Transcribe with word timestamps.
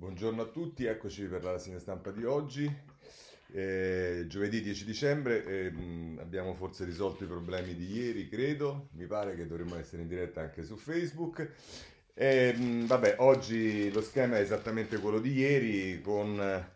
Buongiorno 0.00 0.40
a 0.40 0.46
tutti, 0.46 0.86
eccoci 0.86 1.24
per 1.24 1.44
la 1.44 1.50
rassegna 1.50 1.78
stampa 1.78 2.10
di 2.10 2.24
oggi. 2.24 2.74
Eh, 3.52 4.24
giovedì 4.28 4.62
10 4.62 4.86
dicembre 4.86 5.44
eh, 5.44 5.66
abbiamo 6.20 6.54
forse 6.54 6.86
risolto 6.86 7.24
i 7.24 7.26
problemi 7.26 7.74
di 7.74 7.98
ieri, 7.98 8.26
credo. 8.26 8.88
Mi 8.92 9.04
pare 9.04 9.36
che 9.36 9.46
dovremmo 9.46 9.76
essere 9.76 10.00
in 10.00 10.08
diretta 10.08 10.40
anche 10.40 10.64
su 10.64 10.78
Facebook. 10.78 11.46
Eh, 12.14 12.54
vabbè, 12.86 13.16
oggi 13.18 13.92
lo 13.92 14.00
schema 14.00 14.38
è 14.38 14.40
esattamente 14.40 14.96
quello 15.00 15.20
di 15.20 15.34
ieri, 15.34 16.00
con 16.00 16.66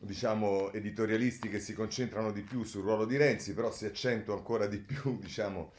diciamo 0.00 0.72
editorialisti 0.72 1.50
che 1.50 1.60
si 1.60 1.74
concentrano 1.74 2.32
di 2.32 2.40
più 2.40 2.64
sul 2.64 2.80
ruolo 2.80 3.04
di 3.04 3.18
Renzi, 3.18 3.52
però 3.52 3.70
si 3.70 3.84
accentua 3.84 4.34
ancora 4.34 4.66
di 4.66 4.78
più, 4.78 5.18
diciamo 5.20 5.72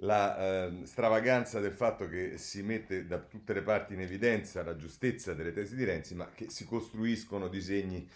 la 0.00 0.66
eh, 0.66 0.80
stravaganza 0.84 1.60
del 1.60 1.72
fatto 1.72 2.08
che 2.08 2.36
si 2.36 2.62
mette 2.62 3.06
da 3.06 3.18
tutte 3.18 3.54
le 3.54 3.62
parti 3.62 3.94
in 3.94 4.00
evidenza 4.00 4.62
la 4.62 4.76
giustezza 4.76 5.32
delle 5.32 5.52
tesi 5.52 5.74
di 5.74 5.84
Renzi, 5.84 6.14
ma 6.14 6.28
che 6.34 6.50
si 6.50 6.66
costruiscono 6.66 7.48
disegni, 7.48 8.06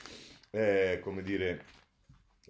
eh, 0.50 1.00
come 1.02 1.22
dire, 1.22 1.64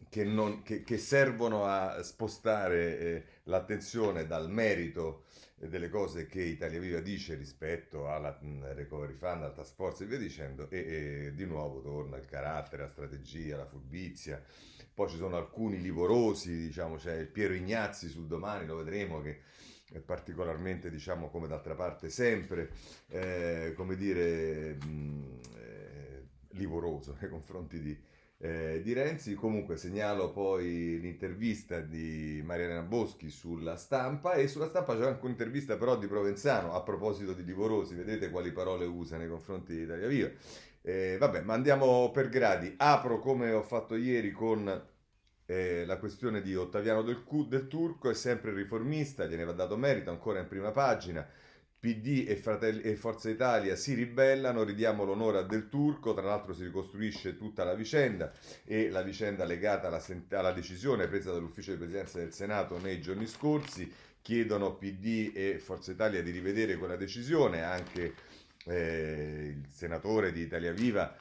che, 0.08 0.24
non, 0.24 0.62
che, 0.62 0.82
che, 0.82 0.98
servono 0.98 1.64
a 1.66 2.02
spostare 2.02 2.98
eh, 2.98 3.24
l'attenzione 3.44 4.26
dal 4.26 4.50
merito 4.50 5.24
delle 5.68 5.90
cose 5.90 6.26
che 6.26 6.40
Italia 6.40 6.80
Viva 6.80 7.00
dice 7.00 7.34
rispetto 7.34 8.08
alla 8.08 8.38
recovery 8.72 9.14
fund, 9.14 9.42
al 9.42 9.54
task 9.54 9.74
force 9.74 10.04
e 10.04 10.06
via 10.06 10.18
dicendo, 10.18 10.70
e, 10.70 10.78
e 11.26 11.34
di 11.34 11.44
nuovo 11.44 11.82
torna 11.82 12.16
il 12.16 12.24
carattere, 12.24 12.82
la 12.82 12.88
strategia, 12.88 13.56
la 13.58 13.66
furbizia. 13.66 14.42
Poi 14.94 15.08
ci 15.08 15.16
sono 15.16 15.36
alcuni 15.36 15.80
livorosi, 15.80 16.56
diciamo, 16.56 16.96
c'è 16.96 17.16
il 17.16 17.28
Piero 17.28 17.54
Ignazzi 17.54 18.08
sul 18.08 18.26
domani, 18.26 18.66
lo 18.66 18.76
vedremo 18.76 19.20
che 19.20 19.40
è 19.92 19.98
particolarmente, 19.98 20.90
diciamo, 20.90 21.28
come 21.28 21.46
d'altra 21.46 21.74
parte 21.74 22.08
sempre, 22.08 22.70
eh, 23.08 23.72
come 23.76 23.96
dire, 23.96 24.74
mh, 24.74 25.40
eh, 25.56 26.24
livoroso 26.50 27.16
nei 27.20 27.28
confronti 27.28 27.80
di, 27.80 27.98
eh, 28.42 28.80
di 28.82 28.92
Renzi. 28.92 29.34
Comunque 29.34 29.76
segnalo 29.76 30.30
poi 30.32 30.98
l'intervista 31.00 31.80
di 31.80 32.42
Mariana 32.44 32.82
Boschi 32.82 33.30
sulla 33.30 33.76
stampa 33.76 34.34
e 34.34 34.48
sulla 34.48 34.68
stampa 34.68 34.96
c'è 34.96 35.06
anche 35.06 35.24
un'intervista 35.24 35.76
però 35.76 35.96
di 35.96 36.06
Provenzano 36.06 36.74
a 36.74 36.82
proposito 36.82 37.32
di 37.34 37.44
Livorosi, 37.44 37.94
vedete 37.94 38.30
quali 38.30 38.50
parole 38.50 38.86
usa 38.86 39.16
nei 39.16 39.28
confronti 39.28 39.74
di 39.74 39.82
Italia 39.82 40.08
Viva. 40.08 40.30
Eh, 40.82 41.16
vabbè, 41.18 41.42
ma 41.42 41.54
andiamo 41.54 42.10
per 42.10 42.28
gradi. 42.30 42.74
Apro 42.78 43.18
come 43.18 43.52
ho 43.52 43.62
fatto 43.62 43.94
ieri 43.96 44.30
con 44.30 44.88
eh, 45.44 45.84
la 45.84 45.98
questione 45.98 46.40
di 46.40 46.54
Ottaviano 46.56 47.02
del, 47.02 47.24
del 47.48 47.68
Turco, 47.68 48.08
è 48.08 48.14
sempre 48.14 48.54
riformista, 48.54 49.26
gliene 49.26 49.44
va 49.44 49.52
dato 49.52 49.76
merito, 49.76 50.10
ancora 50.10 50.40
in 50.40 50.48
prima 50.48 50.70
pagina. 50.70 51.26
PD 51.80 52.26
e, 52.28 52.36
Fratelli, 52.36 52.82
e 52.82 52.94
Forza 52.94 53.30
Italia 53.30 53.74
si 53.74 53.94
ribellano, 53.94 54.64
ridiamo 54.64 55.02
l'onore 55.02 55.38
a 55.38 55.42
Del 55.42 55.70
Turco, 55.70 56.12
tra 56.12 56.26
l'altro 56.26 56.52
si 56.52 56.64
ricostruisce 56.64 57.38
tutta 57.38 57.64
la 57.64 57.72
vicenda 57.72 58.32
e 58.66 58.90
la 58.90 59.00
vicenda 59.00 59.44
legata 59.44 59.86
alla, 59.86 60.02
alla 60.38 60.52
decisione 60.52 61.08
presa 61.08 61.32
dall'ufficio 61.32 61.70
di 61.70 61.78
presidenza 61.78 62.18
del 62.18 62.34
Senato 62.34 62.78
nei 62.78 63.00
giorni 63.00 63.26
scorsi, 63.26 63.90
chiedono 64.20 64.76
PD 64.76 65.32
e 65.34 65.58
Forza 65.58 65.90
Italia 65.90 66.22
di 66.22 66.30
rivedere 66.30 66.76
quella 66.76 66.96
decisione, 66.96 67.62
anche 67.62 68.14
eh, 68.66 69.54
il 69.56 69.66
senatore 69.70 70.32
di 70.32 70.42
Italia 70.42 70.72
Viva 70.72 71.16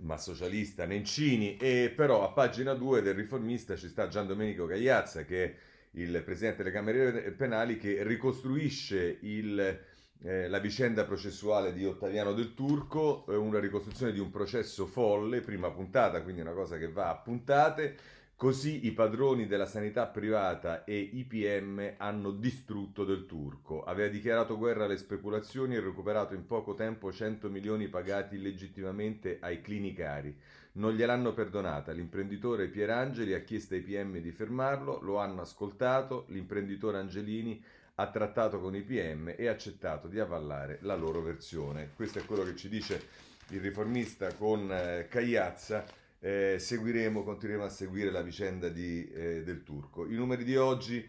ma 0.00 0.16
socialista 0.16 0.84
Nencini, 0.84 1.56
e 1.56 1.92
però 1.94 2.22
a 2.22 2.30
pagina 2.30 2.74
2 2.74 3.02
del 3.02 3.14
riformista 3.14 3.74
ci 3.74 3.88
sta 3.88 4.06
Gian 4.06 4.28
Domenico 4.28 4.66
Gagliazza 4.66 5.24
che 5.24 5.56
il 5.92 6.22
presidente 6.24 6.62
delle 6.62 6.74
Camere 6.74 7.30
Penali 7.32 7.76
che 7.76 8.02
ricostruisce 8.02 9.18
il, 9.22 9.80
eh, 10.22 10.48
la 10.48 10.58
vicenda 10.58 11.04
processuale 11.04 11.72
di 11.72 11.84
Ottaviano 11.84 12.32
del 12.32 12.54
Turco, 12.54 13.24
eh, 13.28 13.36
una 13.36 13.60
ricostruzione 13.60 14.12
di 14.12 14.20
un 14.20 14.30
processo 14.30 14.86
folle, 14.86 15.40
prima 15.40 15.70
puntata, 15.70 16.22
quindi 16.22 16.40
una 16.40 16.52
cosa 16.52 16.78
che 16.78 16.90
va 16.90 17.10
a 17.10 17.16
puntate, 17.16 17.96
Così 18.38 18.86
i 18.86 18.92
padroni 18.92 19.48
della 19.48 19.66
sanità 19.66 20.06
privata 20.06 20.84
e 20.84 20.96
i 20.96 21.24
PM 21.24 21.94
hanno 21.96 22.30
distrutto 22.30 23.04
del 23.04 23.26
turco. 23.26 23.82
Aveva 23.82 24.08
dichiarato 24.08 24.56
guerra 24.56 24.84
alle 24.84 24.96
speculazioni 24.96 25.74
e 25.74 25.80
recuperato 25.80 26.34
in 26.34 26.46
poco 26.46 26.74
tempo 26.74 27.10
100 27.10 27.50
milioni 27.50 27.88
pagati 27.88 28.36
illegittimamente 28.36 29.38
ai 29.40 29.60
clinicari. 29.60 30.32
Non 30.72 30.94
gliel'hanno 30.94 31.32
perdonata. 31.32 31.92
L'imprenditore 31.92 32.68
Pierangeli 32.68 33.34
ha 33.34 33.40
chiesto 33.40 33.74
ai 33.74 33.80
PM 33.80 34.18
di 34.18 34.30
fermarlo, 34.30 35.00
lo 35.02 35.18
hanno 35.18 35.40
ascoltato, 35.40 36.26
l'imprenditore 36.28 36.98
Angelini 36.98 37.62
ha 37.96 38.10
trattato 38.10 38.60
con 38.60 38.76
i 38.76 38.82
PM 38.82 39.34
e 39.36 39.48
ha 39.48 39.52
accettato 39.52 40.06
di 40.06 40.20
avallare 40.20 40.78
la 40.82 40.94
loro 40.94 41.20
versione. 41.20 41.90
Questo 41.94 42.20
è 42.20 42.24
quello 42.24 42.44
che 42.44 42.54
ci 42.54 42.68
dice 42.68 43.02
il 43.48 43.60
riformista 43.60 44.34
con 44.34 44.70
eh, 44.70 45.06
Cagliazza 45.08 45.84
eh, 46.20 46.56
seguiremo, 46.58 47.22
continueremo 47.22 47.64
a 47.64 47.70
seguire 47.70 48.10
la 48.10 48.22
vicenda 48.22 48.68
di, 48.68 49.08
eh, 49.10 49.42
del 49.42 49.62
turco. 49.62 50.06
I 50.06 50.14
numeri 50.14 50.44
di 50.44 50.56
oggi 50.56 51.06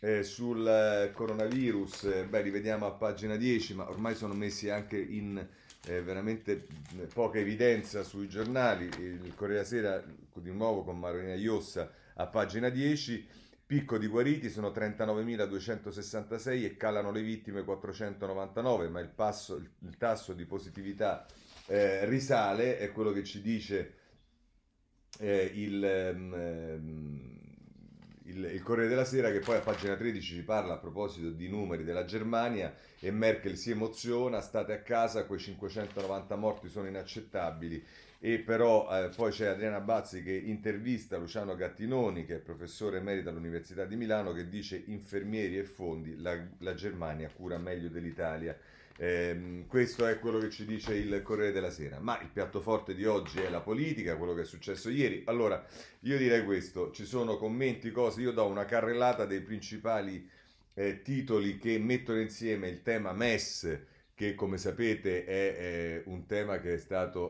eh, 0.00 0.22
sul 0.22 0.66
eh, 0.66 1.12
coronavirus, 1.12 2.04
eh, 2.04 2.24
beh, 2.24 2.42
li 2.42 2.50
vediamo 2.50 2.86
a 2.86 2.92
pagina 2.92 3.36
10, 3.36 3.74
ma 3.74 3.88
ormai 3.88 4.14
sono 4.14 4.34
messi 4.34 4.68
anche 4.68 4.98
in 4.98 5.46
eh, 5.86 6.02
veramente 6.02 6.66
poca 7.12 7.38
evidenza 7.38 8.02
sui 8.02 8.28
giornali. 8.28 8.88
Il 8.98 9.34
Corriere 9.34 9.64
Sera, 9.64 10.02
di 10.34 10.52
nuovo 10.52 10.82
con 10.82 10.98
Marolina 10.98 11.34
Iossa, 11.34 11.90
a 12.14 12.26
pagina 12.26 12.68
10. 12.68 13.28
Picco 13.66 13.98
di 13.98 14.08
guariti 14.08 14.50
sono 14.50 14.70
39.266 14.70 16.64
e 16.64 16.76
calano 16.76 17.12
le 17.12 17.22
vittime 17.22 17.62
499, 17.62 18.88
ma 18.88 18.98
il, 18.98 19.08
passo, 19.08 19.54
il, 19.54 19.70
il 19.82 19.96
tasso 19.96 20.32
di 20.32 20.44
positività 20.44 21.24
eh, 21.66 22.04
risale, 22.06 22.78
è 22.78 22.90
quello 22.90 23.12
che 23.12 23.22
ci 23.22 23.40
dice 23.40 23.94
eh, 25.20 25.52
il, 25.54 26.12
um, 26.14 27.39
il, 28.30 28.44
il, 28.52 28.62
Corriere 28.62 28.88
della 28.88 29.04
Sera 29.04 29.30
che 29.30 29.40
poi 29.40 29.56
a 29.56 29.60
pagina 29.60 29.96
13 29.96 30.34
ci 30.34 30.42
parla 30.42 30.74
a 30.74 30.78
proposito 30.78 31.30
di 31.30 31.48
numeri 31.48 31.84
della 31.84 32.04
Germania 32.04 32.74
e 32.98 33.10
Merkel 33.10 33.56
si 33.56 33.70
emoziona, 33.70 34.40
state 34.40 34.72
a 34.72 34.80
casa, 34.80 35.24
quei 35.24 35.38
590 35.38 36.36
morti 36.36 36.68
sono 36.68 36.86
inaccettabili. 36.86 37.84
E 38.22 38.38
però 38.40 38.86
eh, 38.90 39.08
poi 39.08 39.30
c'è 39.30 39.46
Adriana 39.46 39.80
Bazzi 39.80 40.22
che 40.22 40.32
intervista 40.32 41.16
Luciano 41.16 41.56
Gattinoni 41.56 42.26
che 42.26 42.36
è 42.36 42.38
professore 42.38 42.98
emerito 42.98 43.30
all'Università 43.30 43.86
di 43.86 43.96
Milano 43.96 44.32
che 44.32 44.46
dice 44.46 44.82
infermieri 44.86 45.56
e 45.56 45.64
fondi 45.64 46.20
la, 46.20 46.38
la 46.58 46.74
Germania 46.74 47.30
cura 47.34 47.56
meglio 47.56 47.88
dell'Italia 47.88 48.54
eh, 49.02 49.64
questo 49.66 50.06
è 50.06 50.18
quello 50.18 50.38
che 50.38 50.50
ci 50.50 50.66
dice 50.66 50.92
il 50.92 51.22
Corriere 51.22 51.52
della 51.52 51.70
Sera. 51.70 51.98
Ma 52.00 52.20
il 52.20 52.28
piatto 52.28 52.60
forte 52.60 52.94
di 52.94 53.06
oggi 53.06 53.38
è 53.40 53.48
la 53.48 53.62
politica, 53.62 54.18
quello 54.18 54.34
che 54.34 54.42
è 54.42 54.44
successo 54.44 54.90
ieri. 54.90 55.22
Allora, 55.24 55.64
io 56.00 56.18
direi 56.18 56.44
questo: 56.44 56.90
ci 56.90 57.06
sono 57.06 57.38
commenti, 57.38 57.90
cose. 57.92 58.20
Io 58.20 58.32
do 58.32 58.44
una 58.44 58.66
carrellata 58.66 59.24
dei 59.24 59.40
principali 59.40 60.28
eh, 60.74 61.00
titoli 61.00 61.56
che 61.56 61.78
mettono 61.78 62.20
insieme 62.20 62.68
il 62.68 62.82
tema 62.82 63.14
MES, 63.14 63.78
che 64.14 64.34
come 64.34 64.58
sapete 64.58 65.24
è, 65.24 65.56
è 65.56 66.02
un 66.04 66.26
tema 66.26 66.60
che 66.60 66.74
è 66.74 66.78
stato 66.78 67.29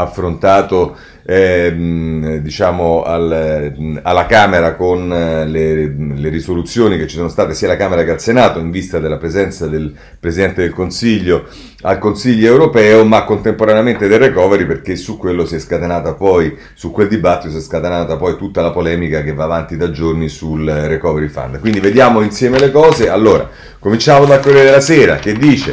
affrontato 0.00 0.96
eh, 1.24 2.40
diciamo 2.42 3.02
al, 3.02 4.00
alla 4.02 4.26
Camera 4.26 4.74
con 4.74 5.12
eh, 5.12 5.46
le, 5.46 5.94
le, 6.16 6.28
risoluzioni 6.28 6.96
che 6.96 7.06
ci 7.06 7.16
sono 7.16 7.28
state 7.28 7.54
sia 7.54 7.68
alla 7.68 7.76
Camera 7.76 8.02
che 8.02 8.10
al 8.10 8.20
Senato 8.20 8.58
in 8.58 8.70
vista 8.70 8.98
della 8.98 9.18
presenza 9.18 9.66
del 9.66 9.94
Presidente 10.18 10.62
del 10.62 10.72
Consiglio 10.72 11.46
al 11.82 11.98
Consiglio 11.98 12.48
europeo 12.48 13.04
ma 13.04 13.24
contemporaneamente 13.24 14.08
del 14.08 14.18
recovery 14.18 14.66
perché 14.66 14.96
su 14.96 15.18
quello 15.18 15.44
si 15.46 15.54
è 15.54 15.58
scatenata 15.58 16.14
poi 16.14 16.56
su 16.74 16.90
quel 16.90 17.08
dibattito 17.08 17.52
si 17.52 17.58
è 17.58 17.60
scatenata 17.60 18.16
poi 18.16 18.36
tutta 18.36 18.60
la 18.62 18.70
polemica 18.70 19.22
che 19.22 19.32
va 19.32 19.44
avanti 19.44 19.76
da 19.76 19.90
giorni 19.90 20.28
sul 20.28 20.66
recovery 20.68 21.28
fund. 21.28 21.60
Quindi 21.60 21.80
vediamo 21.80 22.22
insieme 22.22 22.58
le 22.58 22.70
cose. 22.70 23.08
Allora 23.08 23.48
cominciamo 23.78 24.24
dal 24.24 24.40
Corriere 24.40 24.64
della 24.64 24.80
Sera 24.80 25.16
che 25.16 25.34
dice 25.34 25.72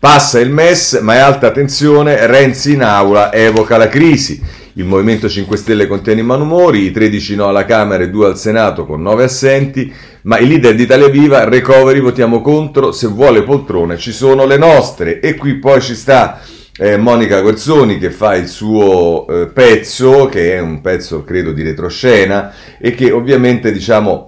Passa 0.00 0.38
il 0.38 0.50
MES, 0.50 1.00
ma 1.02 1.14
è 1.14 1.18
alta 1.18 1.50
tensione, 1.50 2.24
Renzi 2.28 2.74
in 2.74 2.84
aula 2.84 3.32
evoca 3.32 3.76
la 3.76 3.88
crisi. 3.88 4.40
Il 4.74 4.84
Movimento 4.84 5.28
5 5.28 5.56
Stelle 5.56 5.88
contiene 5.88 6.20
i 6.20 6.24
malumori, 6.24 6.84
i 6.84 6.92
13 6.92 7.34
no 7.34 7.48
alla 7.48 7.64
Camera 7.64 8.04
e 8.04 8.08
2 8.08 8.26
al 8.26 8.38
Senato 8.38 8.86
con 8.86 9.02
9 9.02 9.24
assenti, 9.24 9.92
ma 10.22 10.38
i 10.38 10.46
leader 10.46 10.76
di 10.76 10.84
Italia 10.84 11.08
Viva, 11.08 11.42
recovery, 11.42 11.98
votiamo 11.98 12.40
contro, 12.42 12.92
se 12.92 13.08
vuole 13.08 13.42
poltrone 13.42 13.96
ci 13.96 14.12
sono 14.12 14.46
le 14.46 14.56
nostre. 14.56 15.18
E 15.18 15.34
qui 15.34 15.54
poi 15.54 15.80
ci 15.80 15.96
sta 15.96 16.42
eh, 16.78 16.96
Monica 16.96 17.40
Guerzoni 17.40 17.98
che 17.98 18.12
fa 18.12 18.36
il 18.36 18.46
suo 18.46 19.26
eh, 19.26 19.46
pezzo, 19.48 20.26
che 20.26 20.54
è 20.54 20.60
un 20.60 20.80
pezzo 20.80 21.24
credo 21.24 21.50
di 21.50 21.64
retroscena, 21.64 22.52
e 22.78 22.94
che 22.94 23.10
ovviamente 23.10 23.72
diciamo 23.72 24.27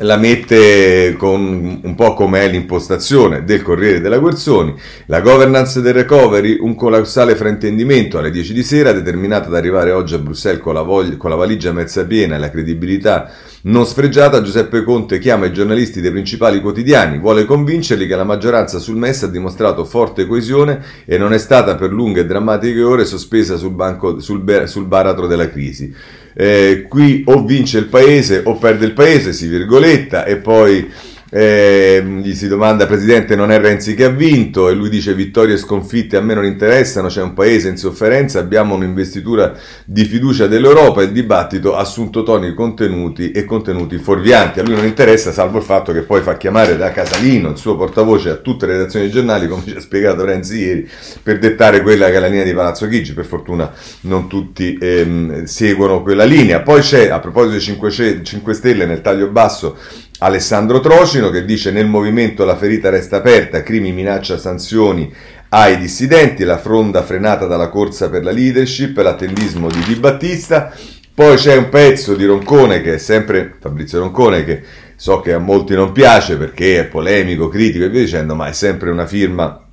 la 0.00 0.16
mette 0.16 1.14
con 1.16 1.80
un 1.82 1.94
po' 1.94 2.14
come 2.14 2.40
è 2.40 2.48
l'impostazione 2.48 3.44
del 3.44 3.62
Corriere 3.62 4.00
della 4.00 4.18
Guerzoni, 4.18 4.74
la 5.06 5.20
governance 5.20 5.80
del 5.80 5.94
recovery, 5.94 6.58
un 6.60 6.74
colossale 6.74 7.36
fraintendimento. 7.36 8.18
Alle 8.18 8.30
10 8.30 8.52
di 8.52 8.62
sera, 8.64 8.92
determinato 8.92 9.48
ad 9.48 9.54
arrivare 9.54 9.92
oggi 9.92 10.14
a 10.14 10.18
Bruxelles 10.18 10.60
con 10.60 10.74
la, 10.74 10.82
voglia, 10.82 11.16
con 11.16 11.30
la 11.30 11.36
valigia 11.36 11.72
mezza 11.72 12.04
piena 12.04 12.34
e 12.34 12.38
la 12.38 12.50
credibilità 12.50 13.30
non 13.66 13.86
sfregiata, 13.86 14.42
Giuseppe 14.42 14.82
Conte 14.82 15.18
chiama 15.18 15.46
i 15.46 15.52
giornalisti 15.52 16.02
dei 16.02 16.10
principali 16.10 16.60
quotidiani, 16.60 17.18
vuole 17.18 17.46
convincerli 17.46 18.06
che 18.06 18.16
la 18.16 18.24
maggioranza 18.24 18.78
sul 18.78 18.96
MES 18.96 19.22
ha 19.22 19.28
dimostrato 19.28 19.84
forte 19.86 20.26
coesione 20.26 20.82
e 21.06 21.16
non 21.16 21.32
è 21.32 21.38
stata 21.38 21.74
per 21.76 21.90
lunghe 21.90 22.20
e 22.20 22.26
drammatiche 22.26 22.82
ore 22.82 23.06
sospesa 23.06 23.56
sul, 23.56 23.72
banco, 23.72 24.20
sul, 24.20 24.64
sul 24.66 24.84
baratro 24.84 25.26
della 25.26 25.48
crisi 25.48 25.94
eh, 26.34 26.86
qui 26.88 27.22
o 27.26 27.44
vince 27.44 27.78
il 27.78 27.86
paese 27.86 28.42
o 28.44 28.56
perde 28.56 28.84
il 28.86 28.92
paese, 28.92 29.32
si 29.32 29.46
virgoletta, 29.46 30.24
e 30.24 30.36
poi 30.36 30.90
eh, 31.36 32.00
gli 32.22 32.32
si 32.32 32.46
domanda, 32.46 32.86
Presidente, 32.86 33.34
non 33.34 33.50
è 33.50 33.58
Renzi 33.58 33.96
che 33.96 34.04
ha 34.04 34.08
vinto? 34.08 34.68
E 34.68 34.74
lui 34.74 34.88
dice, 34.88 35.14
vittorie 35.14 35.54
e 35.54 35.56
sconfitte 35.56 36.16
a 36.16 36.20
me 36.20 36.32
non 36.32 36.44
interessano, 36.44 37.08
c'è 37.08 37.22
un 37.22 37.34
paese 37.34 37.68
in 37.68 37.76
sofferenza, 37.76 38.38
abbiamo 38.38 38.76
un'investitura 38.76 39.52
di 39.84 40.04
fiducia 40.04 40.46
dell'Europa, 40.46 41.02
il 41.02 41.10
dibattito 41.10 41.74
ha 41.74 41.80
assunto 41.80 42.22
toni 42.22 42.54
contenuti 42.54 43.32
e 43.32 43.44
contenuti 43.44 43.98
fuorvianti. 43.98 44.60
A 44.60 44.62
lui 44.62 44.76
non 44.76 44.84
interessa, 44.84 45.32
salvo 45.32 45.58
il 45.58 45.64
fatto 45.64 45.92
che 45.92 46.02
poi 46.02 46.22
fa 46.22 46.36
chiamare 46.36 46.76
da 46.76 46.92
Casalino, 46.92 47.50
il 47.50 47.56
suo 47.56 47.74
portavoce, 47.74 48.30
a 48.30 48.36
tutte 48.36 48.66
le 48.66 48.74
redazioni 48.74 49.06
dei 49.06 49.14
giornali, 49.14 49.48
come 49.48 49.64
ci 49.66 49.74
ha 49.74 49.80
spiegato 49.80 50.24
Renzi 50.24 50.58
ieri, 50.58 50.88
per 51.20 51.40
dettare 51.40 51.82
quella 51.82 52.10
che 52.10 52.14
è 52.14 52.20
la 52.20 52.28
linea 52.28 52.44
di 52.44 52.54
Palazzo 52.54 52.86
Chigi. 52.86 53.12
Per 53.12 53.26
fortuna 53.26 53.72
non 54.02 54.28
tutti 54.28 54.78
ehm, 54.80 55.46
seguono 55.46 56.00
quella 56.00 56.24
linea. 56.24 56.60
Poi 56.60 56.80
c'è, 56.80 57.08
a 57.08 57.18
proposito 57.18 57.80
dei 57.82 58.24
5 58.24 58.54
Stelle, 58.54 58.86
nel 58.86 59.00
taglio 59.00 59.26
basso, 59.26 59.76
Alessandro 60.24 60.80
Trocino 60.80 61.28
che 61.28 61.44
dice 61.44 61.70
nel 61.70 61.86
movimento 61.86 62.46
la 62.46 62.56
ferita 62.56 62.88
resta 62.88 63.16
aperta, 63.16 63.62
Crimi 63.62 63.92
minaccia 63.92 64.38
sanzioni 64.38 65.12
ai 65.50 65.76
dissidenti, 65.76 66.44
la 66.44 66.56
fronda 66.56 67.02
frenata 67.02 67.44
dalla 67.44 67.68
corsa 67.68 68.08
per 68.08 68.24
la 68.24 68.30
leadership, 68.30 68.96
l'attendismo 68.96 69.68
di 69.68 69.82
Di 69.86 69.96
Battista. 69.96 70.72
Poi 71.14 71.36
c'è 71.36 71.54
un 71.56 71.68
pezzo 71.68 72.14
di 72.14 72.24
Roncone 72.24 72.80
che 72.80 72.94
è 72.94 72.98
sempre 72.98 73.56
Fabrizio 73.60 73.98
Roncone 73.98 74.44
che 74.44 74.62
so 74.96 75.20
che 75.20 75.34
a 75.34 75.38
molti 75.38 75.74
non 75.74 75.92
piace 75.92 76.38
perché 76.38 76.80
è 76.80 76.84
polemico, 76.86 77.48
critico 77.48 77.84
e 77.84 77.90
via 77.90 78.00
dicendo, 78.00 78.34
ma 78.34 78.48
è 78.48 78.52
sempre 78.52 78.90
una 78.90 79.06
firma 79.06 79.63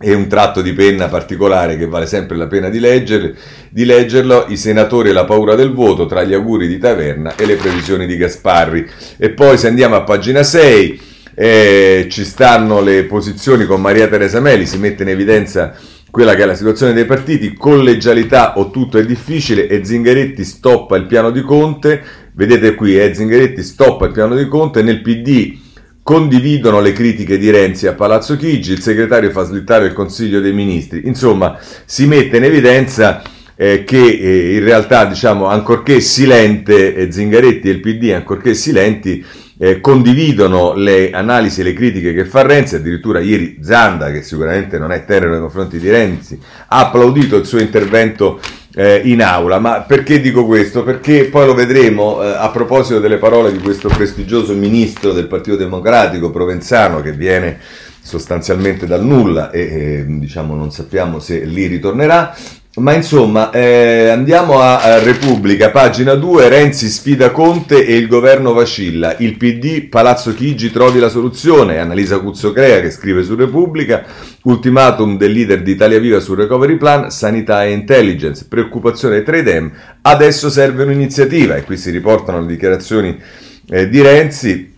e 0.00 0.14
un 0.14 0.28
tratto 0.28 0.62
di 0.62 0.72
penna 0.72 1.08
particolare 1.08 1.76
che 1.76 1.86
vale 1.86 2.06
sempre 2.06 2.36
la 2.36 2.46
pena 2.46 2.68
di, 2.68 2.78
leggere, 2.78 3.34
di 3.68 3.84
leggerlo, 3.84 4.46
i 4.48 4.56
senatori 4.56 5.08
e 5.08 5.12
la 5.12 5.24
paura 5.24 5.56
del 5.56 5.72
voto 5.72 6.06
tra 6.06 6.22
gli 6.22 6.34
auguri 6.34 6.68
di 6.68 6.78
Taverna 6.78 7.34
e 7.34 7.44
le 7.46 7.56
previsioni 7.56 8.06
di 8.06 8.16
Gasparri. 8.16 8.88
E 9.16 9.30
poi 9.30 9.58
se 9.58 9.66
andiamo 9.66 9.96
a 9.96 10.02
pagina 10.02 10.44
6 10.44 11.00
eh, 11.34 12.06
ci 12.08 12.24
stanno 12.24 12.80
le 12.80 13.04
posizioni 13.04 13.64
con 13.64 13.80
Maria 13.80 14.06
Teresa 14.06 14.40
Meli, 14.40 14.66
si 14.66 14.78
mette 14.78 15.02
in 15.02 15.08
evidenza 15.08 15.74
quella 16.10 16.34
che 16.34 16.42
è 16.42 16.46
la 16.46 16.54
situazione 16.54 16.92
dei 16.92 17.04
partiti, 17.04 17.54
collegialità 17.54 18.56
o 18.58 18.70
tutto 18.70 18.98
è 18.98 19.04
difficile 19.04 19.66
e 19.68 19.84
Zingaretti 19.84 20.42
stoppa 20.44 20.96
il 20.96 21.06
piano 21.06 21.30
di 21.30 21.42
Conte, 21.42 22.02
vedete 22.32 22.74
qui, 22.74 22.98
eh, 22.98 23.14
Zingaretti 23.14 23.62
stoppa 23.62 24.06
il 24.06 24.12
piano 24.12 24.34
di 24.34 24.46
Conte, 24.48 24.82
nel 24.82 25.02
PD 25.02 25.66
condividono 26.08 26.80
le 26.80 26.92
critiche 26.92 27.36
di 27.36 27.50
Renzi 27.50 27.86
a 27.86 27.92
Palazzo 27.92 28.34
Chigi, 28.34 28.72
il 28.72 28.80
segretario 28.80 29.30
fa 29.30 29.42
slittare 29.42 29.84
il 29.84 29.92
Consiglio 29.92 30.40
dei 30.40 30.54
Ministri, 30.54 31.02
insomma 31.04 31.58
si 31.84 32.06
mette 32.06 32.38
in 32.38 32.44
evidenza 32.44 33.20
eh, 33.54 33.84
che 33.84 34.06
eh, 34.06 34.54
in 34.54 34.64
realtà 34.64 35.04
diciamo 35.04 35.48
ancorché 35.48 36.00
silente 36.00 36.94
eh, 36.94 37.12
Zingaretti 37.12 37.68
e 37.68 37.72
il 37.72 37.80
PD 37.80 38.12
ancorché 38.14 38.54
silenti 38.54 39.22
eh, 39.58 39.82
condividono 39.82 40.72
le 40.72 41.10
analisi 41.10 41.60
e 41.60 41.64
le 41.64 41.74
critiche 41.74 42.14
che 42.14 42.24
fa 42.24 42.40
Renzi, 42.40 42.76
addirittura 42.76 43.20
ieri 43.20 43.58
Zanda, 43.60 44.10
che 44.10 44.22
sicuramente 44.22 44.78
non 44.78 44.92
è 44.92 45.04
tenero 45.04 45.32
nei 45.32 45.40
confronti 45.40 45.78
di 45.78 45.90
Renzi, 45.90 46.40
ha 46.68 46.86
applaudito 46.86 47.36
il 47.36 47.44
suo 47.44 47.58
intervento 47.58 48.40
eh, 48.78 49.00
in 49.04 49.22
aula. 49.22 49.58
Ma 49.58 49.80
perché 49.80 50.20
dico 50.20 50.46
questo? 50.46 50.84
Perché 50.84 51.24
poi 51.24 51.46
lo 51.46 51.54
vedremo 51.54 52.22
eh, 52.22 52.28
a 52.28 52.48
proposito 52.50 53.00
delle 53.00 53.18
parole 53.18 53.50
di 53.50 53.58
questo 53.58 53.88
prestigioso 53.88 54.54
ministro 54.54 55.12
del 55.12 55.26
Partito 55.26 55.56
Democratico 55.56 56.30
Provenzano 56.30 57.00
che 57.00 57.10
viene 57.10 57.58
sostanzialmente 58.00 58.86
dal 58.86 59.04
nulla 59.04 59.50
e 59.50 59.60
eh, 59.60 60.04
diciamo 60.06 60.54
non 60.54 60.70
sappiamo 60.70 61.18
se 61.18 61.44
lì 61.44 61.66
ritornerà. 61.66 62.32
Ma 62.78 62.94
insomma, 62.94 63.50
eh, 63.50 64.08
andiamo 64.08 64.60
a, 64.60 64.98
Repubblica, 65.02 65.70
pagina 65.70 66.14
2, 66.14 66.48
Renzi 66.48 66.88
sfida 66.88 67.30
Conte 67.30 67.84
e 67.84 67.96
il 67.96 68.06
governo 68.06 68.52
vacilla, 68.52 69.16
il 69.18 69.36
PD, 69.36 69.88
Palazzo 69.88 70.32
Chigi 70.32 70.70
trovi 70.70 70.98
la 70.98 71.08
soluzione, 71.08 71.78
Annalisa 71.78 72.18
Cuzzocrea 72.18 72.80
che 72.80 72.90
scrive 72.90 73.22
su 73.22 73.34
Repubblica, 73.34 74.04
ultimatum 74.42 75.16
del 75.16 75.32
leader 75.32 75.62
di 75.62 75.72
Italia 75.72 75.98
Viva 75.98 76.20
sul 76.20 76.36
recovery 76.36 76.76
plan, 76.76 77.10
sanità 77.10 77.64
e 77.64 77.72
intelligence, 77.72 78.46
preoccupazione 78.48 79.22
tra 79.22 79.36
i 79.36 79.42
dem, 79.42 79.72
adesso 80.02 80.48
serve 80.48 80.84
un'iniziativa 80.84 81.56
e 81.56 81.64
qui 81.64 81.76
si 81.76 81.90
riportano 81.90 82.40
le 82.40 82.46
dichiarazioni 82.46 83.18
eh, 83.70 83.88
di 83.88 84.00
Renzi. 84.00 84.76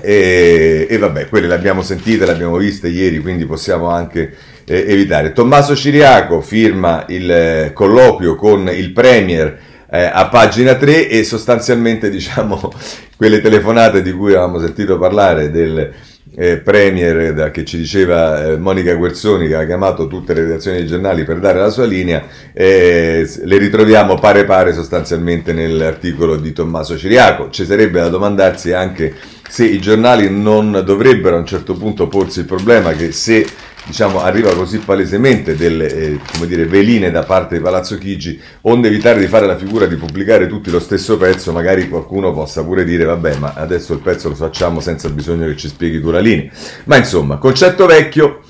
E, 0.00 0.86
e 0.88 0.98
vabbè, 0.98 1.28
quelle 1.28 1.46
le 1.46 1.54
abbiamo 1.54 1.82
sentite, 1.82 2.24
le 2.24 2.32
abbiamo 2.32 2.56
viste 2.56 2.88
ieri, 2.88 3.18
quindi 3.20 3.44
possiamo 3.44 3.90
anche 3.90 4.34
eh, 4.64 4.84
evitare. 4.88 5.32
Tommaso 5.32 5.74
Ciriaco 5.76 6.40
firma 6.40 7.04
il 7.08 7.30
eh, 7.30 7.72
colloquio 7.72 8.36
con 8.36 8.68
il 8.72 8.92
Premier 8.92 9.58
eh, 9.90 10.04
a 10.04 10.28
pagina 10.28 10.74
3 10.74 11.08
e 11.08 11.24
sostanzialmente 11.24 12.08
diciamo 12.10 12.72
quelle 13.16 13.40
telefonate 13.40 14.02
di 14.02 14.12
cui 14.12 14.32
avevamo 14.32 14.58
sentito 14.58 14.98
parlare 14.98 15.50
del 15.50 15.92
eh, 16.34 16.58
Premier 16.58 17.34
da, 17.34 17.50
che 17.50 17.64
ci 17.64 17.76
diceva 17.76 18.44
eh, 18.44 18.56
Monica 18.56 18.94
Guerzoni 18.94 19.48
che 19.48 19.54
ha 19.54 19.66
chiamato 19.66 20.06
tutte 20.06 20.32
le 20.32 20.42
redazioni 20.42 20.78
dei 20.78 20.86
giornali 20.86 21.24
per 21.24 21.38
dare 21.38 21.58
la 21.58 21.68
sua 21.68 21.84
linea, 21.84 22.24
eh, 22.52 23.28
le 23.44 23.58
ritroviamo 23.58 24.14
pare 24.14 24.44
pare 24.44 24.72
sostanzialmente 24.72 25.52
nell'articolo 25.52 26.36
di 26.36 26.52
Tommaso 26.52 26.96
Ciriaco. 26.96 27.50
Ci 27.50 27.64
sarebbe 27.64 28.00
da 28.00 28.08
domandarsi 28.08 28.72
anche 28.72 29.14
se 29.46 29.66
i 29.66 29.78
giornali 29.78 30.30
non 30.30 30.82
dovrebbero 30.84 31.36
a 31.36 31.40
un 31.40 31.46
certo 31.46 31.74
punto 31.74 32.08
porsi 32.08 32.40
il 32.40 32.46
problema 32.46 32.92
che 32.92 33.12
se 33.12 33.44
diciamo, 33.84 34.20
arriva 34.20 34.54
così 34.54 34.78
palesemente 34.78 35.56
delle 35.56 35.94
eh, 35.94 36.20
dire, 36.46 36.66
veline 36.66 37.10
da 37.10 37.22
parte 37.24 37.56
di 37.56 37.62
Palazzo 37.62 37.98
Chigi, 37.98 38.40
onde 38.62 38.88
evitare 38.88 39.18
di 39.18 39.26
fare 39.26 39.46
la 39.46 39.56
figura 39.56 39.86
di 39.86 39.96
pubblicare 39.96 40.46
tutti 40.46 40.70
lo 40.70 40.80
stesso 40.80 41.16
pezzo, 41.16 41.52
magari 41.52 41.88
qualcuno 41.88 42.32
possa 42.32 42.62
pure 42.62 42.84
dire 42.84 43.04
vabbè 43.04 43.36
ma 43.36 43.54
adesso 43.56 43.92
il 43.92 44.00
pezzo 44.00 44.28
lo 44.28 44.34
facciamo 44.34 44.80
senza 44.80 45.08
bisogno 45.08 45.46
che 45.46 45.56
ci 45.56 45.68
spieghi 45.68 46.00
tu 46.00 46.10
la 46.10 46.20
linea. 46.20 46.50
Ma 46.84 46.96
insomma, 46.96 47.38
concetto 47.38 47.86
vecchio, 47.86 48.40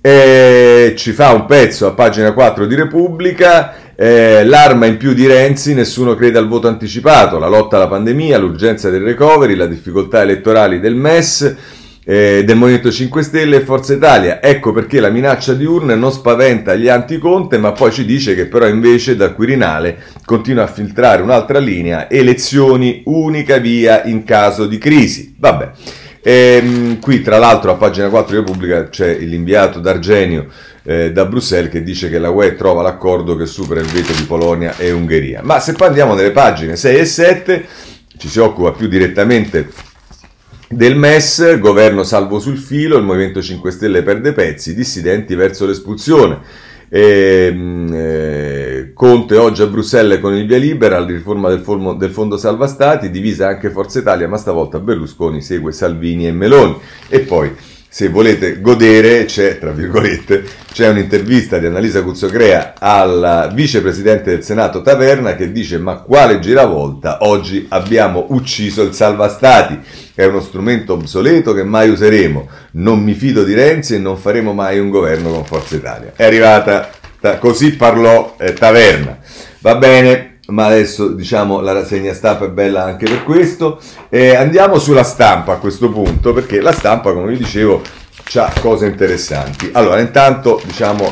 eh, 0.00 0.94
ci 0.96 1.12
fa 1.12 1.32
un 1.32 1.44
pezzo 1.46 1.86
a 1.86 1.92
pagina 1.92 2.32
4 2.32 2.66
di 2.66 2.74
Repubblica, 2.74 3.74
eh, 3.94 4.44
l'arma 4.44 4.86
in 4.86 4.96
più 4.96 5.12
di 5.12 5.26
Renzi, 5.26 5.74
nessuno 5.74 6.14
crede 6.14 6.38
al 6.38 6.48
voto 6.48 6.68
anticipato, 6.68 7.38
la 7.38 7.48
lotta 7.48 7.76
alla 7.76 7.86
pandemia, 7.86 8.38
l'urgenza 8.38 8.88
del 8.88 9.02
recovery, 9.02 9.54
la 9.54 9.66
difficoltà 9.66 10.22
elettorali 10.22 10.80
del 10.80 10.94
MES, 10.94 11.54
eh, 12.04 12.42
del 12.44 12.56
Movimento 12.56 12.90
5 12.90 13.22
Stelle 13.22 13.56
e 13.56 13.60
Forza 13.60 13.94
Italia. 13.94 14.42
Ecco 14.42 14.72
perché 14.72 15.00
la 15.00 15.10
minaccia 15.10 15.54
di 15.54 15.64
urne 15.64 15.94
non 15.94 16.12
spaventa 16.12 16.74
gli 16.74 16.88
anticonte, 16.88 17.58
ma 17.58 17.72
poi 17.72 17.92
ci 17.92 18.04
dice 18.04 18.34
che 18.34 18.46
però 18.46 18.66
invece 18.66 19.16
dal 19.16 19.34
Quirinale 19.34 19.98
continua 20.24 20.64
a 20.64 20.68
filtrare 20.68 21.22
un'altra 21.22 21.58
linea, 21.58 22.08
elezioni, 22.10 23.02
unica 23.06 23.58
via 23.58 24.04
in 24.04 24.24
caso 24.24 24.66
di 24.66 24.78
crisi. 24.78 25.34
Vabbè. 25.38 25.70
Ehm, 26.22 27.00
qui 27.00 27.22
tra 27.22 27.38
l'altro 27.38 27.70
a 27.70 27.76
pagina 27.76 28.08
4 28.08 28.32
di 28.32 28.44
Repubblica 28.44 28.90
c'è 28.90 29.16
l'inviato 29.20 29.78
d'Argenio 29.80 30.48
eh, 30.82 31.12
da 31.12 31.24
Bruxelles 31.24 31.70
che 31.70 31.82
dice 31.82 32.10
che 32.10 32.18
la 32.18 32.28
UE 32.28 32.56
trova 32.56 32.82
l'accordo 32.82 33.36
che 33.36 33.46
supera 33.46 33.80
il 33.80 33.86
veto 33.86 34.12
di 34.12 34.24
Polonia 34.24 34.76
e 34.76 34.90
Ungheria. 34.92 35.40
Ma 35.42 35.60
se 35.60 35.72
poi 35.72 35.88
andiamo 35.88 36.14
nelle 36.14 36.32
pagine 36.32 36.76
6 36.76 36.98
e 36.98 37.04
7 37.04 37.66
ci 38.18 38.28
si 38.28 38.38
occupa 38.38 38.72
più 38.72 38.86
direttamente 38.86 39.66
del 40.72 40.94
MES, 40.94 41.58
governo 41.58 42.04
salvo 42.04 42.38
sul 42.38 42.56
filo, 42.56 42.96
il 42.96 43.02
Movimento 43.02 43.42
5 43.42 43.72
Stelle 43.72 44.04
perde 44.04 44.32
pezzi, 44.32 44.72
dissidenti 44.72 45.34
verso 45.34 45.66
l'espulsione. 45.66 46.38
E, 46.88 47.48
ehm, 47.50 47.92
eh, 47.92 48.90
Conte 48.94 49.36
oggi 49.36 49.62
a 49.62 49.66
Bruxelles 49.66 50.20
con 50.20 50.32
il 50.32 50.46
via 50.46 50.58
libera, 50.58 51.00
la 51.00 51.06
riforma 51.06 51.48
del, 51.48 51.58
fondo, 51.58 51.94
del 51.94 52.10
fondo 52.10 52.36
salva 52.36 52.68
stati, 52.68 53.10
divisa 53.10 53.48
anche 53.48 53.70
Forza 53.70 53.98
Italia, 53.98 54.28
ma 54.28 54.36
stavolta 54.36 54.78
Berlusconi 54.78 55.42
segue 55.42 55.72
Salvini 55.72 56.28
e 56.28 56.32
Meloni. 56.32 56.78
E 57.08 57.18
poi 57.20 57.52
se 57.92 58.08
volete 58.08 58.60
godere, 58.60 59.24
c'è, 59.24 59.58
tra 59.58 59.72
virgolette, 59.72 60.44
c'è 60.72 60.88
un'intervista 60.88 61.58
di 61.58 61.66
Annalisa 61.66 62.04
Cuzzocrea 62.04 62.74
al 62.78 63.50
vicepresidente 63.52 64.30
del 64.30 64.44
Senato 64.44 64.80
Taverna 64.80 65.34
che 65.34 65.50
dice 65.50 65.76
ma 65.78 65.96
quale 65.96 66.38
giravolta, 66.38 67.18
oggi 67.22 67.66
abbiamo 67.68 68.26
ucciso 68.28 68.82
il 68.82 68.94
salva 68.94 69.28
stati, 69.28 69.76
è 70.14 70.24
uno 70.24 70.40
strumento 70.40 70.92
obsoleto 70.92 71.52
che 71.52 71.64
mai 71.64 71.90
useremo, 71.90 72.48
non 72.74 73.02
mi 73.02 73.14
fido 73.14 73.42
di 73.42 73.54
Renzi 73.54 73.96
e 73.96 73.98
non 73.98 74.16
faremo 74.16 74.52
mai 74.52 74.78
un 74.78 74.88
governo 74.88 75.32
con 75.32 75.44
Forza 75.44 75.74
Italia. 75.74 76.12
È 76.14 76.22
arrivata, 76.24 76.90
così 77.40 77.74
parlò 77.74 78.36
eh, 78.38 78.52
Taverna. 78.52 79.18
Va 79.58 79.74
bene, 79.74 80.29
ma 80.50 80.66
adesso 80.66 81.08
diciamo 81.08 81.60
la 81.60 81.72
rassegna 81.72 82.12
stampa 82.12 82.44
è 82.44 82.50
bella 82.50 82.84
anche 82.84 83.06
per 83.06 83.24
questo. 83.24 83.80
Eh, 84.08 84.34
andiamo 84.34 84.78
sulla 84.78 85.04
stampa 85.04 85.54
a 85.54 85.56
questo 85.56 85.90
punto, 85.90 86.32
perché 86.32 86.60
la 86.60 86.72
stampa, 86.72 87.12
come 87.12 87.32
vi 87.32 87.38
dicevo, 87.38 87.82
ha 88.34 88.52
cose 88.60 88.86
interessanti. 88.86 89.70
Allora, 89.72 90.00
intanto, 90.00 90.60
diciamo, 90.64 91.10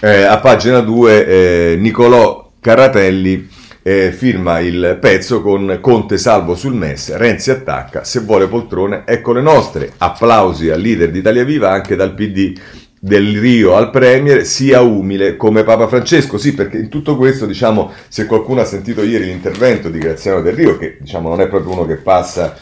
eh, 0.00 0.22
a 0.22 0.38
pagina 0.38 0.80
2, 0.80 1.26
eh, 1.26 1.76
Nicolò 1.76 2.50
Carratelli 2.60 3.56
eh, 3.88 4.12
firma 4.12 4.60
il 4.60 4.98
pezzo 5.00 5.40
con 5.40 5.78
Conte 5.80 6.18
salvo 6.18 6.54
sul 6.54 6.74
MES, 6.74 7.16
Renzi 7.16 7.50
attacca, 7.50 8.04
se 8.04 8.20
vuole 8.20 8.46
poltrone, 8.46 9.04
ecco 9.06 9.32
le 9.32 9.40
nostre. 9.40 9.92
Applausi 9.96 10.68
al 10.68 10.80
leader 10.80 11.10
di 11.10 11.20
Italia 11.20 11.42
Viva 11.42 11.70
anche 11.70 11.96
dal 11.96 12.12
PD 12.12 12.52
del 13.00 13.38
Rio 13.38 13.74
al 13.74 13.90
Premier 13.90 14.44
sia 14.44 14.80
umile 14.80 15.36
come 15.36 15.62
Papa 15.62 15.88
Francesco. 15.88 16.38
Sì, 16.38 16.54
perché 16.54 16.78
in 16.78 16.88
tutto 16.88 17.16
questo, 17.16 17.46
diciamo, 17.46 17.92
se 18.08 18.26
qualcuno 18.26 18.60
ha 18.60 18.64
sentito 18.64 19.02
ieri 19.02 19.26
l'intervento 19.26 19.88
di 19.88 19.98
Graziano 19.98 20.40
del 20.40 20.54
Rio, 20.54 20.76
che 20.76 20.98
diciamo 21.00 21.28
non 21.28 21.40
è 21.40 21.48
proprio 21.48 21.72
uno 21.72 21.86
che 21.86 21.96
passa 21.96 22.56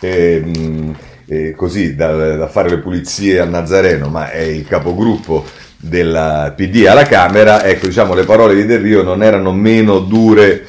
eh, 0.00 0.42
eh, 1.26 1.52
così 1.52 1.94
da, 1.94 2.36
da, 2.36 2.48
fare 2.48 2.70
le 2.70 2.78
pulizie 2.78 3.40
al 3.40 3.50
Nazareno, 3.50 4.08
ma 4.08 4.30
è 4.30 4.42
il 4.42 4.66
capogruppo 4.66 5.44
del 5.76 6.52
PD 6.56 6.86
alla 6.86 7.04
Camera, 7.04 7.64
ecco, 7.64 7.86
diciamo, 7.86 8.14
le 8.14 8.24
parole 8.24 8.54
di 8.54 8.66
Del 8.66 8.80
Rio 8.80 9.02
non 9.02 9.22
erano 9.22 9.52
meno 9.52 9.98
dure 9.98 10.64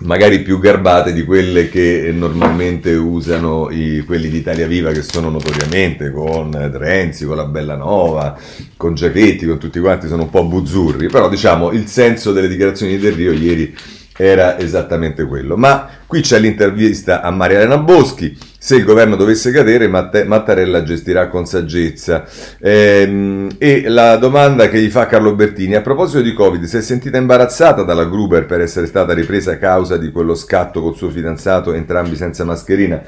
magari 0.00 0.42
più 0.42 0.58
garbate 0.58 1.12
di 1.12 1.24
quelle 1.24 1.68
che 1.68 2.12
normalmente 2.14 2.94
usano 2.94 3.68
i, 3.70 4.04
quelli 4.06 4.28
di 4.28 4.38
Italia 4.38 4.66
Viva 4.66 4.92
che 4.92 5.02
sono 5.02 5.28
notoriamente 5.28 6.10
con 6.12 6.50
Renzi, 6.72 7.24
con 7.24 7.36
la 7.36 7.46
Bellanova, 7.46 8.38
con 8.76 8.94
Giachetti, 8.94 9.46
con 9.46 9.58
tutti 9.58 9.80
quanti 9.80 10.06
sono 10.06 10.22
un 10.22 10.30
po' 10.30 10.44
buzzurri, 10.44 11.08
però 11.08 11.28
diciamo 11.28 11.72
il 11.72 11.86
senso 11.86 12.32
delle 12.32 12.48
dichiarazioni 12.48 12.92
di 12.92 12.98
Del 12.98 13.14
Rio 13.14 13.32
ieri 13.32 13.74
era 14.20 14.58
esattamente 14.58 15.24
quello. 15.24 15.56
Ma 15.56 15.88
qui 16.06 16.20
c'è 16.20 16.40
l'intervista 16.40 17.22
a 17.22 17.30
Maria 17.30 17.58
Elena 17.58 17.78
Boschi. 17.78 18.36
Se 18.58 18.74
il 18.74 18.84
governo 18.84 19.14
dovesse 19.14 19.52
cadere, 19.52 19.86
Matt- 19.86 20.24
Mattarella 20.24 20.82
gestirà 20.82 21.28
con 21.28 21.46
saggezza. 21.46 22.24
Ehm, 22.60 23.48
e 23.58 23.88
la 23.88 24.16
domanda 24.16 24.68
che 24.68 24.80
gli 24.80 24.90
fa 24.90 25.06
Carlo 25.06 25.34
Bertini: 25.34 25.76
a 25.76 25.80
proposito 25.80 26.20
di 26.20 26.32
Covid, 26.34 26.64
si 26.64 26.76
è 26.76 26.82
sentita 26.82 27.16
imbarazzata 27.16 27.84
dalla 27.84 28.04
Gruber 28.04 28.44
per 28.46 28.60
essere 28.60 28.86
stata 28.86 29.14
ripresa 29.14 29.52
a 29.52 29.58
causa 29.58 29.96
di 29.96 30.10
quello 30.10 30.34
scatto 30.34 30.82
col 30.82 30.96
suo 30.96 31.10
fidanzato, 31.10 31.72
entrambi 31.72 32.16
senza 32.16 32.44
mascherina? 32.44 33.00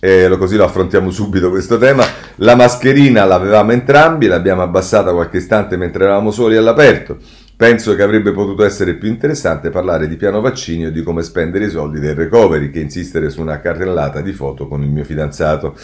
Eh, 0.00 0.32
così 0.38 0.56
lo 0.56 0.64
affrontiamo 0.64 1.10
subito 1.10 1.48
questo 1.48 1.78
tema. 1.78 2.04
La 2.36 2.54
mascherina 2.54 3.24
l'avevamo 3.24 3.72
entrambi, 3.72 4.26
l'abbiamo 4.26 4.62
abbassata 4.62 5.12
qualche 5.12 5.38
istante 5.38 5.76
mentre 5.78 6.04
eravamo 6.04 6.30
soli 6.30 6.56
all'aperto. 6.56 7.16
Penso 7.58 7.96
che 7.96 8.04
avrebbe 8.04 8.30
potuto 8.30 8.64
essere 8.64 8.94
più 8.94 9.08
interessante 9.08 9.70
parlare 9.70 10.06
di 10.06 10.14
piano 10.14 10.40
vaccini 10.40 10.86
o 10.86 10.90
di 10.92 11.02
come 11.02 11.24
spendere 11.24 11.64
i 11.64 11.70
soldi 11.70 11.98
del 11.98 12.14
recovery 12.14 12.70
che 12.70 12.78
insistere 12.78 13.30
su 13.30 13.40
una 13.40 13.58
carrellata 13.58 14.20
di 14.20 14.32
foto 14.32 14.68
con 14.68 14.84
il 14.84 14.90
mio 14.90 15.02
fidanzato. 15.02 15.76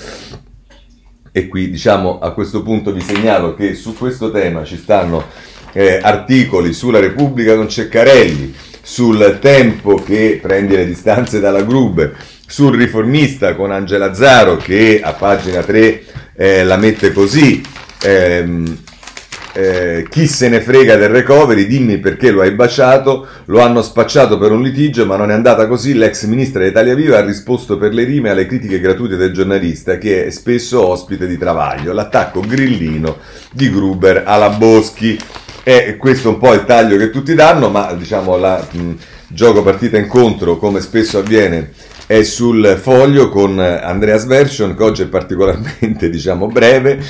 E 1.32 1.48
qui 1.48 1.68
diciamo 1.70 2.20
a 2.20 2.32
questo 2.32 2.62
punto 2.62 2.92
vi 2.92 3.00
segnalo 3.00 3.56
che 3.56 3.74
su 3.74 3.92
questo 3.96 4.30
tema 4.30 4.62
ci 4.62 4.76
stanno 4.76 5.24
eh, 5.72 5.98
articoli 6.00 6.72
sulla 6.72 7.00
Repubblica 7.00 7.56
con 7.56 7.68
Ceccarelli, 7.68 8.54
sul 8.80 9.38
tempo 9.40 9.96
che 9.96 10.38
prende 10.40 10.76
le 10.76 10.86
distanze 10.86 11.40
dalla 11.40 11.64
Gruber, 11.64 12.16
sul 12.46 12.76
riformista 12.76 13.56
con 13.56 13.72
Angela 13.72 14.14
Zaro 14.14 14.58
che 14.58 15.00
a 15.02 15.12
pagina 15.14 15.60
3 15.60 16.04
eh, 16.36 16.62
la 16.62 16.76
mette 16.76 17.12
così. 17.12 17.60
Ehm, 18.04 18.78
eh, 19.56 20.04
chi 20.10 20.26
se 20.26 20.48
ne 20.48 20.60
frega 20.60 20.96
del 20.96 21.10
recovery, 21.10 21.66
dimmi 21.66 21.98
perché 21.98 22.32
lo 22.32 22.40
hai 22.40 22.50
baciato, 22.50 23.24
lo 23.44 23.60
hanno 23.60 23.82
spacciato 23.82 24.36
per 24.36 24.50
un 24.50 24.60
litigio, 24.60 25.06
ma 25.06 25.16
non 25.16 25.30
è 25.30 25.34
andata 25.34 25.68
così. 25.68 25.94
L'ex 25.94 26.24
ministra 26.24 26.64
di 26.64 26.70
Italia 26.70 26.96
Viva 26.96 27.18
ha 27.18 27.24
risposto 27.24 27.78
per 27.78 27.94
le 27.94 28.02
rime 28.02 28.30
alle 28.30 28.46
critiche 28.46 28.80
gratuite 28.80 29.14
del 29.14 29.32
giornalista, 29.32 29.96
che 29.96 30.26
è 30.26 30.30
spesso 30.30 30.84
ospite 30.84 31.28
di 31.28 31.38
Travaglio. 31.38 31.92
L'attacco 31.92 32.40
grillino 32.40 33.18
di 33.52 33.70
Gruber 33.70 34.24
alla 34.26 34.50
Boschi. 34.50 35.16
E 35.62 35.96
questo 35.98 36.28
è 36.28 36.32
un 36.32 36.38
po' 36.38 36.52
il 36.52 36.64
taglio 36.64 36.96
che 36.96 37.10
tutti 37.10 37.32
danno, 37.34 37.70
ma 37.70 37.92
diciamo 37.92 38.36
la 38.36 38.66
mh, 38.68 38.90
gioco 39.28 39.62
partita 39.62 39.96
incontro, 39.96 40.58
come 40.58 40.80
spesso 40.80 41.18
avviene, 41.18 41.70
è 42.06 42.24
sul 42.24 42.76
foglio 42.82 43.28
con 43.28 43.60
Andreas 43.60 44.26
Version, 44.26 44.76
che 44.76 44.82
oggi 44.82 45.02
è 45.02 45.06
particolarmente 45.06 46.10
diciamo, 46.10 46.48
breve 46.48 47.00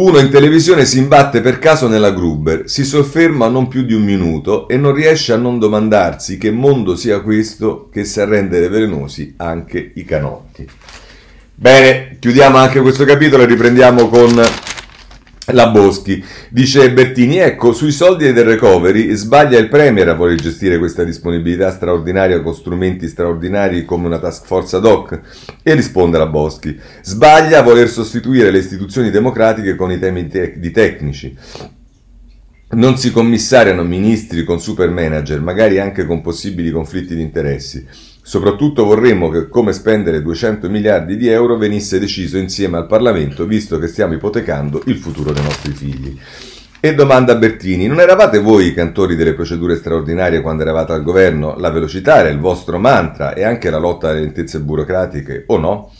uno 0.00 0.20
in 0.20 0.30
televisione 0.30 0.84
si 0.84 0.98
imbatte 0.98 1.40
per 1.40 1.58
caso 1.58 1.88
nella 1.88 2.12
Gruber, 2.12 2.70
si 2.70 2.84
sofferma 2.84 3.48
non 3.48 3.66
più 3.66 3.82
di 3.82 3.94
un 3.94 4.04
minuto 4.04 4.68
e 4.68 4.76
non 4.76 4.94
riesce 4.94 5.32
a 5.32 5.36
non 5.36 5.58
domandarsi 5.58 6.38
che 6.38 6.52
mondo 6.52 6.94
sia 6.94 7.20
questo 7.20 7.88
che 7.92 8.04
sa 8.04 8.24
rendere 8.24 8.68
velenosi 8.68 9.34
anche 9.38 9.90
i 9.96 10.04
canotti. 10.04 10.68
Bene, 11.52 12.16
chiudiamo 12.20 12.56
anche 12.56 12.80
questo 12.80 13.04
capitolo 13.04 13.42
e 13.42 13.46
riprendiamo 13.46 14.08
con 14.08 14.40
la 15.52 15.70
Boschi 15.70 16.22
dice 16.50 16.92
Bertini: 16.92 17.38
Ecco, 17.38 17.72
sui 17.72 17.92
soldi 17.92 18.32
del 18.32 18.44
recovery 18.44 19.14
sbaglia 19.14 19.58
il 19.58 19.68
Premier 19.68 20.08
a 20.08 20.14
voler 20.14 20.36
gestire 20.36 20.78
questa 20.78 21.04
disponibilità 21.04 21.70
straordinaria 21.70 22.42
con 22.42 22.54
strumenti 22.54 23.08
straordinari 23.08 23.84
come 23.84 24.06
una 24.06 24.18
task 24.18 24.44
force 24.46 24.76
ad 24.76 24.84
hoc. 24.84 25.20
E 25.62 25.74
risponde 25.74 26.18
la 26.18 26.26
Boschi: 26.26 26.78
Sbaglia 27.02 27.60
a 27.60 27.62
voler 27.62 27.88
sostituire 27.88 28.50
le 28.50 28.58
istituzioni 28.58 29.10
democratiche 29.10 29.74
con 29.74 29.90
i 29.90 29.98
temi 29.98 30.28
te- 30.28 30.58
di 30.58 30.70
tecnici. 30.70 31.36
Non 32.70 32.98
si 32.98 33.10
commissariano 33.10 33.82
ministri 33.82 34.44
con 34.44 34.60
super 34.60 34.90
manager, 34.90 35.40
magari 35.40 35.78
anche 35.78 36.04
con 36.04 36.20
possibili 36.20 36.70
conflitti 36.70 37.14
di 37.14 37.22
interessi. 37.22 37.86
Soprattutto 38.28 38.84
vorremmo 38.84 39.30
che 39.30 39.48
come 39.48 39.72
spendere 39.72 40.20
200 40.20 40.68
miliardi 40.68 41.16
di 41.16 41.28
euro 41.28 41.56
venisse 41.56 41.98
deciso 41.98 42.36
insieme 42.36 42.76
al 42.76 42.86
Parlamento, 42.86 43.46
visto 43.46 43.78
che 43.78 43.86
stiamo 43.86 44.12
ipotecando 44.12 44.82
il 44.84 44.96
futuro 44.96 45.32
dei 45.32 45.42
nostri 45.42 45.72
figli. 45.72 46.14
E 46.78 46.94
domanda 46.94 47.36
Bertini, 47.36 47.86
non 47.86 48.00
eravate 48.00 48.38
voi 48.38 48.66
i 48.66 48.74
cantori 48.74 49.16
delle 49.16 49.32
procedure 49.32 49.76
straordinarie 49.76 50.42
quando 50.42 50.60
eravate 50.60 50.92
al 50.92 51.04
governo? 51.04 51.56
La 51.56 51.70
velocità 51.70 52.18
era 52.18 52.28
il 52.28 52.38
vostro 52.38 52.78
mantra 52.78 53.32
e 53.32 53.44
anche 53.44 53.70
la 53.70 53.78
lotta 53.78 54.10
alle 54.10 54.20
lentezze 54.20 54.60
burocratiche, 54.60 55.44
o 55.46 55.56
no? 55.56 55.90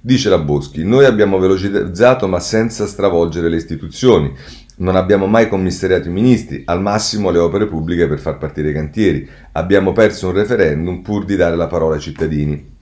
Dice 0.00 0.28
la 0.28 0.38
Boschi, 0.38 0.82
noi 0.82 1.04
abbiamo 1.04 1.38
velocizzato 1.38 2.26
ma 2.26 2.40
senza 2.40 2.86
stravolgere 2.86 3.48
le 3.48 3.58
istituzioni. 3.58 4.34
Non 4.78 4.94
abbiamo 4.94 5.26
mai 5.26 5.48
commissariato 5.48 6.08
i 6.08 6.12
ministri, 6.12 6.62
al 6.66 6.82
massimo 6.82 7.30
le 7.30 7.38
opere 7.38 7.66
pubbliche 7.66 8.06
per 8.06 8.18
far 8.18 8.36
partire 8.36 8.70
i 8.70 8.74
cantieri. 8.74 9.26
Abbiamo 9.52 9.92
perso 9.92 10.26
un 10.26 10.34
referendum 10.34 11.00
pur 11.00 11.24
di 11.24 11.34
dare 11.34 11.56
la 11.56 11.66
parola 11.66 11.94
ai 11.94 12.00
cittadini. 12.00 12.74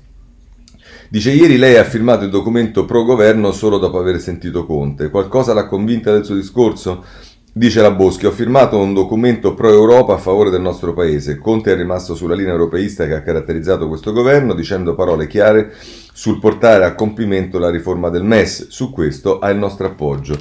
Dice 1.09 1.31
ieri 1.31 1.57
lei 1.57 1.77
ha 1.77 1.85
firmato 1.85 2.25
il 2.25 2.31
documento 2.31 2.85
pro 2.85 3.05
governo 3.05 3.53
solo 3.53 3.79
dopo 3.79 4.01
aver 4.01 4.19
sentito 4.19 4.67
Conte. 4.67 5.09
Qualcosa 5.09 5.55
l'ha 5.55 5.67
convinta 5.67 6.11
del 6.13 6.25
suo 6.25 6.35
discorso? 6.35 7.05
Dice 7.53 7.81
la 7.81 7.93
Boschi, 7.93 8.27
ho 8.27 8.33
firmato 8.33 8.77
un 8.77 8.93
documento 8.93 9.55
pro 9.55 9.71
Europa 9.71 10.15
a 10.15 10.19
favore 10.19 10.51
del 10.51 10.61
nostro 10.61 10.93
paese. 10.93 11.39
Conte 11.39 11.71
è 11.71 11.77
rimasto 11.77 12.17
sulla 12.17 12.35
linea 12.35 12.51
europeista 12.51 13.07
che 13.07 13.15
ha 13.15 13.23
caratterizzato 13.23 13.87
questo 13.87 14.11
governo, 14.11 14.55
dicendo 14.55 14.97
parole 14.97 15.29
chiare 15.29 15.73
sul 16.13 16.41
portare 16.41 16.85
a 16.85 16.97
compimento 16.97 17.61
la 17.61 17.71
riforma 17.71 18.09
del 18.09 18.25
MES. 18.25 18.67
Su 18.71 18.91
questo 18.91 19.39
ha 19.39 19.51
il 19.51 19.59
nostro 19.59 19.87
appoggio. 19.87 20.37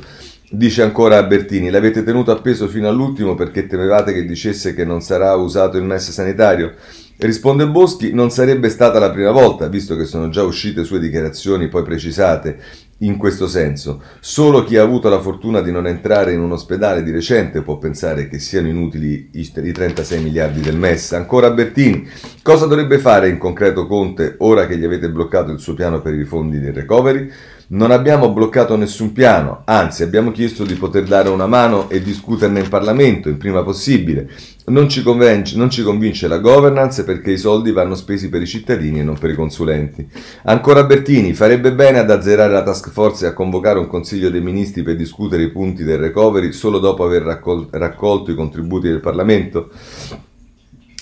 Dice 0.55 0.83
ancora 0.83 1.23
Bertini, 1.23 1.71
l'avete 1.71 2.03
tenuto 2.03 2.29
appeso 2.29 2.67
fino 2.67 2.87
all'ultimo 2.87 3.33
perché 3.33 3.65
temevate 3.65 4.13
che 4.13 4.23
dicesse 4.23 4.75
che 4.75 4.85
non 4.85 5.01
sarà 5.01 5.33
usato 5.33 5.77
il 5.77 5.83
MES 5.83 6.11
sanitario? 6.11 6.75
Risponde 7.17 7.67
Boschi, 7.67 8.13
non 8.13 8.29
sarebbe 8.29 8.69
stata 8.69 8.99
la 8.99 9.09
prima 9.09 9.31
volta, 9.31 9.67
visto 9.67 9.95
che 9.95 10.05
sono 10.05 10.29
già 10.29 10.43
uscite 10.43 10.83
sue 10.83 10.99
dichiarazioni 10.99 11.69
poi 11.69 11.81
precisate 11.81 12.59
in 12.99 13.17
questo 13.17 13.47
senso. 13.47 14.03
Solo 14.19 14.63
chi 14.63 14.77
ha 14.77 14.83
avuto 14.83 15.09
la 15.09 15.19
fortuna 15.19 15.59
di 15.59 15.71
non 15.71 15.87
entrare 15.87 16.33
in 16.33 16.39
un 16.39 16.51
ospedale 16.51 17.01
di 17.01 17.09
recente 17.09 17.63
può 17.63 17.79
pensare 17.79 18.27
che 18.27 18.37
siano 18.37 18.67
inutili 18.67 19.29
i 19.31 19.71
36 19.71 20.21
miliardi 20.21 20.61
del 20.61 20.77
MES. 20.77 21.13
Ancora 21.13 21.49
Bertini, 21.49 22.07
cosa 22.43 22.67
dovrebbe 22.67 22.99
fare 22.99 23.27
in 23.27 23.39
concreto 23.39 23.87
Conte 23.87 24.35
ora 24.37 24.67
che 24.67 24.77
gli 24.77 24.85
avete 24.85 25.09
bloccato 25.09 25.51
il 25.51 25.59
suo 25.59 25.73
piano 25.73 25.99
per 25.99 26.13
i 26.13 26.25
fondi 26.25 26.59
del 26.59 26.73
recovery? 26.73 27.31
Non 27.73 27.89
abbiamo 27.89 28.31
bloccato 28.31 28.75
nessun 28.75 29.13
piano, 29.13 29.63
anzi 29.65 30.03
abbiamo 30.03 30.29
chiesto 30.29 30.63
di 30.63 30.75
poter 30.75 31.05
dare 31.05 31.29
una 31.29 31.47
mano 31.47 31.89
e 31.89 32.03
discuterne 32.03 32.59
in 32.59 32.69
Parlamento 32.69 33.29
il 33.29 33.35
prima 33.35 33.63
possibile. 33.63 34.29
Non 34.65 34.87
ci, 34.87 35.01
convince, 35.01 35.57
non 35.57 35.71
ci 35.71 35.81
convince 35.81 36.27
la 36.27 36.37
governance 36.37 37.03
perché 37.03 37.31
i 37.31 37.37
soldi 37.39 37.71
vanno 37.71 37.95
spesi 37.95 38.29
per 38.29 38.43
i 38.43 38.45
cittadini 38.45 38.99
e 38.99 39.03
non 39.03 39.17
per 39.17 39.31
i 39.31 39.35
consulenti. 39.35 40.07
Ancora 40.43 40.83
Bertini, 40.83 41.33
farebbe 41.33 41.73
bene 41.73 41.97
ad 41.97 42.11
azzerare 42.11 42.53
la 42.53 42.61
task 42.61 42.91
force 42.91 43.25
e 43.25 43.29
a 43.29 43.33
convocare 43.33 43.79
un 43.79 43.87
consiglio 43.87 44.29
dei 44.29 44.41
ministri 44.41 44.83
per 44.83 44.95
discutere 44.95 45.41
i 45.41 45.49
punti 45.49 45.83
del 45.83 45.97
recovery 45.97 46.51
solo 46.51 46.77
dopo 46.77 47.03
aver 47.03 47.23
raccol- 47.23 47.69
raccolto 47.71 48.29
i 48.29 48.35
contributi 48.35 48.87
del 48.87 48.99
Parlamento? 48.99 49.71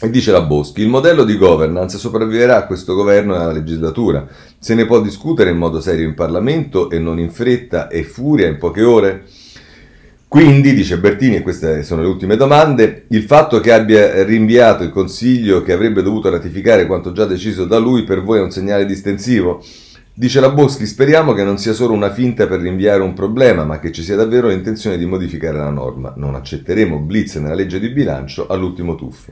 E 0.04 0.10
dice 0.10 0.32
la 0.32 0.42
Boschi, 0.42 0.82
il 0.82 0.88
modello 0.88 1.24
di 1.24 1.38
governance 1.38 2.00
sopravviverà 2.00 2.58
a 2.58 2.66
questo 2.66 2.96
governo 2.96 3.36
e 3.36 3.38
alla 3.38 3.52
legislatura. 3.52 4.28
Se 4.58 4.74
ne 4.74 4.88
può 4.88 5.00
discutere 5.00 5.52
in 5.52 5.58
modo 5.58 5.80
serio 5.80 6.08
in 6.08 6.16
Parlamento 6.16 6.90
e 6.90 6.98
non 6.98 7.20
in 7.20 7.30
fretta 7.30 7.88
e 7.88 8.02
furia 8.02 8.48
in 8.48 8.58
poche 8.58 8.82
ore? 8.82 9.26
Quindi, 10.28 10.74
dice 10.74 10.98
Bertini, 10.98 11.36
e 11.36 11.42
queste 11.44 11.84
sono 11.84 12.02
le 12.02 12.08
ultime 12.08 12.36
domande, 12.36 13.06
il 13.10 13.22
fatto 13.22 13.60
che 13.60 13.72
abbia 13.72 14.24
rinviato 14.24 14.82
il 14.82 14.90
Consiglio 14.90 15.62
che 15.62 15.72
avrebbe 15.72 16.02
dovuto 16.02 16.32
ratificare 16.32 16.88
quanto 16.88 17.12
già 17.12 17.26
deciso 17.26 17.66
da 17.66 17.78
lui 17.78 18.04
per 18.04 18.24
voi 18.24 18.40
è 18.40 18.42
un 18.42 18.50
segnale 18.50 18.88
distensivo? 18.88 19.64
Dice 20.16 20.40
la 20.40 20.50
Boschi, 20.50 20.88
speriamo 20.88 21.34
che 21.34 21.44
non 21.44 21.60
sia 21.60 21.74
solo 21.74 21.94
una 21.94 22.12
finta 22.12 22.48
per 22.48 22.60
rinviare 22.60 23.04
un 23.04 23.14
problema, 23.14 23.66
ma 23.66 23.80
che 23.80 23.92
ci 23.92 24.02
sia 24.02 24.16
davvero 24.16 24.48
l'intenzione 24.48 24.98
di 24.98 25.06
modificare 25.06 25.60
la 25.60 25.70
norma. 25.70 26.12
Non 26.16 26.34
accetteremo 26.34 26.98
blitz 26.98 27.36
nella 27.36 27.54
legge 27.54 27.80
di 27.80 27.90
bilancio 27.90 28.48
all'ultimo 28.48 28.96
tuffo. 28.96 29.32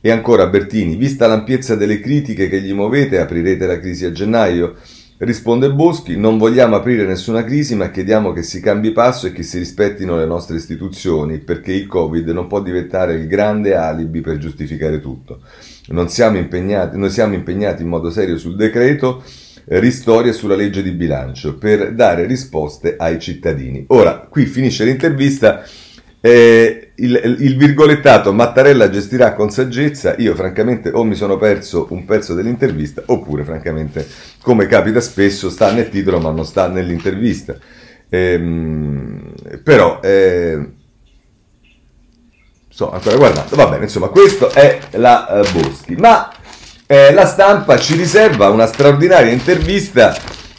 E 0.00 0.12
ancora 0.12 0.46
Bertini, 0.46 0.94
vista 0.94 1.26
l'ampiezza 1.26 1.74
delle 1.74 1.98
critiche 1.98 2.48
che 2.48 2.60
gli 2.60 2.72
muovete, 2.72 3.18
aprirete 3.18 3.66
la 3.66 3.80
crisi 3.80 4.04
a 4.04 4.12
gennaio? 4.12 4.76
Risponde 5.18 5.72
Boschi, 5.72 6.16
non 6.16 6.38
vogliamo 6.38 6.76
aprire 6.76 7.04
nessuna 7.04 7.42
crisi 7.42 7.74
ma 7.74 7.90
chiediamo 7.90 8.32
che 8.32 8.44
si 8.44 8.60
cambi 8.60 8.92
passo 8.92 9.26
e 9.26 9.32
che 9.32 9.42
si 9.42 9.58
rispettino 9.58 10.16
le 10.16 10.26
nostre 10.26 10.56
istituzioni 10.56 11.38
perché 11.38 11.72
il 11.72 11.88
Covid 11.88 12.28
non 12.28 12.46
può 12.46 12.62
diventare 12.62 13.14
il 13.14 13.26
grande 13.26 13.74
alibi 13.74 14.20
per 14.20 14.38
giustificare 14.38 15.00
tutto. 15.00 15.40
Siamo 16.06 16.36
noi 16.92 17.10
siamo 17.10 17.34
impegnati 17.34 17.82
in 17.82 17.88
modo 17.88 18.10
serio 18.10 18.38
sul 18.38 18.54
decreto 18.54 19.24
ristori 19.64 20.28
e 20.28 20.32
sulla 20.32 20.54
legge 20.54 20.82
di 20.82 20.92
bilancio 20.92 21.56
per 21.56 21.92
dare 21.94 22.24
risposte 22.24 22.94
ai 22.96 23.18
cittadini. 23.18 23.84
Ora, 23.88 24.28
qui 24.30 24.46
finisce 24.46 24.84
l'intervista. 24.84 25.64
Eh, 26.20 26.92
il, 26.96 27.36
il, 27.38 27.56
virgolettato 27.56 28.32
Mattarella 28.32 28.90
gestirà 28.90 29.34
con 29.34 29.50
saggezza, 29.50 30.16
io 30.18 30.34
francamente 30.34 30.90
o 30.92 31.04
mi 31.04 31.14
sono 31.14 31.36
perso 31.36 31.86
un 31.90 32.04
pezzo 32.04 32.34
dell'intervista 32.34 33.04
oppure 33.06 33.44
francamente 33.44 34.04
come 34.42 34.66
capita 34.66 35.00
spesso 35.00 35.48
sta 35.48 35.72
nel 35.72 35.90
titolo 35.90 36.18
ma 36.18 36.30
non 36.30 36.44
sta 36.44 36.66
nell'intervista. 36.66 37.56
Ehm, 38.08 39.32
però 39.62 40.00
eh, 40.02 40.58
sto 42.68 42.90
ancora 42.90 43.16
guardando, 43.16 43.54
va 43.54 43.68
bene, 43.68 43.84
insomma 43.84 44.08
questo 44.08 44.50
è 44.52 44.78
la 44.92 45.42
uh, 45.44 45.52
Boschi, 45.52 45.94
ma 45.94 46.32
eh, 46.86 47.12
la 47.12 47.26
stampa 47.26 47.78
ci 47.78 47.94
riserva 47.94 48.48
una 48.48 48.66
straordinaria 48.66 49.30
intervista 49.30 50.16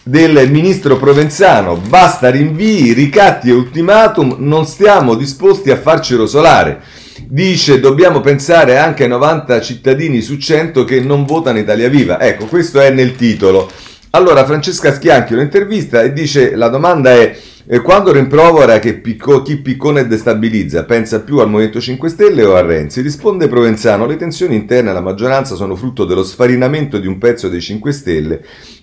del 0.10 0.50
ministro 0.50 0.98
Provenzano, 0.98 1.76
basta 1.76 2.32
rinvii, 2.32 2.94
ricatti 2.94 3.50
e 3.50 3.54
ultimatum, 3.54 4.38
non 4.40 4.66
stiamo 4.66 5.14
disposti 5.14 5.70
a 5.70 5.78
farci 5.78 6.16
rosolare. 6.16 6.82
Dice 7.28 7.80
dobbiamo 7.80 8.20
pensare 8.20 8.80
anche 8.80 9.04
ai 9.04 9.10
90 9.10 9.62
cittadini 9.62 10.22
su 10.22 10.38
100 10.38 10.84
che 10.84 11.00
non 11.02 11.26
votano 11.26 11.60
Italia 11.60 11.90
Viva. 11.90 12.20
Ecco, 12.20 12.46
questo 12.46 12.80
è 12.80 12.90
nel 12.90 13.16
titolo. 13.16 13.70
Allora 14.12 14.46
Francesca 14.46 14.92
Schianchi 14.92 15.36
lo 15.36 15.42
intervista 15.42 16.02
e 16.02 16.12
dice 16.12 16.56
la 16.56 16.70
domanda 16.70 17.12
è 17.12 17.38
quando 17.84 18.12
rimprovera 18.12 18.80
che 18.80 18.96
picco, 18.96 19.44
chi 19.44 19.58
piccone 19.58 20.08
destabilizza 20.08 20.86
pensa 20.86 21.22
più 21.22 21.38
al 21.38 21.52
Movimento 21.52 21.80
5 21.80 22.10
Stelle 22.10 22.44
o 22.44 22.56
a 22.56 22.62
Renzi? 22.62 23.02
Risponde 23.02 23.48
Provenzano, 23.48 24.08
le 24.08 24.16
tensioni 24.16 24.56
interne 24.56 24.90
alla 24.90 25.02
maggioranza 25.02 25.54
sono 25.54 25.76
frutto 25.76 26.06
dello 26.06 26.24
sfarinamento 26.24 26.98
di 26.98 27.06
un 27.06 27.20
pezzo 27.20 27.48
dei 27.48 27.62
5 27.62 27.92
Stelle 27.92 28.42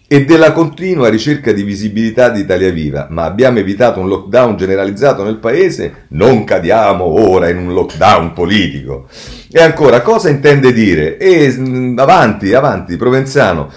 e 0.09 0.25
della 0.25 0.53
continua 0.53 1.09
ricerca 1.09 1.51
di 1.53 1.65
visibilità 1.65 2.29
di 2.29 2.41
Italia 2.41 2.71
Viva, 2.71 3.09
ma 3.11 3.25
abbiamo 3.25 3.59
evitato 3.59 3.99
un 3.99 4.09
lockdown 4.09 4.57
generalizzato 4.57 5.25
nel 5.25 5.39
paese, 5.39 6.07
non 6.09 6.45
cadiamo 6.45 7.05
ora 7.05 7.49
in 7.49 7.59
un 7.59 7.73
lockdown 7.73 8.33
politico. 8.33 9.09
E 9.51 9.61
ancora, 9.61 10.03
cosa 10.03 10.29
intende 10.29 10.73
dire? 10.73 11.17
E 11.17 11.53
mm, 11.57 11.99
avanti, 11.99 12.55
avanti, 12.55 12.97
Provenzano. 12.97 13.71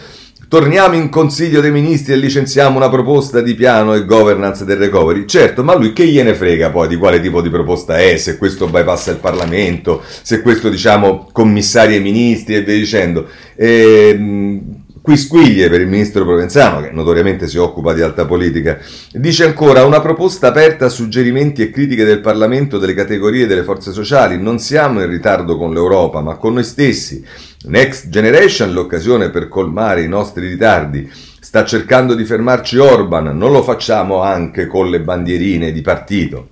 Torniamo 0.47 0.95
in 0.95 1.09
Consiglio 1.09 1.61
dei 1.61 1.69
Ministri 1.69 2.13
e 2.13 2.15
licenziamo 2.15 2.75
una 2.75 2.89
proposta 2.89 3.39
di 3.39 3.53
piano 3.53 3.93
e 3.93 4.03
governance 4.05 4.65
del 4.65 4.77
recovery. 4.77 5.27
Certo, 5.27 5.63
ma 5.63 5.75
lui 5.75 5.93
che 5.93 6.07
gliene 6.07 6.33
frega 6.33 6.71
poi 6.71 6.87
di 6.87 6.95
quale 6.95 7.19
tipo 7.21 7.39
di 7.41 7.51
proposta 7.51 7.99
è, 7.99 8.17
se 8.17 8.35
questo 8.37 8.67
bypassa 8.67 9.11
il 9.11 9.17
Parlamento, 9.17 10.01
se 10.03 10.41
questo 10.41 10.69
diciamo 10.69 11.29
commissari 11.31 11.93
ai 11.93 12.01
ministri 12.01 12.55
e 12.55 12.63
via 12.63 12.73
dicendo. 12.73 13.27
E, 13.55 14.09
ehm, 14.11 14.78
Quisquiglie 15.09 15.69
per 15.69 15.81
il 15.81 15.87
ministro 15.87 16.23
Provenzano, 16.23 16.81
che 16.81 16.91
notoriamente 16.91 17.47
si 17.47 17.57
occupa 17.57 17.93
di 17.93 18.03
alta 18.03 18.27
politica, 18.27 18.77
dice 19.11 19.43
ancora 19.43 19.83
una 19.83 20.01
proposta 20.01 20.49
aperta 20.49 20.85
a 20.85 20.89
suggerimenti 20.89 21.63
e 21.63 21.71
critiche 21.71 22.05
del 22.05 22.19
Parlamento 22.19 22.77
delle 22.77 22.93
categorie 22.93 23.47
delle 23.47 23.63
forze 23.63 23.91
sociali. 23.91 24.39
Non 24.39 24.59
siamo 24.59 25.01
in 25.01 25.09
ritardo 25.09 25.57
con 25.57 25.73
l'Europa, 25.73 26.21
ma 26.21 26.35
con 26.35 26.53
noi 26.53 26.63
stessi. 26.63 27.25
Next 27.63 28.09
Generation, 28.09 28.71
l'occasione 28.71 29.31
per 29.31 29.47
colmare 29.47 30.03
i 30.03 30.07
nostri 30.07 30.47
ritardi. 30.47 31.11
Sta 31.39 31.65
cercando 31.65 32.13
di 32.13 32.23
fermarci 32.23 32.77
Orban, 32.77 33.35
non 33.35 33.51
lo 33.51 33.63
facciamo 33.63 34.21
anche 34.21 34.67
con 34.67 34.91
le 34.91 35.01
bandierine 35.01 35.71
di 35.71 35.81
partito. 35.81 36.49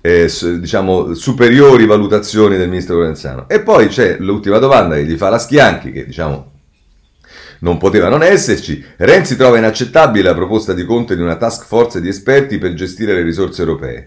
Eh, 0.00 0.28
diciamo 0.58 1.14
superiori 1.14 1.86
valutazioni 1.86 2.56
del 2.56 2.68
ministro 2.68 2.96
Provenzano. 2.96 3.48
E 3.48 3.60
poi 3.60 3.86
c'è 3.86 4.16
l'ultima 4.18 4.58
domanda 4.58 4.96
che 4.96 5.04
gli 5.04 5.16
fa 5.16 5.28
la 5.28 5.38
Schianchi, 5.38 5.92
che 5.92 6.06
diciamo 6.06 6.50
non 7.64 7.78
poteva 7.78 8.10
non 8.10 8.22
esserci. 8.22 8.84
Renzi 8.96 9.36
trova 9.36 9.56
inaccettabile 9.56 10.28
la 10.28 10.34
proposta 10.34 10.74
di 10.74 10.84
Conte 10.84 11.16
di 11.16 11.22
una 11.22 11.36
task 11.36 11.64
force 11.64 12.00
di 12.00 12.08
esperti 12.08 12.58
per 12.58 12.74
gestire 12.74 13.14
le 13.14 13.22
risorse 13.22 13.62
europee. 13.62 14.06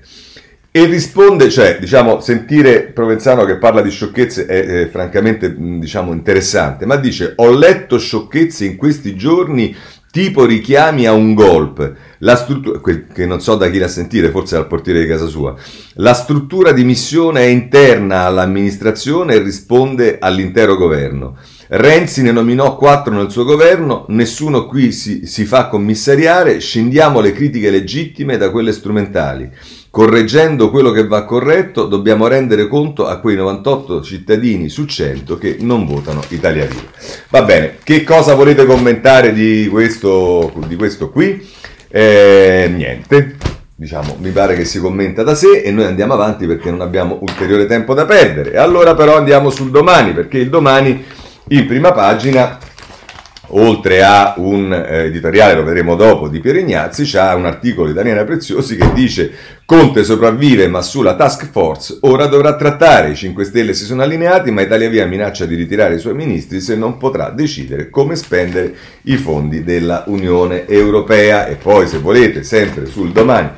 E 0.69 0.85
risponde, 0.85 1.49
cioè, 1.49 1.77
diciamo, 1.79 2.19
sentire 2.19 2.83
Provenzano 2.83 3.45
che 3.45 3.57
parla 3.57 3.81
di 3.81 3.89
sciocchezze 3.89 4.45
è, 4.45 4.65
è 4.83 4.87
francamente, 4.89 5.55
diciamo, 5.57 6.13
interessante, 6.13 6.85
ma 6.85 6.97
dice, 6.97 7.33
ho 7.35 7.51
letto 7.51 7.97
sciocchezze 7.97 8.63
in 8.63 8.75
questi 8.75 9.15
giorni 9.15 9.75
tipo 10.11 10.45
richiami 10.45 11.07
a 11.07 11.13
un 11.13 11.33
golpe, 11.33 11.95
la 12.19 12.35
struttura, 12.35 12.79
che 12.79 13.25
non 13.25 13.41
so 13.41 13.55
da 13.55 13.69
chi 13.69 13.79
la 13.79 13.87
sentire, 13.87 14.29
forse 14.29 14.55
al 14.55 14.67
portiere 14.67 14.99
di 14.99 15.07
casa 15.07 15.25
sua, 15.25 15.55
la 15.95 16.13
struttura 16.13 16.71
di 16.73 16.83
missione 16.83 17.41
è 17.41 17.47
interna 17.47 18.25
all'amministrazione 18.25 19.33
e 19.33 19.39
risponde 19.39 20.17
all'intero 20.19 20.75
governo. 20.75 21.37
Renzi 21.69 22.21
ne 22.21 22.31
nominò 22.31 22.77
quattro 22.77 23.13
nel 23.13 23.29
suo 23.29 23.43
governo, 23.43 24.05
nessuno 24.07 24.67
qui 24.67 24.93
si, 24.93 25.25
si 25.25 25.43
fa 25.43 25.67
commissariare, 25.67 26.59
scendiamo 26.59 27.19
le 27.19 27.33
critiche 27.33 27.69
legittime 27.69 28.37
da 28.37 28.51
quelle 28.51 28.71
strumentali. 28.71 29.49
Correggendo 29.89 30.69
quello 30.69 30.91
che 30.91 31.05
va 31.05 31.25
corretto, 31.25 31.85
dobbiamo 31.87 32.27
rendere 32.27 32.67
conto 32.69 33.05
a 33.05 33.17
quei 33.17 33.35
98 33.35 34.01
cittadini 34.01 34.69
su 34.69 34.85
100 34.85 35.37
che 35.37 35.57
non 35.59 35.85
votano 35.85 36.23
Italia 36.29 36.65
Viva. 36.65 36.83
Va 37.29 37.41
bene, 37.41 37.77
che 37.83 38.03
cosa 38.03 38.33
volete 38.33 38.65
commentare 38.65 39.33
di 39.33 39.67
questo, 39.69 40.53
di 40.67 40.75
questo 40.77 41.09
qui? 41.09 41.45
Eh, 41.89 42.71
niente, 42.73 43.35
diciamo, 43.75 44.15
mi 44.19 44.29
pare 44.29 44.55
che 44.55 44.65
si 44.65 44.79
commenta 44.79 45.23
da 45.23 45.35
sé 45.35 45.61
e 45.61 45.71
noi 45.71 45.85
andiamo 45.85 46.13
avanti 46.13 46.47
perché 46.47 46.71
non 46.71 46.81
abbiamo 46.81 47.19
ulteriore 47.21 47.65
tempo 47.65 47.93
da 47.93 48.05
perdere. 48.05 48.57
Allora 48.57 48.95
però 48.95 49.17
andiamo 49.17 49.49
sul 49.49 49.69
domani, 49.69 50.13
perché 50.13 50.37
il 50.37 50.49
domani 50.49 51.03
in 51.49 51.65
prima 51.65 51.93
pagina, 51.93 52.57
oltre 53.49 54.03
a 54.03 54.33
un 54.37 54.73
eh, 54.73 55.05
editoriale, 55.05 55.55
lo 55.55 55.63
vedremo 55.63 55.95
dopo, 55.95 56.27
di 56.27 56.41
Piero 56.41 56.59
Ignazzi, 56.59 57.03
c'è 57.03 57.33
un 57.33 57.45
articolo 57.45 57.87
di 57.87 57.93
Daniela 57.93 58.25
Preziosi 58.25 58.75
che 58.75 58.91
dice 58.91 59.31
Conte 59.65 60.03
sopravvive 60.03 60.67
ma 60.67 60.81
sulla 60.81 61.15
task 61.15 61.49
force 61.49 61.99
ora 62.01 62.25
dovrà 62.27 62.55
trattare, 62.55 63.11
i 63.11 63.15
5 63.15 63.45
Stelle 63.45 63.73
si 63.73 63.85
sono 63.85 64.01
allineati 64.01 64.51
ma 64.51 64.61
Italia 64.61 64.89
Via 64.89 65.05
minaccia 65.05 65.45
di 65.45 65.55
ritirare 65.55 65.95
i 65.95 65.99
suoi 65.99 66.15
ministri 66.15 66.59
se 66.59 66.75
non 66.75 66.97
potrà 66.97 67.29
decidere 67.29 67.89
come 67.89 68.15
spendere 68.15 68.75
i 69.03 69.15
fondi 69.15 69.63
della 69.63 70.03
Unione 70.07 70.67
Europea. 70.67 71.47
E 71.47 71.55
poi 71.55 71.87
se 71.87 71.99
volete 71.99 72.43
sempre 72.43 72.85
sul 72.87 73.11
domani 73.11 73.49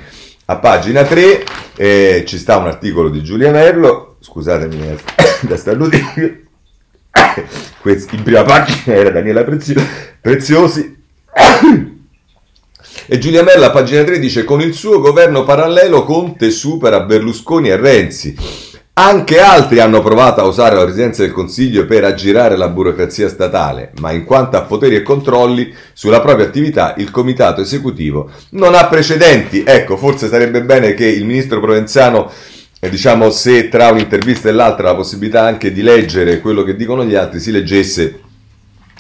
a 0.46 0.56
pagina 0.58 1.04
3 1.04 1.44
eh, 1.76 2.24
ci 2.26 2.38
sta 2.38 2.58
un 2.58 2.68
articolo 2.68 3.10
di 3.10 3.24
Giulia 3.24 3.52
Merlo, 3.52 4.18
scusatemi 4.20 4.78
da 5.42 5.58
starnutire 5.58 6.49
in 8.12 8.24
prima 8.24 8.44
pagina 8.44 8.82
era 8.94 9.10
Daniela 9.10 9.46
Preziosi. 10.22 10.98
E 13.12 13.18
Giulia 13.18 13.44
Mella, 13.44 13.72
pagina 13.72 14.04
3, 14.04 14.20
dice: 14.20 14.44
Con 14.44 14.62
il 14.62 14.74
suo 14.74 15.00
governo 15.00 15.44
parallelo 15.44 16.04
Conte 16.04 16.52
supera 16.52 17.02
Berlusconi 17.02 17.70
e 17.70 17.76
Renzi. 17.76 18.36
Anche 19.02 19.40
altri 19.40 19.80
hanno 19.80 20.02
provato 20.02 20.42
a 20.42 20.44
usare 20.44 20.76
la 20.76 20.84
presidenza 20.84 21.22
del 21.22 21.32
Consiglio 21.32 21.86
per 21.86 22.04
aggirare 22.04 22.58
la 22.58 22.68
burocrazia 22.68 23.30
statale, 23.30 23.94
ma 24.02 24.12
in 24.12 24.26
quanto 24.26 24.58
a 24.58 24.64
poteri 24.64 24.96
e 24.96 25.04
controlli 25.04 25.74
sulla 25.94 26.20
propria 26.20 26.48
attività, 26.48 26.96
il 26.98 27.10
comitato 27.10 27.62
esecutivo 27.62 28.30
non 28.52 28.76
ha 28.76 28.88
precedenti. 28.88 29.64
Ecco, 29.66 29.96
forse 29.96 30.28
sarebbe 30.28 30.64
bene 30.64 30.96
che 30.96 31.06
il 31.06 31.26
ministro 31.26 31.62
Provenzano 31.62 32.30
diciamo 32.88 33.30
se 33.30 33.68
tra 33.68 33.90
un'intervista 33.90 34.48
e 34.48 34.54
l'altra 34.54 34.90
la 34.90 34.96
possibilità 34.96 35.44
anche 35.44 35.74
di 35.74 35.82
leggere 35.82 36.40
quello 36.40 36.64
che 36.64 36.76
dicono 36.76 37.04
gli 37.04 37.16
altri, 37.16 37.40
si 37.40 37.52
leggesse 37.52 38.20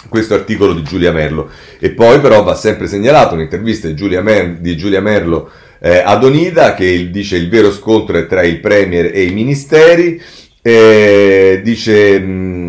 questo 0.09 0.33
articolo 0.33 0.73
di 0.73 0.83
Giulia 0.83 1.11
Merlo. 1.11 1.49
E 1.79 1.91
poi 1.91 2.19
però 2.19 2.43
va 2.43 2.55
sempre 2.55 2.87
segnalato 2.87 3.35
un'intervista 3.35 3.87
di 3.87 3.95
Giulia, 3.95 4.21
Mer- 4.21 4.57
di 4.59 4.75
Giulia 4.75 5.01
Merlo 5.01 5.49
eh, 5.79 5.99
ad 5.99 6.23
Onida 6.23 6.73
che 6.73 7.09
dice 7.09 7.37
il 7.37 7.47
vero 7.47 7.71
scontro 7.71 8.17
è 8.17 8.27
tra 8.27 8.43
il 8.43 8.59
Premier 8.59 9.11
e 9.13 9.23
i 9.23 9.31
ministeri, 9.31 10.21
eh, 10.61 11.61
dice... 11.63 12.19
Mh, 12.19 12.68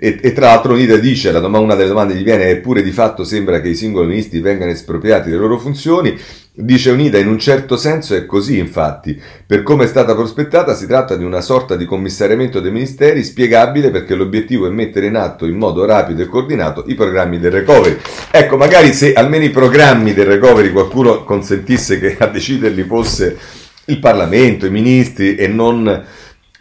e, 0.00 0.18
e, 0.20 0.32
tra 0.32 0.46
l'altro 0.46 0.72
Unita 0.72 0.96
dice, 0.96 1.30
domanda, 1.30 1.58
una 1.58 1.74
delle 1.74 1.88
domande 1.88 2.14
gli 2.14 2.24
viene, 2.24 2.48
eppure 2.48 2.82
di 2.82 2.90
fatto 2.90 3.22
sembra 3.22 3.60
che 3.60 3.68
i 3.68 3.74
singoli 3.74 4.08
ministri 4.08 4.40
vengano 4.40 4.70
espropriati 4.70 5.28
delle 5.28 5.42
loro 5.42 5.58
funzioni, 5.58 6.18
Dice 6.52 6.90
Unita, 6.90 7.16
in 7.16 7.28
un 7.28 7.38
certo 7.38 7.76
senso 7.76 8.14
è 8.16 8.26
così 8.26 8.58
infatti. 8.58 9.18
Per 9.46 9.62
come 9.62 9.84
è 9.84 9.86
stata 9.86 10.14
prospettata 10.14 10.74
si 10.74 10.86
tratta 10.86 11.14
di 11.14 11.22
una 11.24 11.40
sorta 11.40 11.76
di 11.76 11.84
commissariamento 11.84 12.60
dei 12.60 12.72
ministeri 12.72 13.22
spiegabile 13.22 13.90
perché 13.90 14.16
l'obiettivo 14.16 14.66
è 14.66 14.70
mettere 14.70 15.06
in 15.06 15.14
atto 15.14 15.46
in 15.46 15.56
modo 15.56 15.84
rapido 15.84 16.22
e 16.22 16.26
coordinato 16.26 16.84
i 16.88 16.94
programmi 16.94 17.38
del 17.38 17.52
recovery. 17.52 17.96
Ecco, 18.32 18.56
magari 18.56 18.92
se 18.92 19.12
almeno 19.12 19.44
i 19.44 19.50
programmi 19.50 20.12
del 20.12 20.26
recovery 20.26 20.70
qualcuno 20.70 21.22
consentisse 21.22 22.00
che 22.00 22.16
a 22.18 22.26
deciderli 22.26 22.82
fosse 22.82 23.38
il 23.86 23.98
Parlamento, 24.00 24.66
i 24.66 24.70
ministri 24.70 25.36
e 25.36 25.46
non 25.46 26.04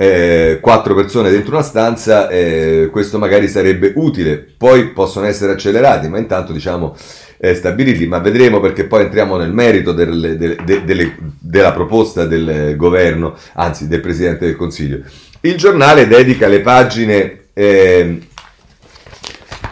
eh, 0.02 0.60
quattro 0.62 0.96
persone 0.96 1.30
dentro 1.30 1.56
una 1.56 1.62
stanza, 1.62 2.30
eh, 2.30 2.88
questo 2.90 3.18
magari 3.20 3.50
sarebbe 3.50 3.92
utile. 3.98 4.38
Poi 4.58 4.92
possono 4.92 5.26
essere 5.26 5.52
accelerati, 5.52 6.08
ma 6.08 6.18
intanto 6.18 6.54
diciamo 6.54 6.96
eh, 7.38 7.54
stabilirli, 7.54 8.08
ma 8.08 8.20
vedremo 8.20 8.62
perché 8.62 8.86
poi 8.86 9.04
entriamo 9.04 9.36
nel 9.36 9.52
merito 9.52 9.92
delle, 9.92 10.38
delle, 10.38 10.56
delle, 10.86 11.18
della 11.38 11.74
proposta 11.74 12.24
del 12.26 12.78
governo, 12.78 13.36
anzi 13.56 13.90
del 13.90 14.00
Presidente 14.00 14.46
del 14.46 14.56
Consiglio. 14.56 15.02
Il 15.42 15.58
giornale 15.58 16.08
dedica 16.08 16.48
le 16.48 16.62
pagine 16.62 17.48
eh, 17.52 18.20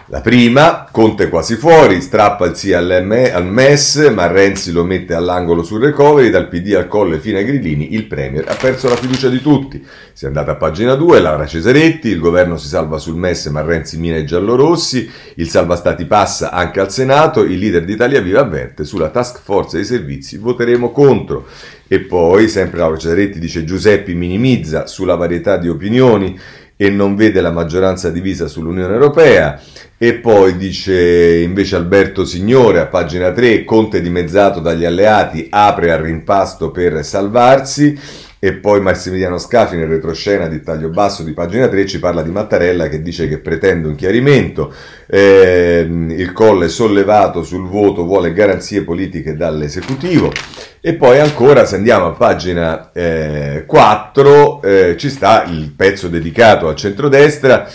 la 0.10 0.22
prima, 0.22 0.88
Conte 0.90 1.28
quasi 1.28 1.58
fuori, 1.58 2.00
strappa 2.00 2.46
il 2.46 2.56
sì 2.56 2.72
al 2.72 3.04
MES, 3.06 4.10
ma 4.14 4.28
Renzi 4.28 4.72
lo 4.72 4.86
mette 4.86 5.14
all'angolo 5.14 5.64
sul 5.64 5.82
recovery, 5.82 6.30
dal 6.30 6.48
PD 6.48 6.76
al 6.76 6.88
colle 6.88 7.20
fino 7.20 7.38
ai 7.38 7.44
grillini, 7.44 7.94
il 7.94 8.06
Premier 8.06 8.46
ha 8.48 8.56
perso 8.56 8.88
la 8.88 8.96
fiducia 8.96 9.28
di 9.28 9.42
tutti. 9.42 9.86
Si 10.14 10.24
è 10.24 10.28
andata 10.28 10.52
a 10.52 10.56
pagina 10.56 10.96
2, 10.96 11.20
Laura 11.20 11.46
Cesaretti, 11.46 12.08
il 12.08 12.20
governo 12.20 12.56
si 12.56 12.70
salva 12.70 13.00
sul 13.00 13.18
MES 13.18 13.48
ma 13.48 13.62
Renzi 13.62 13.98
mina 13.98 14.16
i 14.16 14.26
giallorossi, 14.26 15.10
il 15.36 15.50
salva 15.50 15.76
stati 15.76 16.06
passa 16.06 16.52
anche 16.52 16.80
al 16.80 16.90
Senato, 16.90 17.44
il 17.44 17.58
leader 17.58 17.84
d'Italia 17.84 18.22
Viva 18.22 18.40
avverte, 18.40 18.86
sulla 18.86 19.10
task 19.10 19.42
force 19.44 19.76
dei 19.76 19.86
servizi 19.86 20.38
voteremo 20.38 20.92
contro. 20.92 21.48
E 21.86 22.00
poi, 22.00 22.48
sempre 22.48 22.80
Laura 22.80 22.98
Cesaretti 22.98 23.40
dice 23.40 23.66
Giuseppi 23.66 24.14
minimizza 24.14 24.88
sulla 24.88 25.16
varietà 25.16 25.58
di 25.58 25.68
opinioni 25.68 26.38
e 26.78 26.90
non 26.90 27.16
vede 27.16 27.42
la 27.42 27.52
maggioranza 27.52 28.10
divisa 28.10 28.48
sull'Unione 28.48 28.94
Europea. 28.94 29.60
E 29.98 30.14
poi 30.14 30.56
dice 30.58 31.40
invece 31.40 31.76
Alberto 31.76 32.24
Signore 32.24 32.80
a 32.80 32.86
pagina 32.86 33.32
3, 33.32 33.64
Conte 33.64 34.00
dimezzato 34.00 34.60
dagli 34.60 34.86
alleati, 34.86 35.48
apre 35.50 35.92
al 35.92 36.02
rimpasto 36.02 36.70
per 36.70 37.04
salvarsi. 37.04 38.00
E 38.40 38.54
poi 38.54 38.80
Massimiliano 38.82 39.40
Scafi 39.40 39.76
nel 39.76 39.88
retroscena 39.88 40.48
di 40.48 40.62
taglio 40.62 40.90
basso 40.90 41.24
di 41.24 41.34
pagina 41.34 41.68
3 41.68 41.88
ci 41.88 42.00
parla 42.00 42.22
di 42.22 42.30
Mattarella 42.30 42.88
che 42.88 43.02
dice 43.02 43.28
che 43.28 43.40
pretende 43.40 43.88
un 43.88 43.96
chiarimento. 43.96 44.72
Eh, 45.08 45.88
il 45.90 46.32
colle 46.34 46.68
sollevato 46.68 47.44
sul 47.44 47.68
voto 47.68 48.04
vuole 48.06 48.34
garanzie 48.34 48.84
politiche 48.84 49.36
dall'esecutivo. 49.36 50.32
E 50.80 50.94
poi 50.94 51.20
ancora, 51.20 51.66
se 51.66 51.78
andiamo 51.78 52.06
a 52.06 52.12
pagina 52.12 52.92
eh, 52.94 53.64
4, 53.66 54.62
eh, 54.62 54.96
ci 54.98 55.10
sta 55.10 55.44
il 55.46 55.74
pezzo 55.76 56.08
dedicato 56.08 56.68
al 56.68 56.76
centrodestra. 56.76 57.68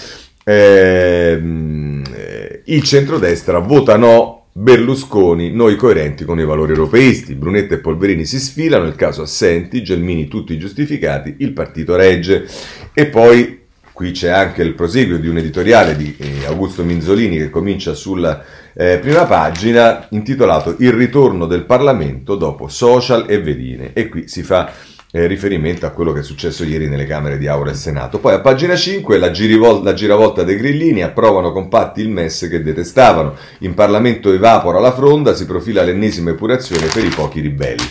Ehm, 0.45 2.03
eh, 2.15 2.63
il 2.67 2.83
centrodestra 2.85 3.59
vota 3.59 3.97
no, 3.97 4.42
Berlusconi, 4.55 5.51
noi 5.51 5.77
coerenti 5.77 6.27
con 6.27 6.39
i 6.39 6.45
valori 6.45 6.73
europeisti. 6.73 7.35
Brunetta 7.35 7.75
e 7.75 7.79
Polverini 7.79 8.27
si 8.27 8.39
sfilano, 8.39 8.85
il 8.85 8.97
caso 8.97 9.23
assenti, 9.23 9.83
Gelmini 9.83 10.29
tutti 10.29 10.59
giustificati, 10.59 11.37
il 11.39 11.53
partito 11.53 11.97
regge. 11.97 12.47
E 12.93 13.07
poi 13.07 13.61
qui 13.93 14.11
c'è 14.11 14.29
anche 14.29 14.63
il 14.63 14.75
proseguio 14.75 15.19
di 15.19 15.29
un 15.29 15.39
editoriale 15.39 15.97
di 15.97 16.15
eh, 16.19 16.45
Augusto 16.47 16.85
Minzolini 16.85 17.39
che 17.39 17.49
comincia 17.49 17.95
sulla 17.95 18.45
eh, 18.75 18.99
prima 18.99 19.25
pagina 19.25 20.07
intitolato 20.11 20.77
Il 20.81 20.93
ritorno 20.93 21.47
del 21.47 21.65
Parlamento 21.65 22.37
dopo 22.37 22.69
social 22.69 23.25
e 23.29 23.41
vedine. 23.41 23.93
E 23.95 24.11
qui 24.11 24.29
si 24.29 24.43
fa 24.43 24.71
eh, 25.15 25.27
riferimento 25.27 25.85
a 25.85 25.91
quello 25.91 26.13
che 26.13 26.21
è 26.21 26.23
successo 26.23 26.65
ieri 26.65 26.89
nelle 26.89 27.07
Camere 27.07 27.37
di 27.37 27.47
Aula 27.47 27.71
e 27.71 27.75
Senato. 27.75 28.19
Poi 28.19 28.33
a 28.33 28.41
pagina 28.41 28.75
5 28.75 29.19
la, 29.19 29.31
girivol- 29.31 29.83
la 29.83 29.93
giravolta 29.93 30.43
dei 30.43 30.57
grillini 30.57 31.03
approvano 31.03 31.53
compatti 31.53 32.01
il 32.01 32.09
MES 32.09 32.49
che 32.51 32.63
detestavano. 32.63 33.37
In 33.59 33.75
Parlamento 33.75 34.33
evapora 34.33 34.81
la 34.81 34.93
fronda, 34.93 35.35
si 35.35 35.45
profila 35.45 35.83
l'ennesima 35.83 36.31
epurazione 36.31 36.87
per 36.87 37.05
i 37.05 37.11
pochi 37.11 37.41
ribelli. 37.41 37.85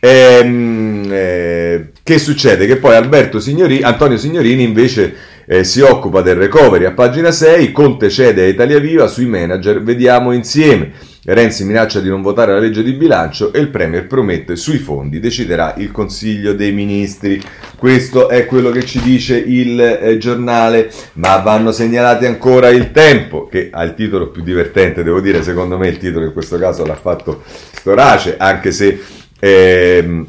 Ehm, 0.00 1.08
eh, 1.12 1.90
che 2.02 2.18
succede? 2.18 2.66
Che 2.66 2.76
poi 2.76 2.96
Alberto 2.96 3.38
Signori- 3.38 3.82
Antonio 3.82 4.16
Signorini 4.16 4.62
invece 4.62 5.14
eh, 5.46 5.64
si 5.64 5.80
occupa 5.82 6.22
del 6.22 6.36
recovery. 6.36 6.86
A 6.86 6.92
pagina 6.92 7.30
6 7.30 7.70
Conte 7.70 8.08
cede 8.08 8.44
a 8.44 8.48
Italia 8.48 8.78
Viva 8.78 9.06
sui 9.08 9.26
manager, 9.26 9.82
vediamo 9.82 10.32
insieme. 10.32 10.92
Renzi 11.24 11.64
minaccia 11.64 12.00
di 12.00 12.08
non 12.08 12.20
votare 12.20 12.52
la 12.52 12.58
legge 12.58 12.82
di 12.82 12.94
bilancio 12.94 13.52
e 13.52 13.60
il 13.60 13.68
Premier 13.68 14.08
promette 14.08 14.56
sui 14.56 14.78
fondi 14.78 15.20
deciderà 15.20 15.74
il 15.76 15.92
Consiglio 15.92 16.52
dei 16.52 16.72
Ministri. 16.72 17.40
Questo 17.76 18.28
è 18.28 18.44
quello 18.44 18.70
che 18.70 18.84
ci 18.84 19.00
dice 19.00 19.36
il 19.36 19.80
eh, 19.80 20.18
giornale, 20.18 20.90
ma 21.14 21.36
vanno 21.36 21.70
segnalati 21.70 22.26
ancora 22.26 22.70
il 22.70 22.90
tempo, 22.90 23.46
che 23.46 23.68
ha 23.70 23.84
il 23.84 23.94
titolo 23.94 24.30
più 24.30 24.42
divertente, 24.42 25.04
devo 25.04 25.20
dire, 25.20 25.44
secondo 25.44 25.78
me 25.78 25.86
il 25.86 25.98
titolo 25.98 26.24
in 26.24 26.32
questo 26.32 26.58
caso 26.58 26.84
l'ha 26.84 26.96
fatto 26.96 27.44
Storace, 27.44 28.36
anche 28.36 28.72
se... 28.72 29.00
Ehm, 29.38 30.26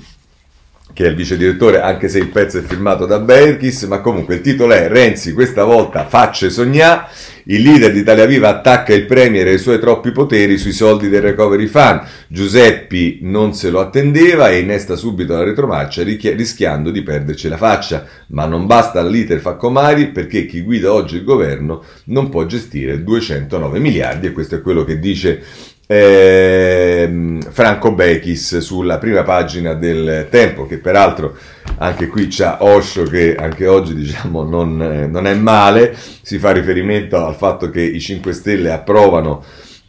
che 0.94 1.06
è 1.06 1.10
il 1.10 1.16
vice 1.16 1.38
direttore, 1.38 1.82
anche 1.82 2.08
se 2.08 2.20
il 2.20 2.30
pezzo 2.30 2.60
è 2.60 2.62
firmato 2.62 3.08
da 3.08 3.20
Berkis, 3.20 3.84
ma 3.84 4.00
comunque 4.00 4.36
il 4.36 4.42
titolo 4.42 4.74
è 4.74 4.88
Renzi 4.88 5.34
questa 5.34 5.64
volta 5.64 6.06
facce 6.06 6.52
sognà, 6.52 7.08
il 7.46 7.62
leader 7.62 7.92
di 7.92 8.00
Italia 8.00 8.26
Viva 8.26 8.50
attacca 8.50 8.94
il 8.94 9.06
Premier 9.06 9.48
e 9.48 9.54
i 9.54 9.58
suoi 9.58 9.80
troppi 9.80 10.12
poteri 10.12 10.58
sui 10.58 10.72
soldi 10.72 11.10
del 11.10 11.24
Recovery 11.24 11.66
Fund, 11.66 12.02
Giuseppi 12.28 13.20
non 13.24 13.54
se 13.54 13.70
lo 13.72 13.80
attendeva 13.80 14.50
e 14.50 14.60
innesta 14.60 14.96
subito 14.96 15.34
la 15.34 15.44
retromarcia 15.44 16.04
rischiando 16.04 16.92
di 16.92 17.02
perderci 17.02 17.50
la 17.50 17.58
faccia, 17.58 18.06
ma 18.28 18.46
non 18.46 18.68
basta 18.68 19.04
l'iter 19.04 19.40
Faccomari 19.40 20.10
perché 20.10 20.46
chi 20.46 20.62
guida 20.62 20.94
oggi 20.94 21.16
il 21.16 21.24
governo 21.24 21.84
non 22.06 22.30
può 22.30 22.46
gestire 22.46 23.04
209 23.04 23.80
miliardi 23.80 24.28
e 24.28 24.32
questo 24.32 24.56
è 24.56 24.62
quello 24.62 24.84
che 24.84 25.00
dice 25.00 25.42
eh, 25.86 27.40
Franco 27.50 27.94
Bechis 27.94 28.60
sulla 28.60 28.98
prima 28.98 29.24
pagina 29.24 29.74
del 29.74 30.28
Tempo, 30.30 30.66
che 30.66 30.78
peraltro 30.78 31.36
anche 31.78 32.08
qui 32.08 32.28
c'ha 32.30 32.64
Osho 32.64 33.04
che 33.04 33.36
anche 33.36 33.68
oggi 33.68 33.94
diciamo 33.96 34.44
non, 34.44 34.78
non, 35.10 35.28
è 35.28 35.34
male, 35.34 35.96
si 36.22 36.40
fa 36.40 36.52
riferimento 36.52 37.24
al 37.24 37.36
fatto 37.36 37.70
che 37.70 37.82
i 37.82 38.00
5 38.00 38.32
Stelle 38.34 38.72
approvano 38.72 39.44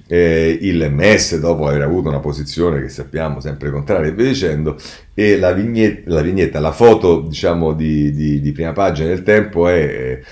eh, 0.06 0.58
il 0.60 0.90
MES 0.90 1.38
dopo 1.38 1.66
aver 1.66 1.82
avuto 1.82 2.08
una 2.08 2.20
posizione 2.20 2.80
che 2.80 2.88
sappiamo 2.88 3.40
sempre 3.40 3.70
contraria 3.70 4.10
e 4.10 4.14
via 4.14 4.26
dicendo. 4.26 4.76
E 5.14 5.38
la 5.38 5.52
vignetta, 5.52 6.10
la, 6.10 6.20
vignetta, 6.20 6.60
la 6.60 6.72
foto 6.72 7.20
diciamo 7.20 7.72
di, 7.72 8.12
di, 8.12 8.40
di 8.40 8.52
prima 8.52 8.72
pagina 8.72 9.08
del 9.08 9.22
Tempo 9.22 9.68
è... 9.68 9.74
Eh, 9.76 10.22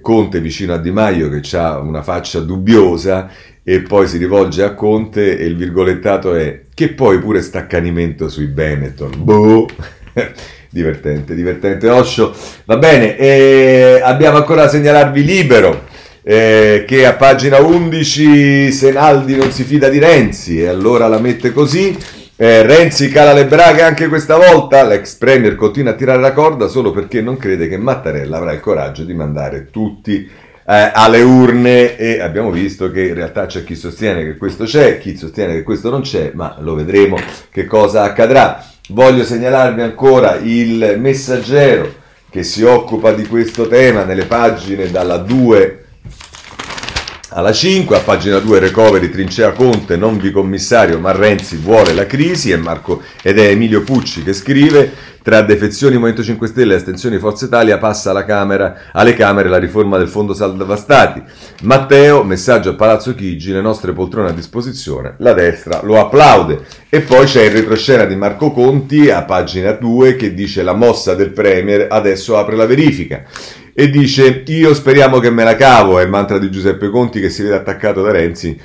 Conte 0.00 0.40
vicino 0.40 0.72
a 0.72 0.78
Di 0.78 0.90
Maio 0.90 1.28
che 1.28 1.54
ha 1.54 1.78
una 1.78 2.02
faccia 2.02 2.40
dubbiosa 2.40 3.30
e 3.68 3.80
poi 3.80 4.06
si 4.06 4.16
rivolge 4.16 4.62
a 4.62 4.74
Conte 4.74 5.36
e 5.36 5.44
il 5.44 5.56
virgolettato 5.56 6.36
è 6.36 6.66
che 6.72 6.90
poi 6.90 7.18
pure 7.18 7.42
staccanimento 7.42 8.28
sui 8.28 8.46
Benetton. 8.46 9.10
Boh! 9.16 9.66
divertente, 10.70 11.34
divertente 11.34 11.88
Osho. 11.88 12.32
Va 12.64 12.76
bene, 12.76 13.16
e 13.16 14.00
abbiamo 14.00 14.36
ancora 14.36 14.62
da 14.62 14.68
segnalarvi 14.68 15.24
libero. 15.24 15.82
Eh, 16.22 16.84
che 16.86 17.06
a 17.06 17.14
pagina 17.14 17.58
11 17.58 18.70
Senaldi 18.70 19.36
non 19.36 19.50
si 19.50 19.64
fida 19.64 19.88
di 19.88 19.98
Renzi 19.98 20.60
e 20.60 20.66
allora 20.66 21.06
la 21.06 21.20
mette 21.20 21.52
così 21.52 21.96
eh, 22.34 22.62
Renzi 22.62 23.08
cala 23.10 23.32
le 23.32 23.46
braghe 23.46 23.82
anche 23.82 24.08
questa 24.08 24.36
volta 24.36 24.82
l'ex 24.82 25.14
premier 25.14 25.54
continua 25.54 25.92
a 25.92 25.94
tirare 25.94 26.20
la 26.20 26.32
corda 26.32 26.66
solo 26.66 26.90
perché 26.90 27.20
non 27.20 27.36
crede 27.36 27.68
che 27.68 27.76
Mattarella 27.76 28.38
avrà 28.38 28.50
il 28.50 28.58
coraggio 28.58 29.04
di 29.04 29.14
mandare 29.14 29.68
tutti 29.70 30.28
eh, 30.68 30.90
alle 30.92 31.22
urne 31.22 31.96
e 31.96 32.20
abbiamo 32.20 32.50
visto 32.50 32.90
che 32.90 33.06
in 33.06 33.14
realtà 33.14 33.46
c'è 33.46 33.62
chi 33.62 33.76
sostiene 33.76 34.24
che 34.24 34.36
questo 34.36 34.64
c'è, 34.64 34.98
chi 34.98 35.16
sostiene 35.16 35.54
che 35.54 35.62
questo 35.62 35.90
non 35.90 36.00
c'è, 36.00 36.32
ma 36.34 36.56
lo 36.60 36.74
vedremo 36.74 37.16
che 37.50 37.66
cosa 37.66 38.02
accadrà. 38.02 38.64
Voglio 38.88 39.24
segnalarvi 39.24 39.82
ancora 39.82 40.36
il 40.36 40.96
messaggero 40.98 42.04
che 42.28 42.42
si 42.42 42.64
occupa 42.64 43.12
di 43.12 43.26
questo 43.26 43.68
tema 43.68 44.04
nelle 44.04 44.26
pagine 44.26 44.90
dalla 44.90 45.16
2 45.16 45.85
alla 47.36 47.52
5, 47.52 47.94
a 47.94 48.00
pagina 48.00 48.38
2 48.38 48.58
recovery 48.58 49.10
Trincea 49.10 49.52
Conte, 49.52 49.98
non 49.98 50.16
vi 50.16 50.30
commissario, 50.30 50.98
ma 50.98 51.12
Renzi 51.12 51.56
vuole 51.56 51.92
la 51.92 52.06
crisi, 52.06 52.50
è 52.50 52.56
Marco, 52.56 53.02
ed 53.22 53.38
è 53.38 53.48
Emilio 53.48 53.82
Pucci 53.82 54.22
che 54.22 54.32
scrive, 54.32 54.90
tra 55.22 55.42
defezioni 55.42 55.96
Movimento 55.96 56.22
5 56.22 56.46
Stelle 56.46 56.72
e 56.72 56.76
astensioni 56.76 57.18
Forza 57.18 57.44
Italia 57.44 57.76
passa 57.76 58.08
alla 58.08 58.24
Camera, 58.24 58.90
alle 58.90 59.12
Camere 59.12 59.50
la 59.50 59.58
riforma 59.58 59.98
del 59.98 60.08
Fondo 60.08 60.32
Salva 60.32 60.76
Stati. 60.76 61.22
Matteo, 61.64 62.24
messaggio 62.24 62.70
a 62.70 62.74
Palazzo 62.74 63.14
Chigi, 63.14 63.52
le 63.52 63.60
nostre 63.60 63.92
poltrone 63.92 64.30
a 64.30 64.32
disposizione, 64.32 65.16
la 65.18 65.34
destra 65.34 65.80
lo 65.82 66.00
applaude. 66.00 66.64
E 66.88 67.00
poi 67.00 67.26
c'è 67.26 67.42
il 67.42 67.50
retroscena 67.50 68.06
di 68.06 68.16
Marco 68.16 68.50
Conti 68.50 69.10
a 69.10 69.24
pagina 69.24 69.72
2 69.72 70.16
che 70.16 70.32
dice 70.32 70.62
la 70.62 70.72
mossa 70.72 71.14
del 71.14 71.32
Premier 71.32 71.88
adesso 71.90 72.38
apre 72.38 72.56
la 72.56 72.64
verifica. 72.64 73.24
E 73.78 73.90
dice 73.90 74.42
io 74.46 74.72
speriamo 74.72 75.18
che 75.18 75.28
me 75.28 75.44
la 75.44 75.54
cavo, 75.54 75.98
è 75.98 76.02
il 76.02 76.08
mantra 76.08 76.38
di 76.38 76.50
Giuseppe 76.50 76.88
Conti 76.88 77.20
che 77.20 77.28
si 77.28 77.42
vede 77.42 77.56
attaccato 77.56 78.00
da 78.00 78.10
Renzi, 78.10 78.58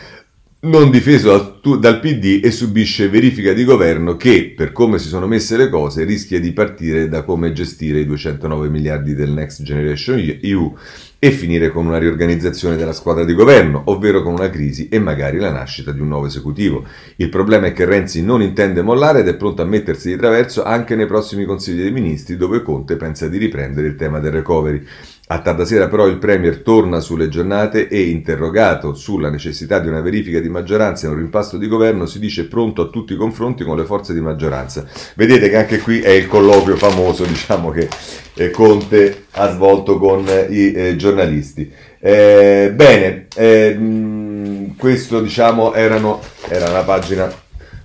non 0.62 0.90
difeso 0.90 1.60
dal, 1.62 1.80
dal 1.80 2.00
PD 2.00 2.40
e 2.42 2.50
subisce 2.50 3.10
verifica 3.10 3.52
di 3.52 3.66
governo 3.66 4.16
che, 4.16 4.54
per 4.56 4.72
come 4.72 5.00
si 5.00 5.10
sono 5.10 5.28
messe 5.28 5.58
le 5.58 5.68
cose, 5.68 6.06
rischia 6.06 6.40
di 6.40 6.54
partire 6.54 7.10
da 7.10 7.24
come 7.24 7.52
gestire 7.52 8.00
i 8.00 8.06
209 8.06 8.70
miliardi 8.70 9.14
del 9.14 9.32
Next 9.32 9.64
Generation 9.64 10.18
EU 10.42 10.78
e 11.24 11.30
finire 11.30 11.70
con 11.70 11.86
una 11.86 12.00
riorganizzazione 12.00 12.76
della 12.76 12.94
squadra 12.94 13.24
di 13.24 13.36
governo, 13.36 13.84
ovvero 13.86 14.24
con 14.24 14.34
una 14.34 14.50
crisi 14.50 14.90
e 14.90 14.98
magari 14.98 15.38
la 15.38 15.52
nascita 15.52 15.92
di 15.92 16.00
un 16.00 16.08
nuovo 16.08 16.26
esecutivo. 16.26 16.84
Il 17.18 17.30
problema 17.30 17.68
è 17.68 17.74
che 17.74 17.86
Renzi 17.86 18.24
non 18.24 18.42
intende 18.42 18.82
mollare 18.82 19.20
ed 19.20 19.28
è 19.28 19.36
pronto 19.36 19.62
a 19.62 19.66
mettersi 19.66 20.10
di 20.10 20.18
traverso 20.18 20.64
anche 20.64 20.96
nei 20.96 21.06
prossimi 21.06 21.46
consigli 21.46 21.84
dei 21.84 21.92
ministri 21.92 22.38
dove 22.38 22.64
Conte 22.64 22.96
pensa 22.96 23.28
di 23.28 23.38
riprendere 23.38 23.86
il 23.86 23.96
tema 23.96 24.18
del 24.18 24.32
recovery. 24.32 24.84
A 25.32 25.40
tarda 25.40 25.64
sera 25.64 25.88
però 25.88 26.08
il 26.08 26.18
Premier 26.18 26.58
torna 26.58 27.00
sulle 27.00 27.30
giornate 27.30 27.88
e, 27.88 28.02
interrogato 28.10 28.94
sulla 28.94 29.30
necessità 29.30 29.80
di 29.80 29.88
una 29.88 30.02
verifica 30.02 30.42
di 30.42 30.50
maggioranza 30.50 31.08
e 31.08 31.10
un 31.10 31.16
rimpasto 31.16 31.56
di 31.56 31.70
governo, 31.70 32.06
si 32.06 32.20
dice 32.20 32.48
pronto 32.48 32.82
a 32.82 32.90
tutti 32.90 33.14
i 33.14 33.16
confronti 33.16 33.64
con 33.64 33.78
le 33.78 33.86
forze 33.86 34.14
di 34.14 34.20
maggioranza. 34.20 34.86
Vedete 35.16 35.48
che 35.48 35.56
anche 35.56 35.80
qui 35.80 36.02
è 36.02 36.10
il 36.10 36.28
colloquio 36.28 36.76
famoso 36.76 37.24
diciamo, 37.24 37.70
che 37.70 37.88
eh, 38.34 38.50
Conte 38.50 39.28
ha 39.32 39.50
svolto 39.52 39.98
con 39.98 40.28
eh, 40.28 40.48
i 40.50 40.74
eh, 40.74 40.96
giornalisti. 40.98 41.72
Eh, 42.02 42.74
bene, 42.76 43.28
ehm, 43.34 44.76
questo 44.76 45.22
diciamo 45.22 45.74
era 45.74 45.98
la 45.98 46.84
pagina 46.84 47.32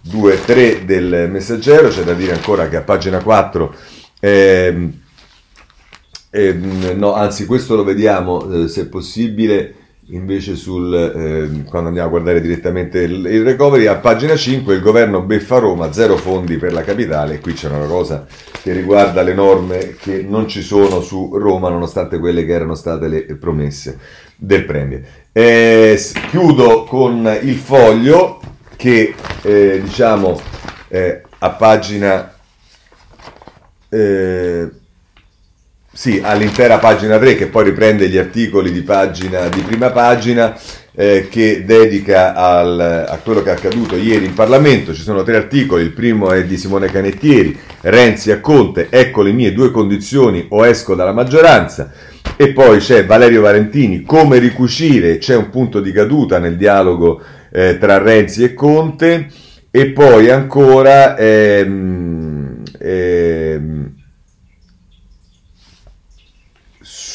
2 0.00 0.32
e 0.32 0.44
3 0.44 0.84
del 0.84 1.28
messaggero, 1.30 1.90
c'è 1.90 2.02
da 2.02 2.14
dire 2.14 2.32
ancora 2.32 2.68
che 2.68 2.76
a 2.76 2.82
pagina 2.82 3.22
4... 3.22 3.74
Eh, 6.30 6.52
no, 6.52 7.14
anzi, 7.14 7.46
questo 7.46 7.76
lo 7.76 7.84
vediamo, 7.84 8.64
eh, 8.64 8.68
se 8.68 8.88
possibile, 8.88 9.74
invece 10.10 10.54
sul, 10.54 10.94
eh, 10.94 11.64
quando 11.64 11.88
andiamo 11.88 12.08
a 12.08 12.10
guardare 12.10 12.40
direttamente 12.40 13.00
il, 13.00 13.26
il, 13.26 13.42
recovery, 13.42 13.86
a 13.86 13.96
pagina 13.96 14.36
5 14.36 14.74
il 14.74 14.80
governo 14.80 15.22
beffa 15.22 15.58
Roma, 15.58 15.92
zero 15.92 16.16
fondi 16.16 16.58
per 16.58 16.72
la 16.72 16.82
capitale, 16.82 17.40
qui 17.40 17.54
c'è 17.54 17.68
una 17.68 17.86
cosa 17.86 18.26
che 18.62 18.72
riguarda 18.72 19.22
le 19.22 19.34
norme 19.34 19.96
che 19.98 20.22
non 20.22 20.46
ci 20.46 20.62
sono 20.62 21.00
su 21.00 21.30
Roma, 21.34 21.70
nonostante 21.70 22.18
quelle 22.18 22.44
che 22.44 22.52
erano 22.52 22.74
state 22.74 23.08
le 23.08 23.22
promesse 23.36 23.98
del 24.36 24.64
Premier. 24.64 25.02
Eh, 25.32 25.98
chiudo 26.30 26.84
con 26.84 27.28
il 27.42 27.56
foglio 27.56 28.40
che, 28.76 29.14
eh, 29.42 29.80
diciamo, 29.82 30.38
eh, 30.88 31.22
a 31.38 31.50
pagina... 31.50 32.32
Eh, 33.88 34.70
sì, 35.96 36.20
all'intera 36.22 36.76
pagina 36.76 37.18
3 37.18 37.36
che 37.36 37.46
poi 37.46 37.64
riprende 37.64 38.10
gli 38.10 38.18
articoli 38.18 38.70
di, 38.70 38.82
pagina, 38.82 39.48
di 39.48 39.62
prima 39.62 39.88
pagina 39.88 40.54
eh, 40.94 41.26
che 41.30 41.64
dedica 41.64 42.34
al, 42.34 43.06
a 43.08 43.18
quello 43.24 43.42
che 43.42 43.48
è 43.48 43.54
accaduto 43.54 43.96
ieri 43.96 44.26
in 44.26 44.34
Parlamento. 44.34 44.92
Ci 44.92 45.00
sono 45.00 45.22
tre 45.22 45.36
articoli, 45.36 45.84
il 45.84 45.92
primo 45.92 46.32
è 46.32 46.44
di 46.44 46.58
Simone 46.58 46.90
Canettieri, 46.90 47.58
Renzi 47.80 48.30
a 48.30 48.40
Conte, 48.40 48.88
ecco 48.90 49.22
le 49.22 49.32
mie 49.32 49.54
due 49.54 49.70
condizioni 49.70 50.44
o 50.50 50.66
esco 50.66 50.94
dalla 50.94 51.14
maggioranza. 51.14 51.90
E 52.36 52.52
poi 52.52 52.76
c'è 52.76 53.06
Valerio 53.06 53.40
Valentini, 53.40 54.02
come 54.02 54.38
ricucire, 54.38 55.16
c'è 55.16 55.34
un 55.34 55.48
punto 55.48 55.80
di 55.80 55.92
caduta 55.92 56.38
nel 56.38 56.58
dialogo 56.58 57.22
eh, 57.50 57.78
tra 57.78 57.96
Renzi 57.96 58.44
e 58.44 58.52
Conte. 58.52 59.28
E 59.70 59.86
poi 59.86 60.28
ancora... 60.28 61.16
Ehm, 61.16 62.62
ehm, 62.78 63.85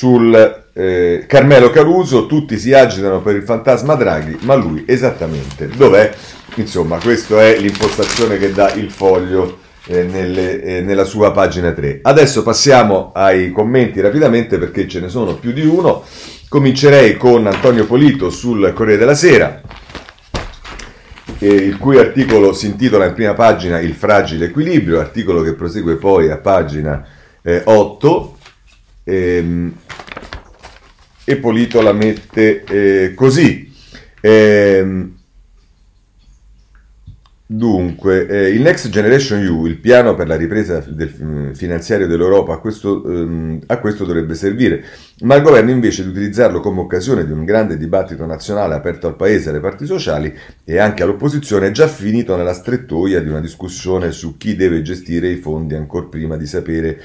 sul 0.01 0.63
eh, 0.73 1.25
Carmelo 1.27 1.69
Caruso, 1.69 2.25
tutti 2.25 2.57
si 2.57 2.73
agitano 2.73 3.21
per 3.21 3.35
il 3.35 3.43
fantasma 3.43 3.93
Draghi, 3.93 4.35
ma 4.41 4.55
lui 4.55 4.83
esattamente 4.87 5.67
dov'è? 5.67 6.11
Insomma, 6.55 6.97
questa 6.97 7.39
è 7.43 7.59
l'impostazione 7.59 8.39
che 8.39 8.51
dà 8.51 8.73
il 8.73 8.89
foglio 8.89 9.59
eh, 9.85 10.01
nelle, 10.01 10.59
eh, 10.63 10.81
nella 10.81 11.03
sua 11.03 11.31
pagina 11.31 11.71
3. 11.71 11.99
Adesso 12.01 12.41
passiamo 12.41 13.11
ai 13.13 13.51
commenti 13.51 14.01
rapidamente 14.01 14.57
perché 14.57 14.87
ce 14.87 15.01
ne 15.01 15.07
sono 15.07 15.35
più 15.35 15.51
di 15.51 15.67
uno. 15.67 16.03
Comincerei 16.49 17.15
con 17.15 17.45
Antonio 17.45 17.85
Polito 17.85 18.31
sul 18.31 18.73
Corriere 18.73 18.97
della 18.97 19.13
Sera, 19.13 19.61
il 21.37 21.77
cui 21.77 21.99
articolo 21.99 22.53
si 22.53 22.65
intitola 22.65 23.05
in 23.05 23.13
prima 23.13 23.35
pagina 23.35 23.79
Il 23.79 23.93
fragile 23.93 24.45
equilibrio, 24.45 24.99
articolo 24.99 25.43
che 25.43 25.53
prosegue 25.53 25.97
poi 25.97 26.31
a 26.31 26.37
pagina 26.37 27.05
8 27.43 28.37
Ehm, 29.03 29.75
e 31.23 31.37
Polito 31.37 31.81
la 31.81 31.93
mette 31.93 32.63
eh, 32.63 33.13
così. 33.13 33.71
Ehm, 34.21 35.19
Dunque, 37.53 38.27
eh, 38.27 38.47
il 38.47 38.61
Next 38.61 38.87
Generation 38.87 39.41
EU, 39.41 39.65
il 39.65 39.77
piano 39.77 40.15
per 40.15 40.25
la 40.25 40.37
ripresa 40.37 40.79
del, 40.87 41.13
mm, 41.21 41.51
finanziario 41.51 42.07
dell'Europa, 42.07 42.53
a 42.53 42.59
questo, 42.59 43.03
ehm, 43.03 43.63
a 43.65 43.77
questo, 43.79 44.05
dovrebbe 44.05 44.35
servire, 44.35 44.85
ma 45.23 45.35
il 45.35 45.41
governo 45.41 45.69
invece 45.69 46.03
di 46.03 46.07
utilizzarlo 46.11 46.61
come 46.61 46.79
occasione 46.79 47.25
di 47.25 47.33
un 47.33 47.43
grande 47.43 47.75
dibattito 47.75 48.25
nazionale 48.25 48.75
aperto 48.75 49.07
al 49.07 49.17
Paese, 49.17 49.49
alle 49.49 49.59
parti 49.59 49.85
sociali 49.85 50.33
e 50.63 50.77
anche 50.77 51.03
all'opposizione, 51.03 51.67
è 51.67 51.71
già 51.71 51.89
finito 51.89 52.37
nella 52.37 52.53
strettoia 52.53 53.19
di 53.19 53.27
una 53.27 53.41
discussione 53.41 54.13
su 54.13 54.37
chi 54.37 54.55
deve 54.55 54.81
gestire 54.81 55.27
i 55.27 55.35
fondi 55.35 55.75
ancora 55.75 56.05
prima 56.05 56.37
di 56.37 56.45
sapere 56.45 57.01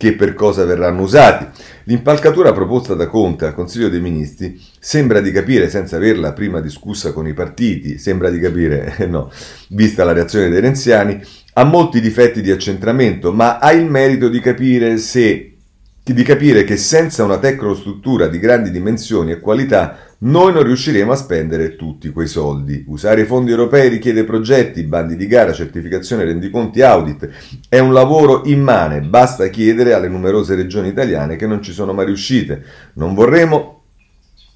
che 0.00 0.14
per 0.14 0.32
cosa 0.32 0.64
verranno 0.64 1.02
usati. 1.02 1.46
L'impalcatura 1.84 2.54
proposta 2.54 2.94
da 2.94 3.06
Conte 3.06 3.44
al 3.44 3.52
Consiglio 3.52 3.90
dei 3.90 4.00
Ministri 4.00 4.58
sembra 4.78 5.20
di 5.20 5.30
capire, 5.30 5.68
senza 5.68 5.96
averla 5.96 6.32
prima 6.32 6.62
discussa 6.62 7.12
con 7.12 7.26
i 7.26 7.34
partiti, 7.34 7.98
sembra 7.98 8.30
di 8.30 8.40
capire, 8.40 8.94
eh 8.96 9.04
no, 9.04 9.30
vista 9.68 10.02
la 10.02 10.12
reazione 10.12 10.48
dei 10.48 10.60
renziani, 10.62 11.22
ha 11.52 11.64
molti 11.64 12.00
difetti 12.00 12.40
di 12.40 12.50
accentramento, 12.50 13.30
ma 13.30 13.58
ha 13.58 13.72
il 13.72 13.84
merito 13.84 14.30
di 14.30 14.40
capire 14.40 14.96
se 14.96 15.56
di 16.02 16.22
capire 16.22 16.64
che 16.64 16.78
senza 16.78 17.22
una 17.22 17.38
tecnostruttura 17.38 18.26
di 18.26 18.38
grandi 18.38 18.70
dimensioni 18.70 19.32
e 19.32 19.38
qualità 19.38 19.98
noi 20.22 20.52
non 20.52 20.64
riusciremo 20.64 21.12
a 21.12 21.16
spendere 21.16 21.76
tutti 21.76 22.10
quei 22.10 22.26
soldi. 22.26 22.84
Usare 22.88 23.22
i 23.22 23.26
fondi 23.26 23.50
europei 23.50 23.88
richiede 23.88 24.24
progetti, 24.24 24.82
bandi 24.82 25.16
di 25.16 25.26
gara, 25.26 25.52
certificazione, 25.52 26.24
rendiconti, 26.24 26.82
audit. 26.82 27.28
È 27.68 27.78
un 27.78 27.92
lavoro 27.94 28.42
immane, 28.44 29.00
basta 29.00 29.46
chiedere 29.48 29.94
alle 29.94 30.08
numerose 30.08 30.54
regioni 30.54 30.88
italiane 30.88 31.36
che 31.36 31.46
non 31.46 31.62
ci 31.62 31.72
sono 31.72 31.94
mai 31.94 32.04
riuscite. 32.04 32.62
Non 32.94 33.14
vorremmo 33.14 33.79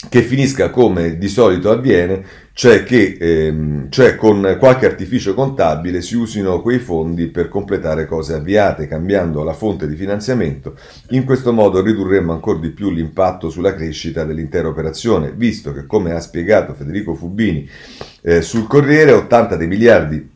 che 0.09 0.23
finisca 0.23 0.71
come 0.71 1.19
di 1.19 1.29
solito 1.29 1.71
avviene, 1.71 2.25
cioè 2.53 2.85
che 2.85 3.17
ehm, 3.19 3.91
cioè 3.91 4.15
con 4.17 4.57
qualche 4.59 4.87
artificio 4.87 5.35
contabile 5.35 6.01
si 6.03 6.15
usino 6.17 6.61
quei 6.63 6.79
fondi 6.79 7.27
per 7.27 7.49
completare 7.49 8.07
cose 8.07 8.35
avviate, 8.35 8.87
cambiando 8.87 9.43
la 9.43 9.53
fonte 9.55 9.89
di 9.89 9.97
finanziamento. 9.97 10.77
In 11.11 11.25
questo 11.25 11.53
modo 11.53 11.83
ridurremmo 11.83 12.33
ancora 12.33 12.59
di 12.59 12.71
più 12.71 12.91
l'impatto 12.91 13.51
sulla 13.51 13.75
crescita 13.75 14.25
dell'intera 14.25 14.69
operazione, 14.69 15.33
visto 15.35 15.73
che, 15.73 15.87
come 15.87 16.13
ha 16.13 16.21
spiegato 16.21 16.75
Federico 16.75 17.15
Fubini 17.15 17.69
eh, 18.23 18.41
sul 18.41 18.67
Corriere, 18.67 19.13
80 19.13 19.57
dei 19.57 19.67
miliardi 19.67 20.33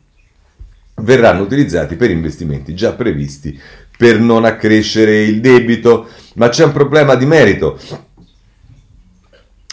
verranno 1.01 1.43
utilizzati 1.43 1.95
per 1.95 2.09
investimenti 2.09 2.75
già 2.75 2.93
previsti 2.93 3.57
per 3.99 4.19
non 4.19 4.45
accrescere 4.45 5.23
il 5.23 5.41
debito, 5.41 6.07
ma 6.35 6.47
c'è 6.47 6.63
un 6.63 6.71
problema 6.71 7.15
di 7.15 7.25
merito 7.25 7.77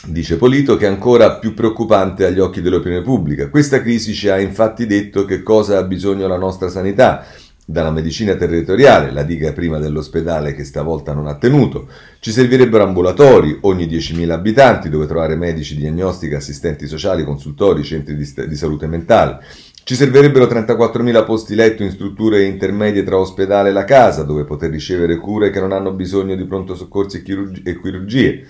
Dice 0.05 0.37
Polito 0.37 0.77
che 0.77 0.87
è 0.87 0.89
ancora 0.89 1.39
più 1.39 1.55
preoccupante 1.55 2.27
agli 2.27 2.39
occhi 2.39 2.61
dell'opinione 2.61 3.03
pubblica. 3.03 3.49
Questa 3.49 3.81
crisi 3.81 4.15
ci 4.15 4.29
ha 4.29 4.39
infatti 4.39 4.87
detto 4.87 5.25
che 5.25 5.43
cosa 5.43 5.79
ha 5.79 5.83
bisogno 5.83 6.29
la 6.29 6.37
nostra 6.37 6.69
sanità, 6.69 7.27
dalla 7.69 7.91
medicina 7.91 8.37
territoriale, 8.37 9.11
la 9.11 9.25
diga 9.25 9.53
prima 9.53 9.79
dell'ospedale 9.79 10.55
che 10.55 10.63
stavolta 10.63 11.13
non 11.13 11.27
ha 11.27 11.37
tenuto. 11.37 11.89
Ci 12.21 12.31
servirebbero 12.31 12.85
ambulatori 12.85 13.59
ogni 13.63 13.87
10.000 13.87 14.31
abitanti 14.31 14.89
dove 14.89 15.07
trovare 15.07 15.35
medici, 15.35 15.75
diagnostica, 15.75 16.37
assistenti 16.37 16.87
sociali, 16.87 17.25
consultori, 17.25 17.83
centri 17.83 18.15
di, 18.15 18.25
st- 18.25 18.45
di 18.45 18.55
salute 18.55 18.87
mentale. 18.87 19.41
Ci 19.83 19.97
servirebbero 19.97 20.45
34.000 20.45 21.25
posti 21.25 21.57
letto 21.57 21.83
in 21.83 21.91
strutture 21.91 22.45
intermedie 22.45 23.03
tra 23.03 23.19
ospedale 23.19 23.71
e 23.71 23.73
la 23.73 23.85
casa 23.85 24.23
dove 24.23 24.45
poter 24.45 24.71
ricevere 24.71 25.17
cure 25.17 25.51
che 25.51 25.59
non 25.59 25.73
hanno 25.73 25.93
bisogno 25.93 26.37
di 26.37 26.45
pronto 26.45 26.77
soccorsi 26.77 27.17
e, 27.17 27.23
chirurgi- 27.23 27.63
e 27.65 27.81
chirurgie. 27.81 28.47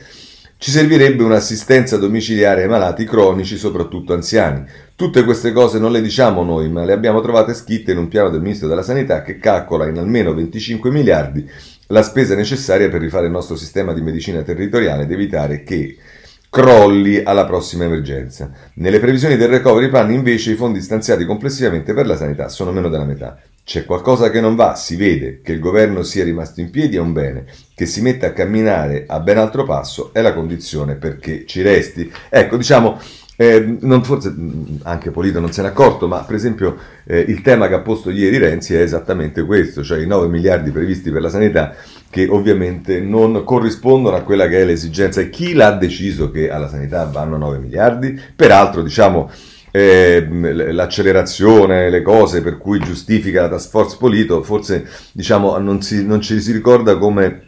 Ci 0.59 0.71
servirebbe 0.71 1.23
un'assistenza 1.23 1.99
domiciliare 1.99 2.63
ai 2.63 2.69
malati 2.69 3.05
cronici, 3.05 3.59
soprattutto 3.59 4.15
anziani. 4.15 4.65
Tutte 4.97 5.23
queste 5.23 5.53
cose 5.53 5.79
non 5.79 5.93
le 5.93 6.01
diciamo 6.01 6.43
noi, 6.43 6.71
ma 6.71 6.85
le 6.85 6.95
abbiamo 6.95 7.21
trovate 7.21 7.53
scritte 7.53 7.93
in 7.93 7.99
un 7.99 8.09
piano 8.09 8.31
del 8.31 8.41
Ministro 8.41 8.67
della 8.67 8.83
Sanità 8.83 9.21
che 9.21 9.39
calcola 9.39 9.87
in 9.87 9.99
almeno 9.99 10.33
25 10.33 10.91
miliardi 10.91 11.47
la 11.89 12.03
spesa 12.03 12.35
necessaria 12.35 12.89
per 12.89 13.03
rifare 13.03 13.27
il 13.27 13.33
nostro 13.33 13.55
sistema 13.55 13.93
di 13.93 14.01
medicina 14.01 14.41
territoriale 14.41 15.03
ed 15.03 15.13
evitare 15.13 15.63
che 15.63 15.99
crolli 16.49 17.23
alla 17.23 17.45
prossima 17.45 17.85
emergenza. 17.85 18.51
Nelle 18.77 18.99
previsioni 18.99 19.37
del 19.37 19.51
recovery 19.51 19.91
plan 19.91 20.11
invece 20.11 20.53
i 20.53 20.57
fondi 20.57 20.81
stanziati 20.81 21.27
complessivamente 21.27 21.93
per 21.93 22.07
la 22.07 22.17
sanità 22.17 22.49
sono 22.49 22.73
meno 22.73 22.89
della 22.89 23.05
metà. 23.05 23.39
C'è 23.67 23.85
qualcosa 23.85 24.31
che 24.31 24.41
non 24.41 24.55
va, 24.55 24.77
si 24.77 24.95
vede 24.95 25.41
che 25.43 25.51
il 25.51 25.59
governo 25.59 26.05
sia 26.05 26.23
rimasto 26.23 26.61
in 26.61 26.71
piedi 26.71 26.95
è 26.95 27.01
un 27.01 27.13
bene, 27.13 27.47
che 27.75 27.85
si 27.85 28.01
metta 28.01 28.29
a 28.29 28.33
camminare 28.33 29.07
a 29.09 29.19
ben 29.19 29.39
altro 29.39 29.65
passo 29.65 30.11
è 30.13 30.21
la 30.21 30.35
condizione 30.35 30.95
perché 30.95 31.45
ci 31.47 31.63
resti. 31.63 32.09
Ecco, 32.29 32.57
diciamo, 32.57 33.01
eh, 33.35 33.77
non, 33.81 34.05
forse 34.05 34.33
anche 34.85 35.11
Polito 35.11 35.41
non 35.41 35.51
se 35.51 35.63
n'è 35.63 35.69
accorto, 35.69 36.07
ma 36.07 36.21
per 36.21 36.37
esempio 36.37 36.77
eh, 37.07 37.19
il 37.19 37.43
tema 37.43 37.67
che 37.67 37.75
ha 37.75 37.81
posto 37.81 38.11
ieri 38.11 38.39
Renzi 38.39 38.77
è 38.77 38.81
esattamente 38.81 39.45
questo, 39.45 39.83
cioè 39.83 39.99
i 39.99 40.07
9 40.07 40.29
miliardi 40.29 40.71
previsti 40.71 41.11
per 41.11 41.23
la 41.23 41.29
sanità 41.29 41.75
che 42.09 42.29
ovviamente 42.29 43.01
non 43.01 43.43
corrispondono 43.43 44.15
a 44.15 44.23
quella 44.23 44.47
che 44.47 44.61
è 44.61 44.65
l'esigenza 44.65 45.21
e 45.21 45.29
chi 45.29 45.55
l'ha 45.55 45.73
deciso 45.73 46.31
che 46.31 46.51
alla 46.51 46.69
sanità 46.69 47.05
vanno 47.07 47.37
9 47.37 47.59
miliardi? 47.59 48.17
Peraltro, 48.37 48.83
diciamo, 48.83 49.29
eh, 49.77 50.27
l'accelerazione, 50.73 51.91
le 51.91 52.01
cose 52.01 52.41
per 52.41 52.57
cui 52.57 52.79
giustifica 52.79 53.43
la 53.43 53.49
task 53.51 53.69
force 53.69 53.97
Polito, 53.99 54.43
forse 54.43 54.89
diciamo, 55.13 55.59
non, 55.59 55.83
si, 55.83 56.07
non 56.07 56.23
ci 56.23 56.41
si 56.41 56.53
ricorda 56.53 56.97
come 56.97 57.43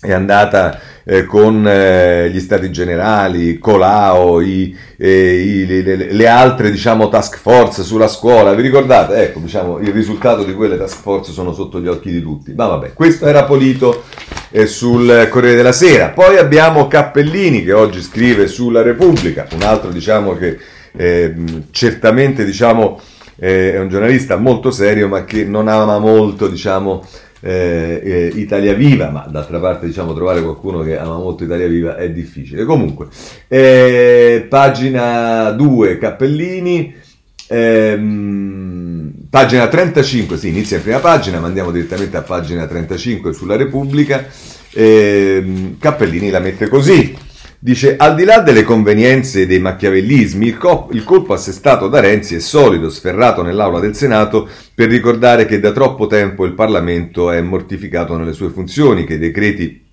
è 0.00 0.12
andata 0.12 0.80
eh, 1.04 1.26
con 1.26 1.68
eh, 1.68 2.30
gli 2.30 2.40
stati 2.40 2.70
generali, 2.70 3.58
Colau, 3.58 4.40
i, 4.40 4.74
eh, 4.96 5.34
i, 5.34 5.66
le, 5.66 6.10
le, 6.10 6.26
altre 6.26 6.70
diciamo, 6.70 7.10
task 7.10 7.36
force 7.36 7.82
sulla 7.82 8.08
scuola, 8.08 8.54
vi 8.54 8.62
ricordate? 8.62 9.16
Ecco, 9.16 9.40
diciamo, 9.40 9.78
il 9.80 9.92
risultato 9.92 10.44
di 10.44 10.54
quelle 10.54 10.78
task 10.78 11.02
force 11.02 11.32
sono 11.32 11.52
sotto 11.52 11.78
gli 11.78 11.88
occhi 11.88 12.10
di 12.10 12.22
tutti. 12.22 12.54
Ma 12.54 12.68
vabbè, 12.68 12.94
questo 12.94 13.26
era 13.26 13.44
Polito 13.44 14.04
eh, 14.50 14.64
sul 14.64 15.28
Corriere 15.30 15.56
della 15.56 15.72
Sera. 15.72 16.08
Poi 16.08 16.38
abbiamo 16.38 16.88
Cappellini 16.88 17.62
che 17.62 17.74
oggi 17.74 18.00
scrive 18.00 18.46
sulla 18.46 18.80
Repubblica, 18.80 19.46
un 19.52 19.62
altro 19.62 19.90
diciamo 19.90 20.34
che 20.34 20.58
eh, 20.96 21.34
certamente 21.70 22.44
diciamo, 22.44 23.00
eh, 23.36 23.72
è 23.74 23.78
un 23.78 23.88
giornalista 23.88 24.36
molto 24.36 24.70
serio 24.70 25.08
ma 25.08 25.24
che 25.24 25.44
non 25.44 25.68
ama 25.68 25.98
molto 25.98 26.48
diciamo, 26.48 27.04
eh, 27.40 28.00
eh, 28.04 28.32
Italia 28.38 28.74
Viva, 28.74 29.10
ma 29.10 29.26
d'altra 29.28 29.58
parte 29.58 29.86
diciamo 29.86 30.12
trovare 30.14 30.42
qualcuno 30.42 30.82
che 30.82 30.98
ama 30.98 31.16
molto 31.16 31.44
Italia 31.44 31.66
Viva 31.66 31.96
è 31.96 32.10
difficile. 32.10 32.64
Comunque, 32.64 33.06
eh, 33.48 34.46
pagina 34.48 35.50
2 35.52 35.98
Cappellini, 35.98 36.94
ehm, 37.48 39.12
pagina 39.30 39.68
35, 39.68 40.36
sì, 40.36 40.48
inizia 40.48 40.76
in 40.76 40.82
prima 40.82 40.98
pagina, 40.98 41.40
ma 41.40 41.46
andiamo 41.46 41.70
direttamente 41.70 42.16
a 42.16 42.22
pagina 42.22 42.66
35 42.66 43.32
sulla 43.32 43.56
Repubblica. 43.56 44.26
Ehm, 44.74 45.78
Cappellini 45.78 46.30
la 46.30 46.40
mette 46.40 46.68
così. 46.68 47.28
Dice, 47.62 47.96
al 47.98 48.14
di 48.14 48.24
là 48.24 48.40
delle 48.40 48.62
convenienze 48.62 49.42
e 49.42 49.46
dei 49.46 49.58
macchiavellismi, 49.58 50.46
il, 50.46 50.56
co- 50.56 50.88
il 50.92 51.04
colpo 51.04 51.34
assestato 51.34 51.88
da 51.88 52.00
Renzi 52.00 52.36
è 52.36 52.38
solido, 52.38 52.88
sferrato 52.88 53.42
nell'aula 53.42 53.80
del 53.80 53.94
Senato 53.94 54.48
per 54.74 54.88
ricordare 54.88 55.44
che 55.44 55.60
da 55.60 55.70
troppo 55.70 56.06
tempo 56.06 56.46
il 56.46 56.54
Parlamento 56.54 57.30
è 57.30 57.42
mortificato 57.42 58.16
nelle 58.16 58.32
sue 58.32 58.48
funzioni, 58.48 59.04
che 59.04 59.14
i 59.14 59.18
decreti 59.18 59.89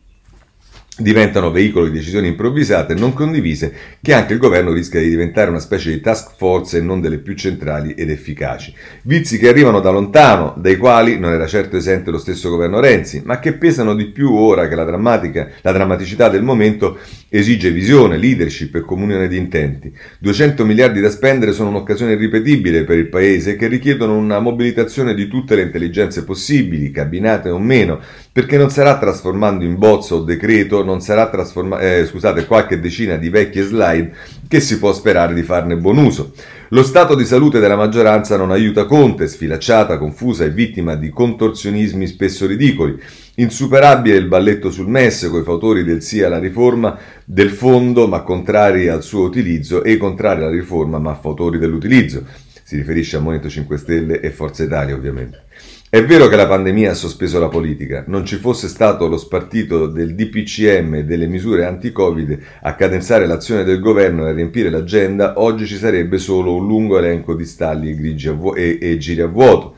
diventano 0.97 1.51
veicolo 1.51 1.85
di 1.85 1.91
decisioni 1.91 2.27
improvvisate 2.27 2.93
e 2.93 2.95
non 2.95 3.13
condivise, 3.13 3.73
che 4.01 4.13
anche 4.13 4.33
il 4.33 4.39
governo 4.39 4.71
rischia 4.71 4.99
di 4.99 5.09
diventare 5.09 5.49
una 5.49 5.59
specie 5.59 5.91
di 5.91 6.01
task 6.01 6.31
force 6.35 6.77
e 6.77 6.81
non 6.81 7.01
delle 7.01 7.19
più 7.19 7.35
centrali 7.35 7.93
ed 7.93 8.09
efficaci. 8.09 8.73
Vizi 9.03 9.37
che 9.37 9.49
arrivano 9.49 9.79
da 9.79 9.91
lontano, 9.91 10.55
dai 10.57 10.77
quali 10.77 11.19
non 11.19 11.31
era 11.31 11.45
certo 11.45 11.77
esente 11.77 12.11
lo 12.11 12.17
stesso 12.17 12.49
governo 12.49 12.79
Renzi, 12.79 13.21
ma 13.23 13.39
che 13.39 13.53
pesano 13.53 13.95
di 13.95 14.05
più 14.05 14.33
ora 14.33 14.67
che 14.67 14.75
la, 14.75 14.83
la 14.83 15.71
drammaticità 15.71 16.29
del 16.29 16.43
momento 16.43 16.97
esige 17.29 17.71
visione, 17.71 18.17
leadership 18.17 18.75
e 18.75 18.81
comunione 18.81 19.27
di 19.27 19.37
intenti. 19.37 19.93
200 20.19 20.65
miliardi 20.65 20.99
da 20.99 21.09
spendere 21.09 21.51
sono 21.51 21.69
un'occasione 21.69 22.13
irripetibile 22.13 22.83
per 22.83 22.97
il 22.97 23.07
Paese 23.07 23.55
che 23.55 23.67
richiedono 23.67 24.15
una 24.15 24.39
mobilitazione 24.39 25.13
di 25.13 25.27
tutte 25.27 25.55
le 25.55 25.63
intelligenze 25.63 26.23
possibili, 26.23 26.91
cabinate 26.91 27.49
o 27.49 27.59
meno, 27.59 27.99
perché 28.37 28.55
non 28.55 28.69
sarà 28.69 28.99
trasformando 28.99 29.63
in 29.63 29.79
bozzo 29.79 30.17
o 30.17 30.23
decreto 30.23 30.83
non 30.83 31.01
sarà 31.01 31.27
trasformato, 31.27 31.81
eh, 31.81 32.05
scusate, 32.05 32.45
qualche 32.45 32.79
decina 32.79 33.15
di 33.15 33.29
vecchie 33.29 33.63
slide 33.63 34.13
che 34.47 34.59
si 34.59 34.77
può 34.77 34.93
sperare 34.93 35.33
di 35.33 35.41
farne 35.41 35.75
buon 35.75 35.97
uso. 35.97 36.33
Lo 36.69 36.83
stato 36.83 37.15
di 37.15 37.25
salute 37.25 37.59
della 37.59 37.75
maggioranza 37.75 38.37
non 38.37 38.51
aiuta 38.51 38.85
Conte, 38.85 39.25
sfilacciata, 39.25 39.97
confusa 39.97 40.43
e 40.43 40.51
vittima 40.51 40.93
di 40.93 41.09
contorzionismi 41.09 42.05
spesso 42.05 42.45
ridicoli. 42.45 43.01
Insuperabile 43.37 44.17
il 44.17 44.27
balletto 44.27 44.69
sul 44.69 44.87
MES 44.87 45.29
coi 45.31 45.41
fautori 45.41 45.83
del 45.83 46.03
sì 46.03 46.21
alla 46.21 46.37
riforma 46.37 46.95
del 47.25 47.49
fondo 47.49 48.07
ma 48.07 48.21
contrari 48.21 48.87
al 48.87 49.01
suo 49.01 49.23
utilizzo 49.23 49.83
e 49.83 49.97
contrari 49.97 50.43
alla 50.43 50.51
riforma 50.51 50.99
ma 50.99 51.15
fautori 51.15 51.57
dell'utilizzo. 51.57 52.23
Si 52.63 52.75
riferisce 52.75 53.17
a 53.17 53.19
Movimento 53.19 53.49
5 53.49 53.77
Stelle 53.77 54.19
e 54.19 54.29
Forza 54.29 54.63
Italia 54.63 54.93
ovviamente. 54.93 55.46
È 55.89 56.03
vero 56.03 56.27
che 56.27 56.35
la 56.35 56.47
pandemia 56.47 56.91
ha 56.91 56.93
sospeso 56.93 57.39
la 57.39 57.47
politica, 57.47 58.03
non 58.07 58.25
ci 58.25 58.35
fosse 58.35 58.67
stato 58.67 59.07
lo 59.07 59.15
spartito 59.15 59.87
del 59.87 60.15
DPCM 60.15 60.95
e 60.95 61.05
delle 61.05 61.27
misure 61.27 61.63
anti-Covid 61.63 62.39
a 62.63 62.75
cadenzare 62.75 63.25
l'azione 63.25 63.63
del 63.63 63.79
governo 63.79 64.25
e 64.25 64.31
a 64.31 64.33
riempire 64.33 64.69
l'agenda, 64.69 65.39
oggi 65.39 65.65
ci 65.65 65.77
sarebbe 65.77 66.17
solo 66.17 66.55
un 66.55 66.67
lungo 66.67 66.97
elenco 66.97 67.35
di 67.35 67.45
stalli 67.45 67.91
e, 67.91 68.31
vu- 68.31 68.57
e, 68.57 68.77
e 68.81 68.97
giri 68.97 69.21
a 69.21 69.27
vuoto. 69.27 69.77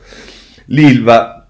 L'ILVA 0.64 1.46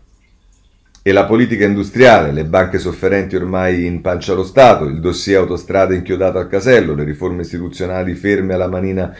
e 1.02 1.12
la 1.12 1.24
politica 1.24 1.64
industriale, 1.64 2.30
le 2.30 2.44
banche 2.44 2.78
sofferenti 2.78 3.36
ormai 3.36 3.86
in 3.86 4.02
pancia 4.02 4.32
allo 4.32 4.44
Stato, 4.44 4.84
il 4.84 5.00
dossier 5.00 5.38
autostrade 5.38 5.94
inchiodato 5.96 6.36
al 6.36 6.48
casello, 6.48 6.94
le 6.94 7.04
riforme 7.04 7.40
istituzionali 7.40 8.14
ferme 8.14 8.52
alla 8.52 8.68
manina 8.68 9.16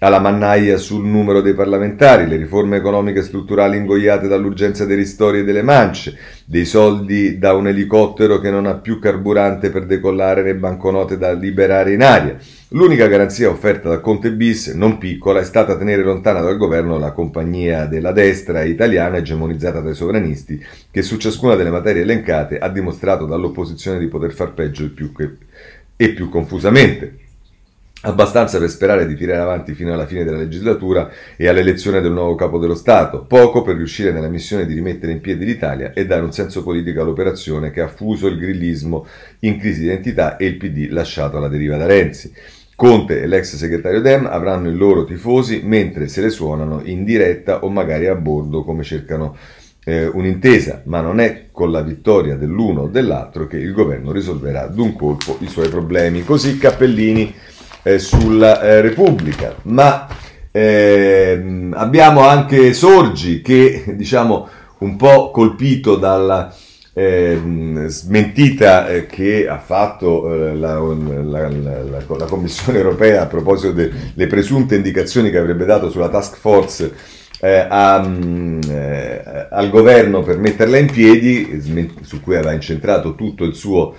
alla 0.00 0.18
mannaia 0.18 0.76
sul 0.76 1.06
numero 1.06 1.40
dei 1.40 1.54
parlamentari, 1.54 2.28
le 2.28 2.36
riforme 2.36 2.76
economiche 2.76 3.22
strutturali 3.22 3.78
ingoiate 3.78 4.28
dall'urgenza 4.28 4.84
dei 4.84 4.96
ristori 4.96 5.38
e 5.38 5.44
delle 5.44 5.62
mance, 5.62 6.14
dei 6.44 6.66
soldi 6.66 7.38
da 7.38 7.54
un 7.54 7.68
elicottero 7.68 8.38
che 8.38 8.50
non 8.50 8.66
ha 8.66 8.74
più 8.74 8.98
carburante 8.98 9.70
per 9.70 9.86
decollare 9.86 10.42
né 10.42 10.54
banconote 10.54 11.16
da 11.16 11.32
liberare 11.32 11.94
in 11.94 12.02
aria. 12.02 12.36
L'unica 12.70 13.06
garanzia 13.06 13.48
offerta 13.48 13.88
da 13.88 14.00
Conte 14.00 14.32
bis, 14.32 14.66
non 14.68 14.98
piccola, 14.98 15.40
è 15.40 15.44
stata 15.44 15.78
tenere 15.78 16.02
lontana 16.02 16.40
dal 16.40 16.58
governo 16.58 16.98
la 16.98 17.12
compagnia 17.12 17.86
della 17.86 18.12
destra 18.12 18.64
italiana 18.64 19.16
egemonizzata 19.16 19.80
dai 19.80 19.94
sovranisti, 19.94 20.62
che 20.90 21.00
su 21.00 21.16
ciascuna 21.16 21.54
delle 21.54 21.70
materie 21.70 22.02
elencate 22.02 22.58
ha 22.58 22.68
dimostrato 22.68 23.24
dall'opposizione 23.24 23.98
di 23.98 24.08
poter 24.08 24.34
far 24.34 24.52
peggio 24.52 24.84
e 24.84 24.88
più, 24.88 25.10
che, 25.12 25.30
e 25.96 26.10
più 26.10 26.28
confusamente 26.28 27.24
abbastanza 28.06 28.58
per 28.58 28.70
sperare 28.70 29.06
di 29.06 29.16
tirare 29.16 29.40
avanti 29.40 29.74
fino 29.74 29.92
alla 29.92 30.06
fine 30.06 30.24
della 30.24 30.38
legislatura 30.38 31.10
e 31.36 31.48
all'elezione 31.48 32.00
del 32.00 32.12
nuovo 32.12 32.34
capo 32.36 32.58
dello 32.58 32.74
Stato, 32.74 33.24
poco 33.24 33.62
per 33.62 33.76
riuscire 33.76 34.12
nella 34.12 34.28
missione 34.28 34.64
di 34.64 34.74
rimettere 34.74 35.12
in 35.12 35.20
piedi 35.20 35.44
l'Italia 35.44 35.92
e 35.92 36.06
dare 36.06 36.22
un 36.22 36.32
senso 36.32 36.62
politico 36.62 37.00
all'operazione 37.00 37.70
che 37.70 37.80
ha 37.80 37.88
fuso 37.88 38.28
il 38.28 38.38
grillismo 38.38 39.06
in 39.40 39.58
crisi 39.58 39.80
di 39.80 39.86
identità 39.86 40.36
e 40.36 40.46
il 40.46 40.56
PD 40.56 40.88
lasciato 40.90 41.36
alla 41.36 41.48
deriva 41.48 41.76
da 41.76 41.86
Renzi. 41.86 42.32
Conte 42.76 43.22
e 43.22 43.26
l'ex 43.26 43.56
segretario 43.56 44.02
Dem 44.02 44.26
avranno 44.26 44.68
i 44.68 44.74
loro 44.74 45.04
tifosi 45.04 45.62
mentre 45.64 46.08
se 46.08 46.20
le 46.20 46.30
suonano 46.30 46.82
in 46.84 47.04
diretta 47.04 47.64
o 47.64 47.70
magari 47.70 48.06
a 48.06 48.14
bordo 48.14 48.64
come 48.64 48.82
cercano 48.82 49.36
eh, 49.82 50.06
un'intesa, 50.06 50.82
ma 50.84 51.00
non 51.00 51.18
è 51.20 51.46
con 51.52 51.70
la 51.70 51.80
vittoria 51.80 52.36
dell'uno 52.36 52.82
o 52.82 52.88
dell'altro 52.88 53.46
che 53.46 53.56
il 53.56 53.72
governo 53.72 54.12
risolverà 54.12 54.66
d'un 54.66 54.94
colpo 54.94 55.38
i 55.40 55.48
suoi 55.48 55.68
problemi. 55.68 56.22
Così 56.22 56.58
Cappellini 56.58 57.32
eh, 57.86 58.00
sulla 58.00 58.60
eh, 58.62 58.80
Repubblica, 58.80 59.54
ma 59.62 60.08
ehm, 60.50 61.72
abbiamo 61.76 62.26
anche 62.26 62.72
Sorgi 62.72 63.40
che 63.42 63.84
diciamo 63.94 64.48
un 64.78 64.96
po' 64.96 65.30
colpito 65.30 65.94
dalla 65.94 66.52
eh, 66.92 67.38
smentita 67.86 68.88
eh, 68.88 69.06
che 69.06 69.46
ha 69.46 69.58
fatto 69.58 70.32
eh, 70.32 70.54
la, 70.56 70.80
la, 70.80 71.48
la, 71.48 71.80
la, 71.80 72.24
Commissione 72.26 72.78
europea 72.78 73.22
a 73.22 73.26
proposito 73.26 73.72
delle 73.72 74.26
presunte 74.26 74.74
indicazioni 74.74 75.30
che 75.30 75.38
avrebbe 75.38 75.64
dato 75.64 75.88
sulla 75.88 76.08
task 76.08 76.36
force 76.38 76.92
eh, 77.38 77.66
a, 77.68 78.02
mm, 78.04 78.60
eh, 78.68 79.48
al 79.48 79.70
governo 79.70 80.22
per 80.22 80.38
metterla 80.38 80.78
in 80.78 80.90
piedi, 80.90 81.92
su 82.00 82.20
cui 82.20 82.34
aveva 82.34 82.52
incentrato 82.52 83.14
tutto 83.14 83.44
il 83.44 83.54
suo 83.54 83.94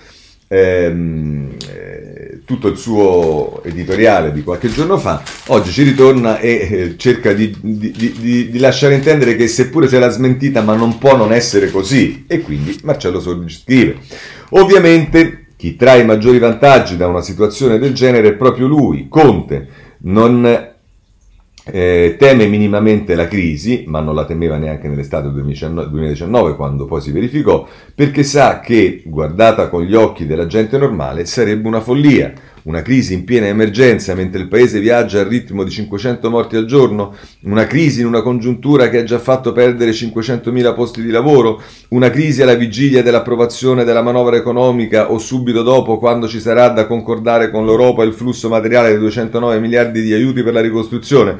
ehm, 0.47 1.55
eh, 1.69 2.06
tutto 2.47 2.69
il 2.69 2.77
suo 2.77 3.61
editoriale 3.65 4.31
di 4.31 4.41
qualche 4.41 4.69
giorno 4.69 4.97
fa, 4.97 5.21
oggi 5.47 5.69
ci 5.69 5.83
ritorna 5.83 6.39
e 6.39 6.51
eh, 6.71 6.97
cerca 6.97 7.33
di, 7.33 7.53
di, 7.59 7.91
di, 7.91 8.49
di, 8.49 8.59
lasciare 8.59 8.95
intendere 8.95 9.35
che 9.35 9.49
seppure 9.49 9.87
c'è 9.87 9.99
la 9.99 10.07
smentita 10.07 10.61
ma 10.61 10.73
non 10.73 10.97
può 10.97 11.17
non 11.17 11.33
essere 11.33 11.69
così. 11.69 12.23
E 12.25 12.39
quindi 12.39 12.79
Marcello 12.83 13.19
Sordi 13.19 13.51
scrive. 13.51 13.97
Ovviamente 14.51 15.47
chi 15.57 15.75
trae 15.75 16.03
i 16.03 16.05
maggiori 16.05 16.39
vantaggi 16.39 16.95
da 16.95 17.07
una 17.07 17.21
situazione 17.21 17.79
del 17.79 17.93
genere 17.93 18.29
è 18.29 18.33
proprio 18.35 18.67
lui, 18.67 19.07
Conte, 19.09 19.67
non 20.03 20.75
eh, 21.71 22.15
teme 22.17 22.47
minimamente 22.47 23.15
la 23.15 23.27
crisi, 23.27 23.83
ma 23.87 23.99
non 23.99 24.15
la 24.15 24.25
temeva 24.25 24.57
neanche 24.57 24.87
nell'estate 24.87 25.31
2019 25.31 26.55
quando 26.55 26.85
poi 26.85 27.01
si 27.01 27.11
verificò, 27.11 27.67
perché 27.93 28.23
sa 28.23 28.59
che, 28.59 29.01
guardata 29.05 29.69
con 29.69 29.83
gli 29.83 29.95
occhi 29.95 30.25
della 30.25 30.47
gente 30.47 30.77
normale, 30.77 31.25
sarebbe 31.25 31.67
una 31.67 31.81
follia, 31.81 32.33
una 32.67 32.81
crisi 32.81 33.13
in 33.13 33.23
piena 33.23 33.47
emergenza 33.47 34.13
mentre 34.13 34.41
il 34.41 34.49
paese 34.49 34.81
viaggia 34.81 35.21
al 35.21 35.27
ritmo 35.27 35.63
di 35.63 35.71
500 35.71 36.29
morti 36.29 36.57
al 36.57 36.65
giorno, 36.65 37.15
una 37.43 37.65
crisi 37.65 38.01
in 38.01 38.07
una 38.07 38.21
congiuntura 38.21 38.89
che 38.89 38.99
ha 38.99 39.03
già 39.03 39.19
fatto 39.19 39.53
perdere 39.53 39.91
500.000 39.91 40.75
posti 40.75 41.01
di 41.01 41.09
lavoro, 41.09 41.61
una 41.89 42.09
crisi 42.09 42.41
alla 42.41 42.55
vigilia 42.55 43.01
dell'approvazione 43.01 43.85
della 43.85 44.01
manovra 44.01 44.35
economica 44.35 45.11
o 45.11 45.17
subito 45.17 45.63
dopo 45.63 45.97
quando 45.97 46.27
ci 46.27 46.41
sarà 46.41 46.67
da 46.67 46.87
concordare 46.87 47.49
con 47.51 47.65
l'Europa 47.65 48.03
il 48.03 48.13
flusso 48.13 48.49
materiale 48.49 48.91
di 48.91 48.99
209 48.99 49.59
miliardi 49.59 50.01
di 50.01 50.11
aiuti 50.11 50.43
per 50.43 50.51
la 50.51 50.61
ricostruzione. 50.61 51.37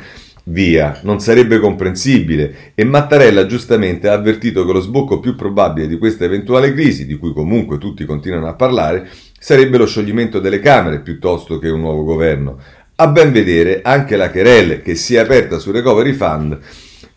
Via, 0.50 1.02
non 1.04 1.20
sarebbe 1.20 1.60
comprensibile. 1.60 2.72
E 2.74 2.86
Mattarella 2.86 3.46
giustamente 3.46 4.08
ha 4.08 4.14
avvertito 4.14 4.66
che 4.66 4.72
lo 4.72 4.80
sbocco 4.80 5.20
più 5.20 5.36
probabile 5.36 5.88
di 5.88 5.98
questa 5.98 6.24
eventuale 6.24 6.72
crisi, 6.72 7.06
di 7.06 7.18
cui 7.18 7.34
comunque 7.34 7.78
tutti 7.78 8.06
continuano 8.06 8.48
a 8.48 8.54
parlare, 8.54 9.10
sarebbe 9.40 9.78
lo 9.78 9.86
scioglimento 9.86 10.40
delle 10.40 10.60
Camere 10.60 11.00
piuttosto 11.00 11.60
che 11.60 11.70
un 11.70 11.82
nuovo 11.82 12.04
governo. 12.04 12.60
A 12.96 13.08
ben 13.08 13.32
vedere, 13.32 13.82
anche 13.84 14.16
la 14.16 14.32
querelle 14.32 14.82
che 14.82 14.96
si 14.96 15.16
è 15.16 15.20
aperta 15.20 15.60
sul 15.60 15.74
Recovery 15.74 16.14
Fund 16.14 16.60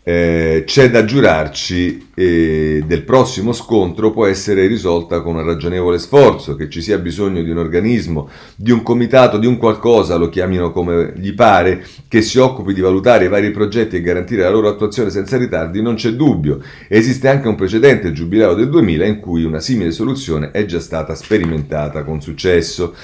eh, 0.03 0.63
c'è 0.65 0.89
da 0.89 1.05
giurarci 1.05 2.09
eh, 2.15 2.83
del 2.85 3.03
prossimo 3.03 3.53
scontro 3.53 4.09
può 4.11 4.25
essere 4.25 4.65
risolta 4.65 5.21
con 5.21 5.35
un 5.35 5.43
ragionevole 5.43 5.99
sforzo, 5.99 6.55
che 6.55 6.69
ci 6.69 6.81
sia 6.81 6.97
bisogno 6.97 7.43
di 7.43 7.51
un 7.51 7.59
organismo, 7.59 8.27
di 8.55 8.71
un 8.71 8.81
comitato, 8.81 9.37
di 9.37 9.45
un 9.45 9.57
qualcosa, 9.57 10.15
lo 10.15 10.29
chiamino 10.29 10.71
come 10.71 11.13
gli 11.17 11.33
pare, 11.33 11.85
che 12.07 12.23
si 12.23 12.39
occupi 12.39 12.73
di 12.73 12.81
valutare 12.81 13.25
i 13.25 13.29
vari 13.29 13.51
progetti 13.51 13.95
e 13.95 14.01
garantire 14.01 14.41
la 14.41 14.49
loro 14.49 14.69
attuazione 14.69 15.11
senza 15.11 15.37
ritardi, 15.37 15.81
non 15.83 15.95
c'è 15.95 16.13
dubbio. 16.13 16.61
Esiste 16.87 17.27
anche 17.27 17.47
un 17.47 17.55
precedente, 17.55 18.07
il 18.07 18.13
Giubileo 18.15 18.55
del 18.55 18.69
2000, 18.69 19.05
in 19.05 19.19
cui 19.19 19.43
una 19.43 19.59
simile 19.59 19.91
soluzione 19.91 20.49
è 20.49 20.65
già 20.65 20.79
stata 20.79 21.13
sperimentata 21.13 22.03
con 22.03 22.21
successo. 22.21 22.95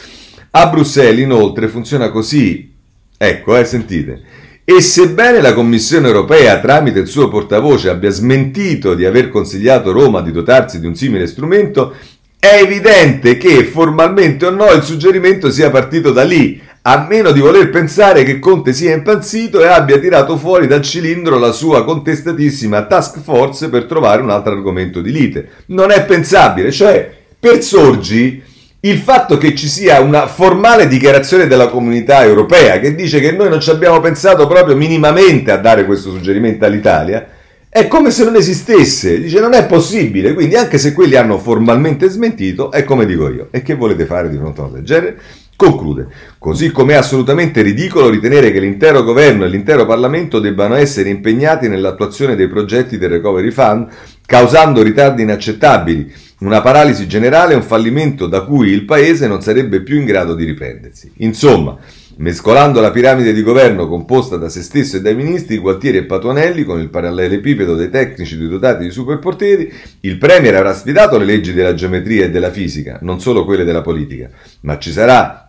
A 0.50 0.68
Bruxelles 0.68 1.24
inoltre 1.24 1.68
funziona 1.68 2.10
così. 2.10 2.74
Ecco, 3.16 3.56
eh, 3.56 3.66
sentite. 3.66 4.46
E 4.70 4.82
sebbene 4.82 5.40
la 5.40 5.54
Commissione 5.54 6.08
europea, 6.08 6.60
tramite 6.60 7.00
il 7.00 7.08
suo 7.08 7.30
portavoce, 7.30 7.88
abbia 7.88 8.10
smentito 8.10 8.96
di 8.96 9.06
aver 9.06 9.30
consigliato 9.30 9.94
Roma 9.94 10.20
di 10.20 10.34
dotarsi 10.34 10.82
di 10.82 10.86
un 10.86 10.94
simile 10.94 11.26
strumento, 11.26 11.96
è 12.38 12.60
evidente 12.62 13.38
che 13.38 13.64
formalmente 13.64 14.46
o 14.46 14.50
no 14.50 14.70
il 14.72 14.84
suggerimento 14.84 15.50
sia 15.52 15.70
partito 15.70 16.12
da 16.12 16.24
lì, 16.24 16.62
a 16.82 17.08
meno 17.10 17.32
di 17.32 17.40
voler 17.40 17.70
pensare 17.70 18.24
che 18.24 18.40
Conte 18.40 18.74
sia 18.74 18.94
impazzito 18.94 19.62
e 19.62 19.68
abbia 19.68 20.00
tirato 20.00 20.36
fuori 20.36 20.68
dal 20.68 20.82
cilindro 20.82 21.40
la 21.40 21.54
sua 21.54 21.86
contestatissima 21.86 22.88
task 22.88 23.22
force 23.22 23.70
per 23.70 23.86
trovare 23.86 24.22
un 24.22 24.32
altro 24.32 24.52
argomento 24.52 25.00
di 25.00 25.14
lite. 25.14 25.50
Non 25.68 25.92
è 25.92 26.04
pensabile, 26.04 26.74
cioè 26.74 27.10
per 27.40 27.64
Sorgi 27.64 28.44
il 28.82 28.98
fatto 29.00 29.38
che 29.38 29.56
ci 29.56 29.68
sia 29.68 30.00
una 30.02 30.28
formale 30.28 30.88
dichiarazione 30.88 31.48
della 31.48 31.68
comunità 31.68 32.24
europea 32.24 32.80
che 32.80 32.94
dice 32.94 33.20
che 33.20 33.32
noi 33.32 33.50
non 33.50 33.60
ci 33.60 33.72
abbiamo 33.72 34.00
pensato 34.00 34.48
proprio 34.48 34.76
minimamente 34.76 35.52
a 35.52 35.58
dare 35.58 35.86
questo 35.86 36.12
suggerimento 36.12 36.66
all'Italia 36.66 37.28
è 37.70 37.88
come 37.88 38.12
se 38.12 38.24
non 38.24 38.36
esistesse, 38.36 39.20
dice 39.20 39.40
non 39.40 39.54
è 39.54 39.68
possibile, 39.68 40.34
quindi 40.34 40.56
anche 40.56 40.78
se 40.78 40.94
quelli 40.94 41.16
hanno 41.16 41.38
formalmente 41.38 42.08
smentito, 42.10 42.72
è 42.72 42.84
come 42.84 43.06
dico 43.06 43.30
io. 43.30 43.50
E 43.52 43.62
che 43.62 43.76
volete 43.76 44.06
fare 44.06 44.30
di 44.30 44.38
fronte 44.38 44.62
a 44.62 44.64
una 44.64 44.74
del 44.78 44.84
genere? 44.84 45.18
Conclude, 45.56 46.08
così 46.40 46.72
come 46.72 46.94
è 46.94 46.96
assolutamente 46.96 47.62
ridicolo 47.62 48.10
ritenere 48.10 48.52
che 48.52 48.60
l'intero 48.60 49.04
governo 49.04 49.44
e 49.44 49.50
l'intero 49.50 49.86
Parlamento 49.86 50.40
debbano 50.40 50.76
essere 50.76 51.10
impegnati 51.10 51.68
nell'attuazione 51.68 52.36
dei 52.36 52.48
progetti 52.48 52.98
del 52.98 53.10
Recovery 53.10 53.52
Fund, 53.52 53.88
causando 54.26 54.82
ritardi 54.82 55.24
inaccettabili, 55.24 56.12
una 56.40 56.62
paralisi 56.62 57.08
generale 57.08 57.54
e 57.54 57.56
un 57.56 57.64
fallimento 57.64 58.28
da 58.28 58.42
cui 58.42 58.70
il 58.70 58.86
Paese 58.86 59.28
non 59.28 59.42
sarebbe 59.42 59.82
più 59.82 59.98
in 59.98 60.06
grado 60.06 60.36
di 60.36 60.46
riprendersi. 60.46 61.12
Insomma, 61.18 61.78
mescolando 62.18 62.80
la 62.80 62.92
piramide 62.92 63.34
di 63.34 63.42
governo 63.42 63.88
composta 63.88 64.38
da 64.38 64.50
se 64.50 64.62
stesso 64.62 64.98
e 64.98 65.02
dai 65.02 65.16
ministri, 65.16 65.58
Gualtieri 65.58 65.98
e 65.98 66.06
Patuanelli, 66.06 66.64
con 66.64 66.80
il 66.80 66.90
parallelepipedo 66.90 67.76
dei 67.76 67.90
tecnici 67.90 68.38
dotati 68.38 68.84
di 68.84 68.92
superpoteri, 68.92 69.74
il 70.02 70.18
Premier 70.18 70.56
avrà 70.56 70.74
sfidato 70.74 71.18
le 71.18 71.26
leggi 71.26 71.54
della 71.54 71.74
geometria 71.74 72.26
e 72.26 72.30
della 72.30 72.52
fisica, 72.52 73.00
non 73.02 73.20
solo 73.20 73.44
quelle 73.44 73.64
della 73.64 73.82
politica, 73.82 74.30
ma 74.62 74.78
ci 74.78 74.92
sarà 74.92 75.47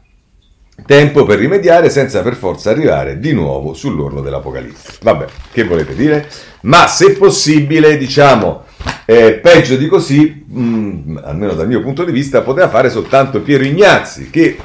tempo 0.86 1.24
per 1.24 1.38
rimediare 1.38 1.90
senza 1.90 2.22
per 2.22 2.34
forza 2.34 2.70
arrivare 2.70 3.18
di 3.18 3.32
nuovo 3.32 3.74
sull'orlo 3.74 4.20
dell'Apocalisse. 4.20 4.98
Vabbè, 5.02 5.26
che 5.52 5.64
volete 5.64 5.94
dire? 5.94 6.28
Ma 6.62 6.86
se 6.86 7.12
possibile, 7.12 7.96
diciamo 7.96 8.64
eh, 9.04 9.34
peggio 9.34 9.76
di 9.76 9.86
così, 9.86 10.44
mh, 10.46 10.60
mm, 10.60 11.18
almeno 11.22 11.54
dal 11.54 11.66
mio 11.66 11.82
punto 11.82 12.04
di 12.04 12.12
vista, 12.12 12.42
poteva 12.42 12.68
fare 12.68 12.90
soltanto 12.90 13.42
Piero 13.42 13.64
Ignazzi, 13.64 14.30
che 14.30 14.56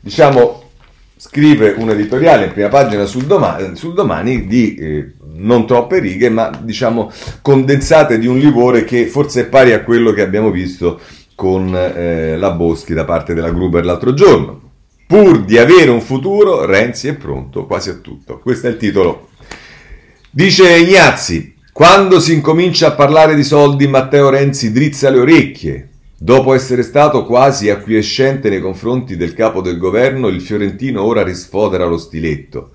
diciamo 0.00 0.62
scrive 1.16 1.74
un 1.76 1.90
editoriale 1.90 2.44
in 2.44 2.52
prima 2.52 2.68
pagina 2.68 3.04
sul 3.04 3.24
domani, 3.24 3.74
sul 3.74 3.92
domani 3.92 4.46
di 4.46 4.76
eh, 4.76 5.12
non 5.34 5.66
troppe 5.66 5.98
righe, 5.98 6.28
ma 6.28 6.50
diciamo 6.62 7.10
condensate 7.42 8.18
di 8.18 8.26
un 8.26 8.38
livore 8.38 8.84
che 8.84 9.06
forse 9.06 9.42
è 9.42 9.46
pari 9.46 9.72
a 9.72 9.82
quello 9.82 10.12
che 10.12 10.22
abbiamo 10.22 10.50
visto 10.50 11.00
con 11.34 11.74
eh, 11.74 12.36
la 12.36 12.50
Boschi 12.50 12.94
da 12.94 13.04
parte 13.04 13.34
della 13.34 13.50
Gruber 13.50 13.84
l'altro 13.84 14.14
giorno. 14.14 14.67
Pur 15.08 15.42
di 15.42 15.56
avere 15.56 15.90
un 15.90 16.02
futuro, 16.02 16.66
Renzi 16.66 17.08
è 17.08 17.14
pronto 17.14 17.64
quasi 17.64 17.88
a 17.88 17.94
tutto. 17.94 18.40
Questo 18.40 18.66
è 18.66 18.70
il 18.70 18.76
titolo. 18.76 19.30
Dice 20.30 20.76
Ignazzi, 20.76 21.54
quando 21.72 22.20
si 22.20 22.34
incomincia 22.34 22.88
a 22.88 22.92
parlare 22.92 23.34
di 23.34 23.42
soldi, 23.42 23.88
Matteo 23.88 24.28
Renzi 24.28 24.70
drizza 24.70 25.08
le 25.08 25.20
orecchie. 25.20 25.88
Dopo 26.14 26.52
essere 26.52 26.82
stato 26.82 27.24
quasi 27.24 27.70
acquiescente 27.70 28.50
nei 28.50 28.60
confronti 28.60 29.16
del 29.16 29.32
capo 29.32 29.62
del 29.62 29.78
governo, 29.78 30.28
il 30.28 30.42
fiorentino 30.42 31.02
ora 31.02 31.22
risfodera 31.22 31.86
lo 31.86 31.96
stiletto. 31.96 32.72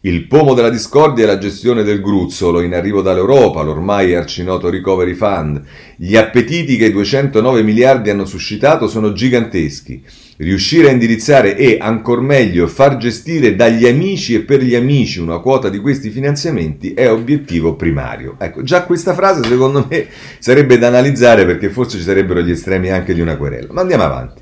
Il 0.00 0.26
pomo 0.26 0.54
della 0.54 0.70
discordia 0.70 1.22
è 1.22 1.26
la 1.28 1.38
gestione 1.38 1.84
del 1.84 2.00
gruzzolo 2.00 2.60
in 2.60 2.74
arrivo 2.74 3.02
dall'Europa, 3.02 3.62
l'ormai 3.62 4.16
arcinoto 4.16 4.68
Recovery 4.68 5.14
Fund. 5.14 5.62
Gli 5.94 6.16
appetiti 6.16 6.76
che 6.76 6.86
i 6.86 6.92
209 6.92 7.62
miliardi 7.62 8.10
hanno 8.10 8.24
suscitato 8.24 8.88
sono 8.88 9.12
giganteschi. 9.12 10.26
Riuscire 10.40 10.88
a 10.88 10.92
indirizzare 10.92 11.56
e, 11.56 11.78
ancor 11.80 12.20
meglio, 12.20 12.68
far 12.68 12.96
gestire 12.96 13.56
dagli 13.56 13.88
amici 13.88 14.34
e 14.34 14.42
per 14.42 14.62
gli 14.62 14.76
amici 14.76 15.18
una 15.18 15.40
quota 15.40 15.68
di 15.68 15.80
questi 15.80 16.10
finanziamenti 16.10 16.94
è 16.94 17.10
obiettivo 17.10 17.74
primario. 17.74 18.36
Ecco, 18.38 18.62
già 18.62 18.84
questa 18.84 19.14
frase 19.14 19.42
secondo 19.42 19.84
me 19.90 20.06
sarebbe 20.38 20.78
da 20.78 20.86
analizzare 20.86 21.44
perché 21.44 21.70
forse 21.70 21.98
ci 21.98 22.04
sarebbero 22.04 22.40
gli 22.40 22.52
estremi 22.52 22.88
anche 22.88 23.14
di 23.14 23.20
una 23.20 23.36
querela. 23.36 23.72
Ma 23.72 23.80
andiamo 23.80 24.04
avanti. 24.04 24.40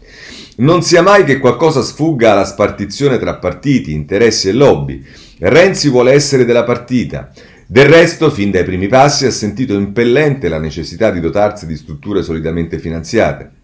Non 0.57 0.83
sia 0.83 1.01
mai 1.01 1.25
che 1.25 1.39
qualcosa 1.39 1.81
sfugga 1.81 2.33
alla 2.33 2.45
spartizione 2.45 3.19
tra 3.19 3.37
partiti, 3.37 3.95
interessi 3.95 4.51
e 4.51 4.53
lobby. 4.53 5.03
Renzi 5.39 5.89
vuole 5.89 6.13
essere 6.13 6.45
della 6.45 6.65
partita. 6.65 7.33
Del 7.67 7.89
resto, 7.89 8.31
fin 8.31 8.51
dai 8.51 8.65
primi 8.65 8.87
passi, 8.87 9.25
ha 9.25 9.31
sentito 9.31 9.73
impellente 9.73 10.51
la 10.51 10.59
necessità 10.59 11.11
di 11.11 11.21
dotarsi 11.21 11.67
di 11.67 11.75
strutture 11.75 12.23
solidamente 12.23 12.79
finanziate. 12.79 13.56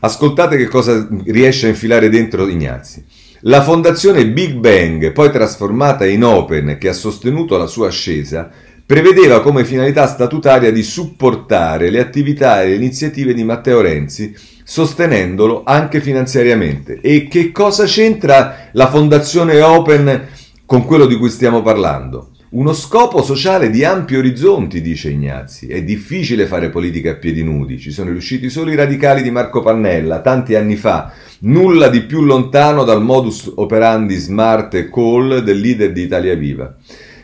Ascoltate 0.00 0.56
che 0.56 0.68
cosa 0.68 1.08
riesce 1.24 1.66
a 1.66 1.70
infilare 1.70 2.08
dentro 2.08 2.46
Ignazzi. 2.46 3.04
La 3.42 3.62
fondazione 3.62 4.28
Big 4.28 4.54
Bang, 4.54 5.12
poi 5.12 5.30
trasformata 5.30 6.06
in 6.06 6.24
Open, 6.24 6.76
che 6.78 6.88
ha 6.88 6.92
sostenuto 6.92 7.56
la 7.56 7.66
sua 7.66 7.88
ascesa, 7.88 8.50
prevedeva 8.84 9.42
come 9.42 9.64
finalità 9.64 10.06
statutaria 10.06 10.72
di 10.72 10.82
supportare 10.82 11.90
le 11.90 12.00
attività 12.00 12.62
e 12.62 12.68
le 12.68 12.74
iniziative 12.76 13.34
di 13.34 13.44
Matteo 13.44 13.80
Renzi, 13.80 14.34
sostenendolo 14.64 15.62
anche 15.64 16.00
finanziariamente. 16.00 17.00
E 17.00 17.26
che 17.28 17.52
cosa 17.52 17.84
c'entra 17.84 18.68
la 18.72 18.88
fondazione 18.88 19.60
Open 19.60 20.28
con 20.64 20.84
quello 20.84 21.06
di 21.06 21.16
cui 21.16 21.30
stiamo 21.30 21.60
parlando? 21.62 22.27
Uno 22.50 22.72
scopo 22.72 23.22
sociale 23.22 23.68
di 23.68 23.84
ampi 23.84 24.16
orizzonti, 24.16 24.80
dice 24.80 25.10
Ignazzi. 25.10 25.66
È 25.66 25.82
difficile 25.82 26.46
fare 26.46 26.70
politica 26.70 27.10
a 27.10 27.16
piedi 27.16 27.44
nudi. 27.44 27.78
Ci 27.78 27.90
sono 27.90 28.10
riusciti 28.10 28.48
solo 28.48 28.70
i 28.70 28.74
radicali 28.74 29.20
di 29.20 29.30
Marco 29.30 29.60
Pannella, 29.60 30.22
tanti 30.22 30.54
anni 30.54 30.76
fa. 30.76 31.12
Nulla 31.40 31.88
di 31.88 32.04
più 32.04 32.22
lontano 32.22 32.84
dal 32.84 33.02
modus 33.02 33.52
operandi 33.54 34.14
smart 34.14 34.72
e 34.74 34.88
call 34.88 35.40
del 35.40 35.60
leader 35.60 35.92
di 35.92 36.00
Italia 36.00 36.34
Viva. 36.36 36.74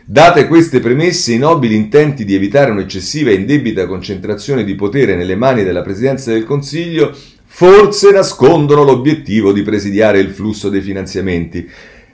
Date 0.04 0.46
queste 0.46 0.80
premesse, 0.80 1.32
i 1.32 1.38
nobili 1.38 1.74
intenti 1.74 2.26
di 2.26 2.34
evitare 2.34 2.70
un'eccessiva 2.70 3.30
e 3.30 3.34
indebita 3.34 3.86
concentrazione 3.86 4.62
di 4.62 4.74
potere 4.74 5.16
nelle 5.16 5.36
mani 5.36 5.64
della 5.64 5.80
Presidenza 5.80 6.32
del 6.32 6.44
Consiglio 6.44 7.16
forse 7.46 8.10
nascondono 8.10 8.82
l'obiettivo 8.82 9.52
di 9.52 9.62
presidiare 9.62 10.18
il 10.18 10.28
flusso 10.28 10.68
dei 10.68 10.82
finanziamenti. 10.82 11.66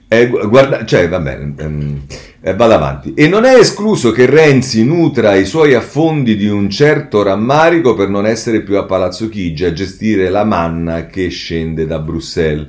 Eh, 0.06 0.28
guarda, 0.28 0.84
cioè, 0.84 1.08
va 1.08 1.18
bene. 1.18 1.54
Ehm, 1.56 2.02
eh, 2.43 2.55
vado 2.55 2.74
avanti. 2.74 3.12
E 3.14 3.28
non 3.28 3.45
è 3.45 3.57
escluso 3.57 4.12
che 4.12 4.26
Renzi 4.26 4.84
nutra 4.84 5.34
i 5.34 5.45
suoi 5.45 5.74
affondi 5.74 6.36
di 6.36 6.49
un 6.49 6.70
certo 6.70 7.22
rammarico 7.22 7.95
per 7.95 8.09
non 8.09 8.26
essere 8.26 8.62
più 8.62 8.76
a 8.76 8.84
Palazzo 8.84 9.28
Chigi 9.28 9.64
a 9.64 9.72
gestire 9.72 10.30
la 10.30 10.45
manna 10.45 11.07
che 11.07 11.28
scende 11.28 11.86
da 11.86 11.99
Bruxelles. 11.99 12.68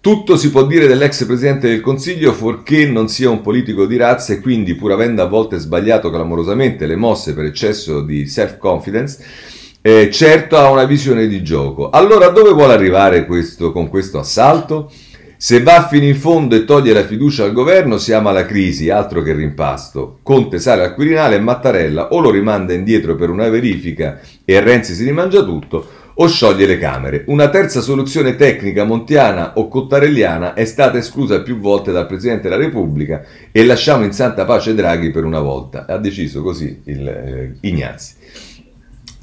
Tutto 0.00 0.38
si 0.38 0.50
può 0.50 0.64
dire 0.64 0.86
dell'ex 0.86 1.26
presidente 1.26 1.68
del 1.68 1.82
Consiglio 1.82 2.32
fuorché 2.32 2.86
non 2.86 3.08
sia 3.08 3.28
un 3.28 3.42
politico 3.42 3.84
di 3.84 3.98
razza 3.98 4.32
e 4.32 4.40
quindi, 4.40 4.74
pur 4.74 4.92
avendo 4.92 5.20
a 5.22 5.26
volte 5.26 5.58
sbagliato 5.58 6.10
clamorosamente 6.10 6.86
le 6.86 6.96
mosse 6.96 7.34
per 7.34 7.44
eccesso 7.44 8.00
di 8.00 8.26
self-confidence, 8.26 9.22
eh, 9.82 10.10
certo 10.10 10.56
ha 10.56 10.70
una 10.70 10.84
visione 10.84 11.26
di 11.26 11.42
gioco. 11.42 11.90
Allora 11.90 12.28
dove 12.28 12.52
vuole 12.52 12.72
arrivare 12.72 13.26
questo, 13.26 13.72
con 13.72 13.88
questo 13.88 14.18
assalto? 14.18 14.90
Se 15.42 15.62
va 15.62 15.88
fino 15.88 16.04
in 16.04 16.16
fondo 16.16 16.54
e 16.54 16.66
toglie 16.66 16.92
la 16.92 17.06
fiducia 17.06 17.44
al 17.44 17.54
governo, 17.54 17.96
siamo 17.96 18.28
alla 18.28 18.44
crisi, 18.44 18.90
altro 18.90 19.22
che 19.22 19.32
rimpasto. 19.32 20.18
Conte 20.22 20.58
sale 20.58 20.84
al 20.84 20.92
Quirinale 20.92 21.36
e 21.36 21.40
Mattarella 21.40 22.08
o 22.08 22.20
lo 22.20 22.30
rimanda 22.30 22.74
indietro 22.74 23.14
per 23.14 23.30
una 23.30 23.48
verifica 23.48 24.20
e 24.44 24.60
Renzi 24.60 24.92
si 24.92 25.02
rimangia 25.02 25.42
tutto, 25.42 25.88
o 26.12 26.28
scioglie 26.28 26.66
le 26.66 26.76
Camere. 26.76 27.24
Una 27.28 27.48
terza 27.48 27.80
soluzione 27.80 28.36
tecnica 28.36 28.84
montiana 28.84 29.54
o 29.54 29.68
cottarelliana 29.68 30.52
è 30.52 30.66
stata 30.66 30.98
esclusa 30.98 31.40
più 31.40 31.56
volte 31.58 31.90
dal 31.90 32.06
Presidente 32.06 32.50
della 32.50 32.62
Repubblica 32.62 33.24
e 33.50 33.64
lasciamo 33.64 34.04
in 34.04 34.12
santa 34.12 34.44
pace 34.44 34.74
Draghi 34.74 35.10
per 35.10 35.24
una 35.24 35.40
volta. 35.40 35.86
Ha 35.86 35.96
deciso 35.96 36.42
così 36.42 36.82
il, 36.84 37.08
eh, 37.08 37.56
Ignazzi. 37.62 38.12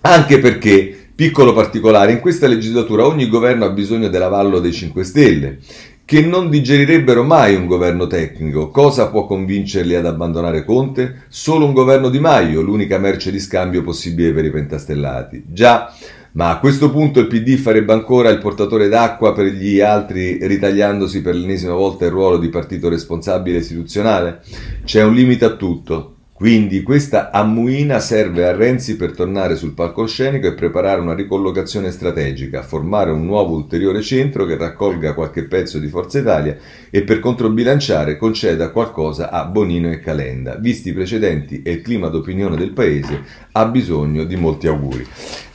Anche 0.02 0.40
perché, 0.40 0.98
piccolo 1.14 1.54
particolare, 1.54 2.12
in 2.12 2.22
questa 2.22 2.48
legislatura 2.48 3.06
ogni 3.06 3.30
governo 3.30 3.66
ha 3.66 3.70
bisogno 3.70 4.08
dell'avallo 4.08 4.60
dei 4.60 4.74
5 4.74 5.04
Stelle 5.04 5.60
che 6.08 6.22
non 6.22 6.50
digerirebbero 6.50 7.26
mai 7.26 7.54
un 7.56 7.66
governo 7.66 8.08
tecnico. 8.08 8.70
Cosa 8.70 9.10
può 9.10 9.26
convincerli 9.26 9.94
ad 9.94 10.06
abbandonare 10.06 10.64
Conte? 10.64 11.24
Solo 11.28 11.66
un 11.66 11.74
governo 11.74 12.08
di 12.08 12.18
Maio, 12.18 12.62
l'unica 12.62 12.98
merce 12.98 13.30
di 13.30 13.42
scambio 13.42 13.84
possibile 13.84 14.32
per 14.32 14.46
i 14.46 14.50
pentastellati. 14.50 15.44
Già, 15.48 15.94
ma 16.32 16.50
a 16.50 16.60
questo 16.60 16.92
punto 16.92 17.20
il 17.20 17.28
PD 17.28 17.58
farebbe 17.58 17.92
ancora 17.92 18.30
il 18.30 18.38
portatore 18.38 18.88
d'acqua 18.88 19.34
per 19.34 19.48
gli 19.48 19.82
altri, 19.82 20.40
ritagliandosi 20.48 21.22
per 21.22 21.36
l'ennesima 21.36 21.74
volta 21.74 22.06
il 22.06 22.12
ruolo 22.12 22.38
di 22.38 22.48
partito 22.48 22.88
responsabile 22.88 23.58
istituzionale? 23.58 24.40
C'è 24.86 25.04
un 25.04 25.14
limite 25.14 25.44
a 25.44 25.56
tutto. 25.58 26.17
Quindi 26.38 26.84
questa 26.84 27.32
ammuina 27.32 27.98
serve 27.98 28.46
a 28.46 28.56
Renzi 28.56 28.96
per 28.96 29.14
tornare 29.14 29.56
sul 29.56 29.74
palcoscenico 29.74 30.46
e 30.46 30.54
preparare 30.54 31.02
una 31.02 31.16
ricollocazione 31.16 31.90
strategica, 31.90 32.62
formare 32.62 33.10
un 33.10 33.26
nuovo 33.26 33.56
ulteriore 33.56 34.04
centro 34.04 34.46
che 34.46 34.56
raccolga 34.56 35.16
qualche 35.16 35.46
pezzo 35.46 35.80
di 35.80 35.88
Forza 35.88 36.20
Italia 36.20 36.56
e 36.92 37.02
per 37.02 37.18
controbilanciare 37.18 38.18
conceda 38.18 38.70
qualcosa 38.70 39.32
a 39.32 39.46
Bonino 39.46 39.90
e 39.90 40.00
Calenda. 40.00 40.58
Visti 40.58 40.90
i 40.90 40.94
precedenti 40.94 41.64
e 41.64 41.72
il 41.72 41.82
clima 41.82 42.08
d'opinione 42.08 42.56
del 42.56 42.70
paese, 42.70 43.20
ha 43.54 43.66
bisogno 43.66 44.24
di 44.24 44.36
molti 44.36 44.68
auguri. 44.68 45.08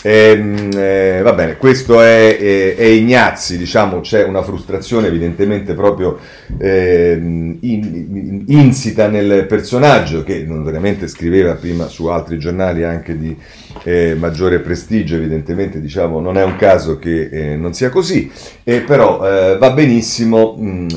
Eh, 0.04 0.68
eh, 0.74 1.20
va 1.22 1.32
bene, 1.32 1.56
questo 1.56 2.00
è, 2.00 2.36
è, 2.36 2.74
è, 2.74 2.84
Ignazzi, 2.84 3.56
diciamo 3.56 4.00
c'è 4.00 4.24
una 4.24 4.42
frustrazione 4.42 5.06
evidentemente 5.06 5.74
proprio 5.74 6.18
eh, 6.58 7.16
in, 7.20 8.44
insita 8.48 9.06
nel 9.06 9.46
personaggio 9.46 10.24
che 10.24 10.44
veramente 10.44 11.06
scriveva 11.06 11.54
prima 11.54 11.86
su 11.86 12.06
altri 12.06 12.40
giornali 12.40 12.82
anche 12.82 13.16
di 13.16 13.36
eh, 13.84 14.16
maggiore 14.18 14.58
prestigio, 14.58 15.14
evidentemente 15.14 15.80
diciamo 15.80 16.18
non 16.18 16.36
è 16.36 16.42
un 16.42 16.56
caso 16.56 16.98
che 16.98 17.28
eh, 17.30 17.56
non 17.56 17.72
sia 17.72 17.88
così, 17.88 18.28
però 18.64 19.24
eh, 19.24 19.56
va 19.56 19.70
benissimo, 19.70 20.56
mh, 20.58 20.64
mm, 20.66 20.88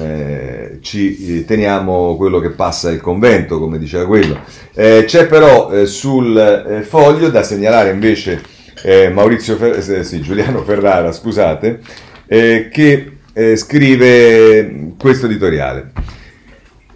ci 0.81 1.45
teniamo 1.45 2.15
quello 2.15 2.39
che 2.39 2.49
passa 2.49 2.89
il 2.89 3.01
convento, 3.01 3.59
come 3.59 3.77
diceva 3.77 4.07
quello. 4.07 4.39
c'è 4.73 5.27
però 5.27 5.85
sul 5.85 6.83
foglio 6.87 7.29
da 7.29 7.43
segnalare 7.43 7.91
invece 7.91 8.53
eh, 8.85 9.09
Maurizio 9.09 9.55
Fer- 9.55 9.89
eh, 9.89 10.03
sì, 10.03 10.21
Giuliano 10.21 10.63
Ferrara, 10.63 11.11
scusate, 11.11 11.79
eh, 12.27 12.69
che 12.71 13.11
eh, 13.33 13.55
scrive 13.55 14.93
questo 14.95 15.25
editoriale. 15.25 15.91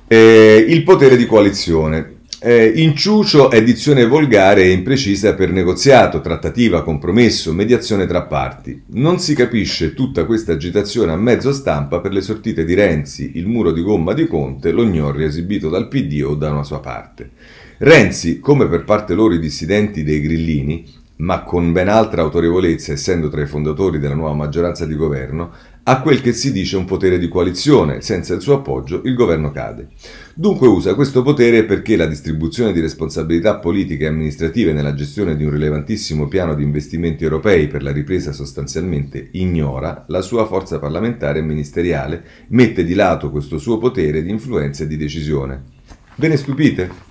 Eh, 0.07 0.65
il 0.67 0.83
potere 0.83 1.17
di 1.17 1.25
coalizione. 1.25 2.17
Eh, 2.41 2.73
inciucio 2.75 3.49
è 3.49 3.61
dizione 3.63 4.05
volgare 4.05 4.61
e 4.61 4.71
imprecisa 4.71 5.33
per 5.33 5.49
negoziato, 5.49 6.21
trattativa, 6.21 6.83
compromesso, 6.83 7.53
mediazione 7.53 8.05
tra 8.05 8.21
parti. 8.21 8.83
Non 8.91 9.19
si 9.19 9.33
capisce 9.33 9.95
tutta 9.95 10.25
questa 10.25 10.53
agitazione 10.53 11.11
a 11.11 11.17
mezzo 11.17 11.51
stampa 11.51 11.99
per 11.99 12.13
le 12.13 12.21
sortite 12.21 12.65
di 12.65 12.75
Renzi, 12.75 13.31
il 13.33 13.47
muro 13.47 13.71
di 13.71 13.81
gomma 13.81 14.13
di 14.13 14.27
Conte, 14.27 14.71
lo 14.71 14.85
gnorri 14.85 15.23
esibito 15.23 15.69
dal 15.69 15.87
PD 15.87 16.23
o 16.23 16.35
da 16.35 16.51
una 16.51 16.63
sua 16.63 16.79
parte. 16.79 17.31
Renzi, 17.79 18.39
come 18.39 18.67
per 18.67 18.83
parte 18.83 19.13
loro 19.13 19.33
i 19.33 19.39
dissidenti 19.39 20.03
dei 20.03 20.21
grillini, 20.21 20.85
ma 21.19 21.43
con 21.43 21.71
ben 21.71 21.89
altra 21.89 22.21
autorevolezza, 22.21 22.93
essendo 22.93 23.27
tra 23.29 23.41
i 23.41 23.47
fondatori 23.47 23.99
della 23.99 24.15
nuova 24.15 24.35
maggioranza 24.35 24.85
di 24.85 24.95
governo, 24.95 25.51
ha 25.83 26.01
quel 26.01 26.21
che 26.21 26.31
si 26.33 26.51
dice 26.51 26.77
un 26.77 26.85
potere 26.85 27.17
di 27.17 27.27
coalizione, 27.27 28.01
senza 28.01 28.33
il 28.33 28.41
suo 28.41 28.55
appoggio 28.55 29.01
il 29.03 29.15
governo 29.15 29.51
cade. 29.51 29.89
Dunque 30.33 30.67
usa 30.67 30.95
questo 30.95 31.21
potere 31.21 31.65
perché 31.65 31.97
la 31.97 32.05
distribuzione 32.05 32.71
di 32.71 32.79
responsabilità 32.79 33.57
politiche 33.57 34.05
e 34.05 34.07
amministrative 34.07 34.71
nella 34.71 34.93
gestione 34.93 35.35
di 35.35 35.43
un 35.43 35.51
rilevantissimo 35.51 36.27
piano 36.27 36.55
di 36.55 36.63
investimenti 36.63 37.23
europei 37.23 37.67
per 37.67 37.83
la 37.83 37.91
ripresa 37.91 38.31
sostanzialmente 38.31 39.29
ignora 39.33 40.05
la 40.07 40.21
sua 40.21 40.45
forza 40.45 40.79
parlamentare 40.79 41.39
e 41.39 41.43
ministeriale, 41.43 42.23
mette 42.49 42.85
di 42.85 42.93
lato 42.93 43.29
questo 43.29 43.57
suo 43.57 43.77
potere 43.77 44.23
di 44.23 44.29
influenza 44.29 44.83
e 44.83 44.87
di 44.87 44.95
decisione. 44.95 45.63
Ve 46.15 46.27
ne 46.29 46.37
stupite? 46.37 47.08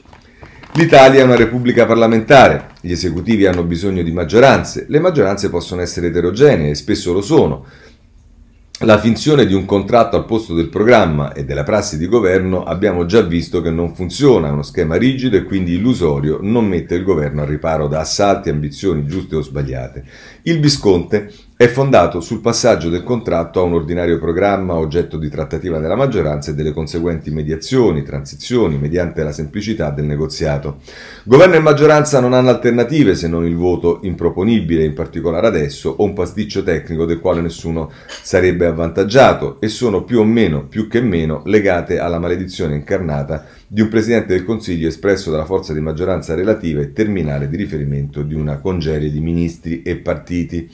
L'Italia 0.78 1.22
è 1.22 1.24
una 1.24 1.34
repubblica 1.34 1.86
parlamentare, 1.86 2.68
gli 2.80 2.92
esecutivi 2.92 3.46
hanno 3.46 3.64
bisogno 3.64 4.04
di 4.04 4.12
maggioranze, 4.12 4.86
le 4.88 5.00
maggioranze 5.00 5.50
possono 5.50 5.80
essere 5.80 6.06
eterogenee 6.06 6.70
e 6.70 6.74
spesso 6.76 7.12
lo 7.12 7.20
sono. 7.20 7.66
La 8.82 8.96
finzione 8.96 9.44
di 9.44 9.54
un 9.54 9.64
contratto 9.64 10.14
al 10.14 10.24
posto 10.24 10.54
del 10.54 10.68
programma 10.68 11.32
e 11.32 11.44
della 11.44 11.64
prassi 11.64 11.98
di 11.98 12.06
governo 12.06 12.62
abbiamo 12.62 13.06
già 13.06 13.22
visto 13.22 13.60
che 13.60 13.70
non 13.70 13.92
funziona, 13.92 14.46
è 14.46 14.52
uno 14.52 14.62
schema 14.62 14.94
rigido 14.94 15.36
e 15.36 15.42
quindi 15.42 15.74
illusorio, 15.74 16.38
non 16.42 16.68
mette 16.68 16.94
il 16.94 17.02
governo 17.02 17.42
al 17.42 17.48
riparo 17.48 17.88
da 17.88 17.98
assalti, 17.98 18.48
ambizioni 18.48 19.04
giuste 19.04 19.34
o 19.34 19.42
sbagliate. 19.42 20.04
Il 20.48 20.60
Visconte 20.60 21.30
è 21.58 21.68
fondato 21.68 22.22
sul 22.22 22.40
passaggio 22.40 22.88
del 22.88 23.02
contratto 23.02 23.60
a 23.60 23.64
un 23.64 23.74
ordinario 23.74 24.18
programma 24.18 24.76
oggetto 24.76 25.18
di 25.18 25.28
trattativa 25.28 25.78
della 25.78 25.94
maggioranza 25.94 26.50
e 26.50 26.54
delle 26.54 26.72
conseguenti 26.72 27.30
mediazioni, 27.30 28.02
transizioni, 28.02 28.78
mediante 28.78 29.22
la 29.22 29.32
semplicità 29.32 29.90
del 29.90 30.06
negoziato. 30.06 30.78
Governo 31.24 31.56
e 31.56 31.60
maggioranza 31.60 32.18
non 32.20 32.32
hanno 32.32 32.48
alternative 32.48 33.14
se 33.14 33.28
non 33.28 33.44
il 33.44 33.56
voto 33.56 33.98
improponibile, 34.04 34.86
in 34.86 34.94
particolare 34.94 35.48
adesso, 35.48 35.94
o 35.98 36.02
un 36.02 36.14
pasticcio 36.14 36.62
tecnico 36.62 37.04
del 37.04 37.20
quale 37.20 37.42
nessuno 37.42 37.90
sarebbe 38.06 38.64
avvantaggiato 38.64 39.60
e 39.60 39.68
sono 39.68 40.02
più 40.02 40.20
o 40.20 40.24
meno, 40.24 40.64
più 40.64 40.88
che 40.88 41.02
meno, 41.02 41.42
legate 41.44 41.98
alla 41.98 42.18
maledizione 42.18 42.74
incarnata 42.74 43.44
di 43.70 43.82
un 43.82 43.88
Presidente 43.88 44.28
del 44.28 44.46
Consiglio 44.46 44.88
espresso 44.88 45.30
dalla 45.30 45.44
forza 45.44 45.74
di 45.74 45.80
maggioranza 45.80 46.34
relativa 46.34 46.80
e 46.80 46.94
terminale 46.94 47.50
di 47.50 47.56
riferimento 47.56 48.22
di 48.22 48.34
una 48.34 48.58
congerie 48.60 49.10
di 49.10 49.20
ministri 49.20 49.82
e 49.82 49.96
partiti. 49.96 50.70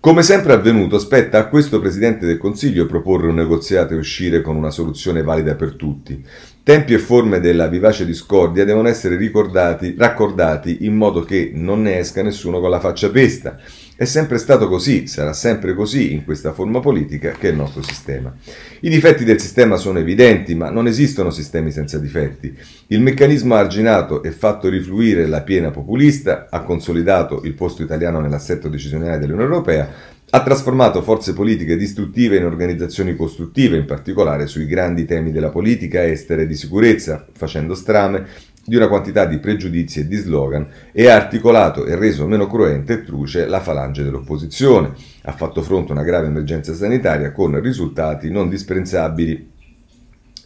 Come 0.00 0.22
sempre 0.24 0.52
avvenuto, 0.52 0.98
spetta 0.98 1.38
a 1.38 1.46
questo 1.46 1.80
Presidente 1.80 2.26
del 2.26 2.38
Consiglio 2.38 2.86
proporre 2.86 3.28
un 3.28 3.36
negoziato 3.36 3.94
e 3.94 3.98
uscire 3.98 4.42
con 4.42 4.56
una 4.56 4.70
soluzione 4.70 5.22
valida 5.22 5.54
per 5.54 5.74
tutti. 5.76 6.22
Tempi 6.64 6.92
e 6.92 6.98
forme 6.98 7.38
della 7.38 7.68
vivace 7.68 8.04
discordia 8.04 8.64
devono 8.64 8.88
essere 8.88 9.16
ricordati, 9.16 9.94
raccordati 9.96 10.78
in 10.86 10.96
modo 10.96 11.22
che 11.22 11.52
non 11.54 11.82
ne 11.82 11.98
esca 11.98 12.22
nessuno 12.22 12.58
con 12.58 12.68
la 12.68 12.80
faccia 12.80 13.10
pesta. 13.10 13.58
È 13.96 14.06
sempre 14.06 14.38
stato 14.38 14.66
così, 14.66 15.06
sarà 15.06 15.32
sempre 15.32 15.72
così 15.72 16.12
in 16.12 16.24
questa 16.24 16.52
forma 16.52 16.80
politica 16.80 17.30
che 17.30 17.46
è 17.46 17.50
il 17.52 17.56
nostro 17.56 17.80
sistema. 17.80 18.34
I 18.80 18.88
difetti 18.88 19.22
del 19.22 19.40
sistema 19.40 19.76
sono 19.76 20.00
evidenti, 20.00 20.56
ma 20.56 20.68
non 20.68 20.88
esistono 20.88 21.30
sistemi 21.30 21.70
senza 21.70 22.00
difetti. 22.00 22.52
Il 22.88 23.00
meccanismo 23.00 23.54
arginato 23.54 24.24
e 24.24 24.32
fatto 24.32 24.68
rifluire 24.68 25.28
la 25.28 25.42
piena 25.42 25.70
populista, 25.70 26.48
ha 26.50 26.62
consolidato 26.62 27.42
il 27.44 27.54
posto 27.54 27.84
italiano 27.84 28.18
nell'assetto 28.18 28.68
decisionale 28.68 29.20
dell'Unione 29.20 29.44
Europea, 29.44 29.88
ha 30.28 30.42
trasformato 30.42 31.00
forze 31.00 31.32
politiche 31.32 31.76
distruttive 31.76 32.36
in 32.36 32.46
organizzazioni 32.46 33.14
costruttive, 33.14 33.76
in 33.76 33.84
particolare 33.84 34.48
sui 34.48 34.66
grandi 34.66 35.04
temi 35.04 35.30
della 35.30 35.50
politica 35.50 36.04
estera 36.04 36.42
e 36.42 36.48
di 36.48 36.56
sicurezza, 36.56 37.24
facendo 37.32 37.76
strame 37.76 38.26
di 38.64 38.76
una 38.76 38.88
quantità 38.88 39.26
di 39.26 39.38
pregiudizi 39.38 40.00
e 40.00 40.06
di 40.06 40.16
slogan 40.16 40.66
e 40.92 41.08
ha 41.08 41.14
articolato 41.14 41.84
e 41.84 41.96
reso 41.96 42.26
meno 42.26 42.46
cruente 42.46 42.94
e 42.94 43.02
truce 43.04 43.46
la 43.46 43.60
falange 43.60 44.02
dell'opposizione. 44.02 44.92
Ha 45.22 45.32
fatto 45.32 45.62
fronte 45.62 45.92
a 45.92 45.94
una 45.94 46.04
grave 46.04 46.28
emergenza 46.28 46.72
sanitaria 46.72 47.32
con 47.32 47.60
risultati 47.60 48.30
non 48.30 48.48
dispensabili, 48.48 49.50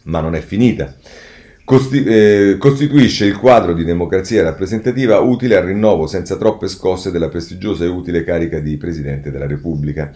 ma 0.03 0.19
non 0.19 0.35
è 0.35 0.41
finita. 0.41 0.95
Costi- 1.63 2.03
eh, 2.03 2.55
costituisce 2.57 3.25
il 3.25 3.37
quadro 3.37 3.73
di 3.73 3.83
democrazia 3.83 4.41
rappresentativa 4.41 5.19
utile 5.19 5.55
al 5.55 5.65
rinnovo 5.65 6.07
senza 6.07 6.35
troppe 6.35 6.67
scosse 6.67 7.11
della 7.11 7.29
prestigiosa 7.29 7.83
e 7.83 7.87
utile 7.87 8.23
carica 8.23 8.59
di 8.59 8.75
Presidente 8.75 9.29
della 9.29 9.45
Repubblica. 9.45 10.11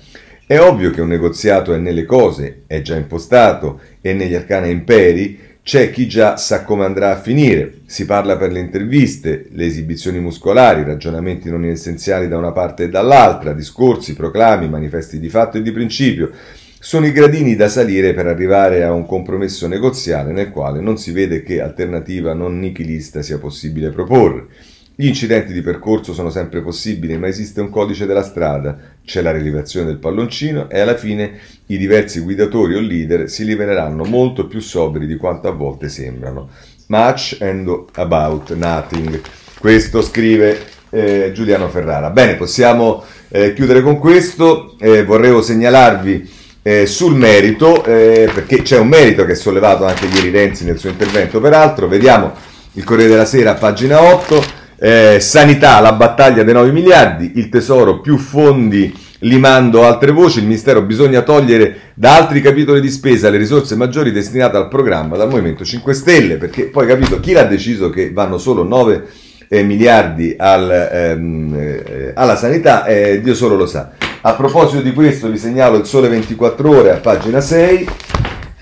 È 0.46 0.60
ovvio 0.60 0.90
che 0.90 1.00
un 1.00 1.10
negoziato 1.10 1.74
è 1.74 1.78
nelle 1.78 2.06
cose, 2.06 2.64
è 2.66 2.82
già 2.82 2.96
impostato, 2.96 3.80
e 4.02 4.14
negli 4.14 4.34
arcana 4.34 4.66
imperi, 4.66 5.40
c'è 5.64 5.92
chi 5.92 6.10
già 6.10 6.36
sa 6.36 6.66
come 6.66 6.84
andrà 6.84 7.12
a 7.12 7.20
finire, 7.20 7.80
si 7.86 8.06
parla 8.06 8.36
per 8.36 8.52
le 8.52 8.60
interviste, 8.60 9.48
le 9.52 9.66
esibizioni 9.66 10.20
muscolari, 10.20 10.84
ragionamenti 10.84 11.50
non 11.50 11.64
essenziali 11.64 12.28
da 12.28 12.38
una 12.38 12.52
parte 12.52 12.84
e 12.84 12.90
dall'altra, 12.90 13.54
discorsi, 13.54 14.14
proclami, 14.14 14.68
manifesti 14.68 15.22
di 15.22 15.30
fatto 15.30 15.58
e 15.58 15.62
di 15.62 15.72
principio. 15.72 16.32
Sono 16.78 17.06
i 17.06 17.14
gradini 17.14 17.56
da 17.56 17.70
salire 17.70 18.14
per 18.14 18.28
arrivare 18.28 18.84
a 18.84 18.92
un 18.92 19.06
compromesso 19.06 19.66
negoziale 19.68 20.34
nel 20.34 20.50
quale 20.50 20.82
non 20.82 20.98
si 20.98 21.14
vede 21.14 21.44
che 21.44 21.62
alternativa 21.62 22.34
non 22.34 22.60
nichilista 22.60 23.22
sia 23.22 23.38
possibile 23.38 23.90
proporre. 23.90 24.48
Gli 24.96 25.08
incidenti 25.08 25.54
di 25.54 25.62
percorso 25.62 26.14
sono 26.14 26.30
sempre 26.30 26.62
possibili, 26.62 27.18
ma 27.18 27.28
esiste 27.28 27.62
un 27.62 27.70
codice 27.70 28.06
della 28.06 28.22
strada. 28.22 28.78
C'è 29.06 29.22
la 29.22 29.32
rilevazione 29.32 29.86
del 29.86 29.98
palloncino 29.98 30.70
e 30.70 30.80
alla 30.80 30.96
fine 30.96 31.40
i 31.68 31.78
diversi 31.78 32.20
guidatori 32.20 32.76
o 32.76 32.80
leader 32.80 33.30
si 33.30 33.44
riveleranno 33.44 34.04
molto 34.04 34.48
più 34.48 34.60
sobri 34.60 35.06
di 35.06 35.18
quanto 35.18 35.48
a 35.48 35.52
volte 35.52 35.90
sembrano. 35.90 36.50
Much 36.88 37.38
and 37.40 37.86
about 37.94 38.54
nothing. 38.54 39.22
Questo 39.60 40.02
scrive 40.02 40.60
eh, 40.90 41.32
Giuliano 41.34 41.70
Ferrara. 41.70 42.10
Bene, 42.12 42.36
possiamo 42.36 43.04
eh, 43.30 43.54
chiudere 43.54 43.82
con 43.82 43.98
questo. 43.98 44.76
Eh, 44.80 45.04
vorrei 45.04 45.42
segnalarvi 45.42 46.30
eh, 46.62 46.86
sul 46.86 47.16
merito, 47.16 47.84
eh, 47.84 48.30
perché 48.34 48.62
c'è 48.62 48.78
un 48.78 48.88
merito 48.88 49.26
che 49.26 49.34
ha 49.34 49.36
sollevato 49.36 49.86
anche 49.86 50.06
ieri 50.06 50.30
Renzi 50.30 50.66
nel 50.66 50.78
suo 50.78 50.90
intervento, 50.90 51.42
peraltro. 51.42 51.88
Vediamo 51.88 52.34
il 52.74 52.84
Corriere 52.84 53.12
della 53.12 53.26
Sera, 53.26 53.56
pagina 53.56 54.02
8. 54.02 54.53
Eh, 54.86 55.22
sanità, 55.22 55.80
la 55.80 55.94
battaglia 55.94 56.44
dei 56.44 56.54
9 56.54 56.74
miliardi, 56.74 57.32
il 57.36 57.48
tesoro 57.48 58.02
più 58.02 58.18
fondi 58.18 58.94
limando 59.20 59.86
altre 59.86 60.12
voci, 60.12 60.40
il 60.40 60.44
Ministero 60.44 60.82
bisogna 60.82 61.22
togliere 61.22 61.92
da 61.94 62.18
altri 62.18 62.42
capitoli 62.42 62.82
di 62.82 62.90
spesa 62.90 63.30
le 63.30 63.38
risorse 63.38 63.78
maggiori 63.78 64.12
destinate 64.12 64.58
al 64.58 64.68
programma 64.68 65.16
dal 65.16 65.30
Movimento 65.30 65.64
5 65.64 65.94
Stelle, 65.94 66.36
perché 66.36 66.66
poi 66.66 66.86
capito 66.86 67.22
chi 67.22 67.32
l'ha 67.32 67.46
deciso 67.46 67.90
che 67.90 68.12
vanno 68.12 68.38
solo 68.38 68.64
9 68.64 69.08
eh, 69.48 69.64
miliardi 69.64 70.36
al, 70.38 70.70
ehm, 70.70 71.56
eh, 71.58 72.12
alla 72.14 72.36
sanità, 72.36 72.84
eh, 72.84 73.22
Dio 73.22 73.36
solo 73.36 73.56
lo 73.56 73.66
sa. 73.66 73.92
A 74.20 74.34
proposito 74.34 74.82
di 74.82 74.92
questo 74.92 75.30
vi 75.30 75.38
segnalo 75.38 75.78
il 75.78 75.86
Sole 75.86 76.10
24 76.10 76.70
ore 76.70 76.92
a 76.92 76.98
pagina 76.98 77.40
6. 77.40 77.88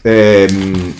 Ehm, 0.03 0.93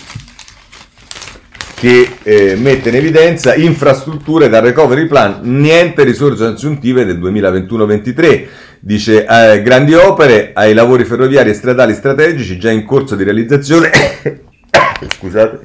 che 1.82 2.18
eh, 2.22 2.54
mette 2.54 2.90
in 2.90 2.94
evidenza 2.94 3.56
infrastrutture 3.56 4.48
dal 4.48 4.62
recovery 4.62 5.08
plan, 5.08 5.40
niente 5.42 6.04
risorse 6.04 6.44
aggiuntive 6.44 7.04
del 7.04 7.18
2021-23. 7.18 8.46
Dice 8.78 9.26
eh, 9.26 9.62
grandi 9.62 9.92
opere 9.94 10.52
ai 10.54 10.74
lavori 10.74 11.04
ferroviari 11.04 11.50
e 11.50 11.54
stradali 11.54 11.94
strategici 11.94 12.56
già 12.56 12.70
in 12.70 12.84
corso 12.84 13.16
di 13.16 13.24
realizzazione. 13.24 13.90
Scusate. 15.18 15.60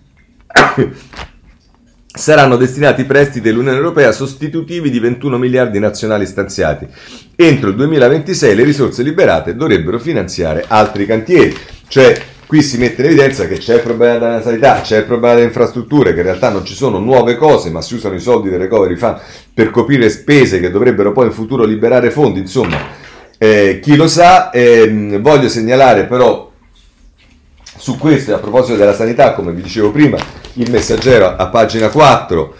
Saranno 2.06 2.56
destinati 2.56 3.04
prestiti 3.04 3.41
dell'Unione 3.41 3.78
Europea 3.78 4.12
sostitutivi 4.12 4.91
di 4.91 5.00
21 5.00 5.39
miliardi 5.39 5.80
nazionali 5.80 6.28
stanziati. 6.28 6.88
Entro 7.36 7.70
il 7.72 7.76
2026 7.76 8.56
le 8.56 8.64
risorse 8.64 9.02
liberate 9.02 9.56
dovrebbero 9.56 9.98
finanziare 9.98 10.66
altri 10.68 11.08
cantieri. 11.08 11.58
Cioè, 11.88 12.36
Qui 12.48 12.64
si 12.64 12.78
mette 12.78 13.02
in 13.02 13.10
evidenza 13.10 13.45
che 13.45 13.58
c'è 13.58 13.76
il 13.76 13.82
problema 13.82 14.18
della 14.18 14.41
sanità, 14.41 14.80
c'è 14.80 15.00
il 15.00 15.04
problema 15.04 15.34
delle 15.34 15.48
infrastrutture, 15.48 16.14
che 16.14 16.20
in 16.20 16.26
realtà 16.28 16.50
non 16.50 16.64
ci 16.64 16.76
sono 16.76 16.98
nuove 16.98 17.36
cose, 17.36 17.70
ma 17.70 17.82
si 17.82 17.95
usano 17.95 18.16
i 18.16 18.22
soldi 18.22 18.50
del 18.50 18.60
recovery 18.60 18.95
fund 18.95 19.20
per 19.54 19.70
coprire 19.70 20.10
spese 20.10 20.62
che 20.62 20.72
dovrebbero 20.72 21.12
poi 21.12 21.26
in 21.26 21.34
futuro 21.34 21.66
liberare 21.66 22.10
fondi. 22.10 22.39
Insomma, 22.39 22.78
eh, 23.38 23.80
chi 23.82 23.98
lo 23.98 24.08
sa, 24.08 24.50
eh, 24.52 25.20
voglio 25.20 25.50
segnalare 25.50 26.06
però 26.06 26.50
su 27.78 27.98
questo, 27.98 28.34
a 28.34 28.39
proposito 28.39 28.78
della 28.78 28.95
sanità, 28.95 29.34
come 29.34 29.52
vi 29.52 29.62
dicevo 29.62 29.91
prima, 29.91 30.18
il 30.54 30.72
messaggero 30.72 31.36
a 31.36 31.48
pagina 31.50 31.89
4 31.89 32.56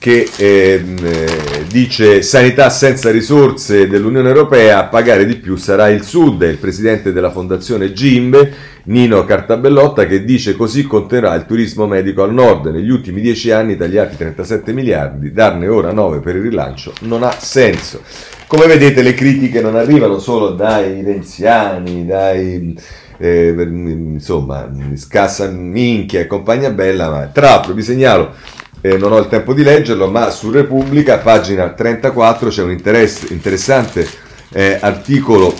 che 0.00 0.30
ehm, 0.34 0.96
eh, 1.02 1.64
dice 1.68 2.22
sanità 2.22 2.70
senza 2.70 3.10
risorse 3.10 3.86
dell'Unione 3.86 4.28
Europea, 4.28 4.78
a 4.78 4.84
pagare 4.84 5.26
di 5.26 5.36
più 5.36 5.56
sarà 5.56 5.90
il 5.90 6.02
Sud, 6.04 6.42
è 6.42 6.48
il 6.48 6.56
presidente 6.56 7.12
della 7.12 7.30
fondazione 7.30 7.92
Gimbe, 7.92 8.50
Nino 8.84 9.26
Cartabellotta, 9.26 10.06
che 10.06 10.24
dice 10.24 10.56
così 10.56 10.84
conterrà 10.84 11.34
il 11.34 11.44
turismo 11.44 11.86
medico 11.86 12.22
al 12.22 12.32
nord. 12.32 12.68
Negli 12.68 12.88
ultimi 12.88 13.20
dieci 13.20 13.50
anni 13.50 13.76
tagliati 13.76 14.16
37 14.16 14.72
miliardi, 14.72 15.32
darne 15.32 15.68
ora 15.68 15.92
9 15.92 16.20
per 16.20 16.36
il 16.36 16.42
rilancio 16.42 16.94
non 17.00 17.22
ha 17.22 17.32
senso. 17.38 18.00
Come 18.46 18.66
vedete 18.66 19.02
le 19.02 19.12
critiche 19.12 19.60
non 19.60 19.76
arrivano 19.76 20.18
solo 20.18 20.52
dai 20.52 21.02
renziani, 21.02 22.06
dai... 22.06 22.74
Eh, 23.22 23.54
insomma, 23.54 24.72
scassa 24.94 25.46
minchia 25.50 26.20
e 26.20 26.26
compagnia 26.26 26.70
bella, 26.70 27.10
ma 27.10 27.26
tra 27.26 27.50
l'altro 27.50 27.74
vi 27.74 27.82
segnalo 27.82 28.32
eh, 28.80 28.96
non 28.96 29.12
ho 29.12 29.18
il 29.18 29.28
tempo 29.28 29.52
di 29.52 29.62
leggerlo, 29.62 30.08
ma 30.08 30.30
su 30.30 30.50
Repubblica, 30.50 31.18
pagina 31.18 31.70
34, 31.70 32.48
c'è 32.48 32.62
un 32.62 32.70
interessante 32.70 34.08
eh, 34.52 34.78
articolo 34.80 35.54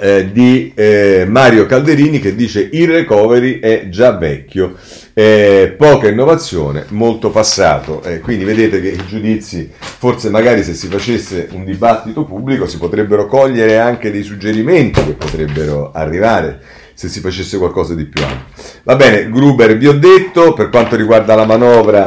eh, 0.00 0.32
di 0.32 0.72
eh, 0.74 1.24
Mario 1.28 1.66
Calderini 1.66 2.18
che 2.18 2.34
dice 2.34 2.68
il 2.72 2.88
recovery 2.88 3.60
è 3.60 3.88
già 3.90 4.10
vecchio, 4.12 4.74
poca 5.14 6.08
innovazione, 6.08 6.86
molto 6.88 7.30
passato. 7.30 8.02
Eh, 8.02 8.18
quindi 8.18 8.44
vedete 8.44 8.80
che 8.80 8.88
i 8.88 9.06
giudizi, 9.06 9.70
forse 9.78 10.30
magari 10.30 10.64
se 10.64 10.74
si 10.74 10.88
facesse 10.88 11.48
un 11.52 11.64
dibattito 11.64 12.24
pubblico 12.24 12.66
si 12.66 12.78
potrebbero 12.78 13.26
cogliere 13.26 13.78
anche 13.78 14.10
dei 14.10 14.22
suggerimenti 14.22 15.04
che 15.04 15.12
potrebbero 15.12 15.92
arrivare 15.92 16.60
se 16.94 17.08
si 17.08 17.20
facesse 17.20 17.58
qualcosa 17.58 17.94
di 17.94 18.04
più 18.04 18.22
ampio. 18.22 18.62
Va 18.84 18.96
bene, 18.96 19.28
Gruber 19.28 19.76
vi 19.76 19.88
ho 19.88 19.98
detto, 19.98 20.52
per 20.52 20.70
quanto 20.70 20.96
riguarda 20.96 21.34
la 21.34 21.44
manovra, 21.44 22.06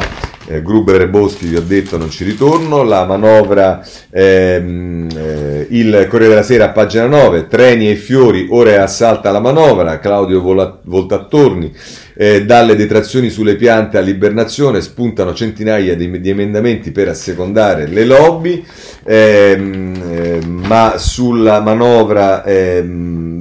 eh, 0.49 0.61
Gruber 0.61 1.01
e 1.01 1.09
Boschi 1.09 1.47
vi 1.47 1.57
ho 1.57 1.61
detto 1.61 1.97
non 1.97 2.09
ci 2.09 2.23
ritorno, 2.23 2.83
la 2.83 3.05
manovra, 3.05 3.85
ehm, 4.09 5.09
eh, 5.13 5.67
il 5.71 6.07
Corriere 6.09 6.33
della 6.33 6.43
Sera 6.43 6.69
pagina 6.69 7.05
9, 7.05 7.47
treni 7.47 7.89
e 7.89 7.95
fiori, 7.95 8.47
ora 8.49 8.81
assalta 8.81 9.29
la 9.31 9.41
manovra, 9.41 9.99
Claudio 9.99 10.41
Vola- 10.41 10.79
Voltattorni, 10.83 11.73
eh, 12.15 12.45
dalle 12.45 12.75
detrazioni 12.75 13.29
sulle 13.29 13.55
piante 13.55 13.97
all'ibernazione 13.97 14.81
spuntano 14.81 15.33
centinaia 15.33 15.95
di, 15.95 16.19
di 16.19 16.29
emendamenti 16.29 16.91
per 16.91 17.09
assecondare 17.09 17.85
le 17.88 18.05
lobby, 18.05 18.65
ehm, 19.03 20.03
eh, 20.09 20.39
ma 20.45 20.97
sulla 20.97 21.59
manovra... 21.59 22.43
Ehm, 22.45 23.36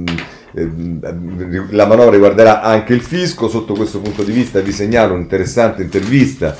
la 1.69 1.85
manovra 1.85 2.11
riguarderà 2.11 2.61
anche 2.61 2.93
il 2.93 3.01
fisco, 3.01 3.47
sotto 3.47 3.73
questo 3.73 3.99
punto 3.99 4.23
di 4.23 4.31
vista 4.31 4.59
vi 4.59 4.71
segnalo 4.71 5.13
un'interessante 5.13 5.83
intervista 5.83 6.57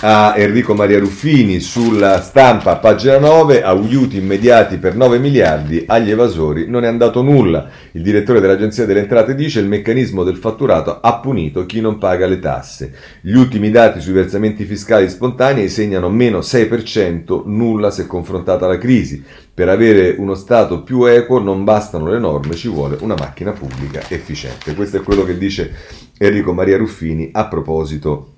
a 0.00 0.34
Enrico 0.36 0.74
Maria 0.74 0.98
Ruffini 0.98 1.60
sulla 1.60 2.20
stampa, 2.20 2.76
pagina 2.76 3.18
9, 3.18 3.62
aiuti 3.62 4.18
immediati 4.18 4.76
per 4.76 4.96
9 4.96 5.18
miliardi 5.18 5.84
agli 5.86 6.10
evasori, 6.10 6.68
non 6.68 6.84
è 6.84 6.88
andato 6.88 7.22
nulla. 7.22 7.68
Il 7.92 8.02
direttore 8.02 8.40
dell'Agenzia 8.40 8.86
delle 8.86 9.00
Entrate 9.00 9.34
dice 9.34 9.60
il 9.60 9.66
meccanismo 9.66 10.24
del 10.24 10.36
fatturato 10.36 11.00
ha 11.00 11.20
punito 11.20 11.64
chi 11.64 11.80
non 11.80 11.98
paga 11.98 12.26
le 12.26 12.40
tasse. 12.40 12.92
Gli 13.20 13.34
ultimi 13.34 13.70
dati 13.70 14.00
sui 14.00 14.12
versamenti 14.12 14.64
fiscali 14.64 15.08
spontanei 15.08 15.68
segnano 15.68 16.10
meno 16.10 16.40
6%, 16.40 17.42
nulla 17.46 17.90
se 17.90 18.06
confrontata 18.06 18.66
alla 18.66 18.78
crisi. 18.78 19.22
Per 19.54 19.68
avere 19.68 20.16
uno 20.18 20.34
Stato 20.34 20.82
più 20.82 21.04
equo 21.04 21.38
non 21.38 21.62
bastano 21.62 22.10
le 22.10 22.18
norme, 22.18 22.56
ci 22.56 22.68
vuole 22.68 22.98
una 23.00 23.14
macchina 23.16 23.52
pubblica 23.52 24.02
efficiente. 24.08 24.74
Questo 24.74 24.96
è 24.96 25.02
quello 25.02 25.24
che 25.24 25.38
dice 25.38 25.72
Enrico 26.18 26.52
Maria 26.52 26.76
Ruffini 26.76 27.30
a 27.32 27.46
proposito 27.46 28.33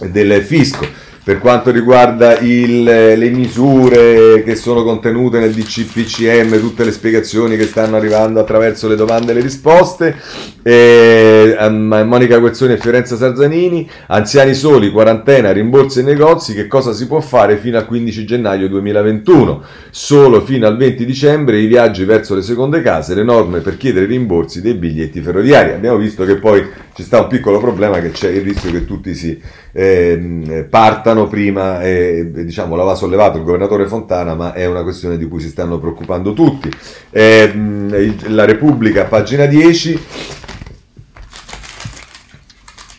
del 0.00 0.42
fisco. 0.42 0.86
Per 1.28 1.40
quanto 1.40 1.70
riguarda 1.70 2.38
il, 2.38 2.82
le 2.82 3.28
misure 3.28 4.42
che 4.42 4.54
sono 4.54 4.82
contenute 4.82 5.38
nel 5.38 5.52
DCPCM, 5.52 6.58
tutte 6.58 6.84
le 6.84 6.90
spiegazioni 6.90 7.58
che 7.58 7.66
stanno 7.66 7.96
arrivando 7.96 8.40
attraverso 8.40 8.88
le 8.88 8.96
domande 8.96 9.32
e 9.32 9.34
le 9.34 9.42
risposte, 9.42 10.16
eh, 10.62 11.54
Monica 11.68 12.38
Guerzoni 12.38 12.72
e 12.72 12.78
Fiorenza 12.78 13.14
Sarzanini, 13.16 13.86
anziani 14.06 14.54
soli, 14.54 14.90
quarantena, 14.90 15.52
rimborsi 15.52 15.98
ai 15.98 16.06
negozi, 16.06 16.54
che 16.54 16.66
cosa 16.66 16.94
si 16.94 17.06
può 17.06 17.20
fare 17.20 17.58
fino 17.58 17.76
al 17.76 17.84
15 17.84 18.24
gennaio 18.24 18.66
2021? 18.66 19.62
Solo 19.90 20.40
fino 20.40 20.66
al 20.66 20.78
20 20.78 21.04
dicembre 21.04 21.58
i 21.58 21.66
viaggi 21.66 22.06
verso 22.06 22.34
le 22.34 22.42
seconde 22.42 22.80
case, 22.80 23.14
le 23.14 23.22
norme 23.22 23.60
per 23.60 23.76
chiedere 23.76 24.06
rimborsi 24.06 24.62
dei 24.62 24.72
biglietti 24.72 25.20
ferroviari. 25.20 25.72
Abbiamo 25.72 25.98
visto 25.98 26.24
che 26.24 26.36
poi 26.36 26.66
ci 26.94 27.02
sta 27.02 27.20
un 27.20 27.28
piccolo 27.28 27.60
problema 27.60 28.00
che 28.00 28.12
c'è 28.12 28.30
il 28.30 28.40
rischio 28.40 28.72
che 28.72 28.86
tutti 28.86 29.14
si 29.14 29.38
eh, 29.72 30.66
partano 30.68 31.17
prima, 31.26 31.82
eh, 31.82 32.30
diciamo 32.30 32.76
l'aveva 32.76 32.94
sollevato 32.94 33.38
il 33.38 33.44
governatore 33.44 33.86
Fontana, 33.86 34.34
ma 34.34 34.52
è 34.52 34.66
una 34.66 34.82
questione 34.82 35.16
di 35.16 35.26
cui 35.26 35.40
si 35.40 35.48
stanno 35.48 35.78
preoccupando 35.78 36.32
tutti. 36.32 36.70
Eh, 37.10 38.14
la 38.28 38.44
Repubblica, 38.44 39.04
pagina 39.04 39.46
10, 39.46 40.04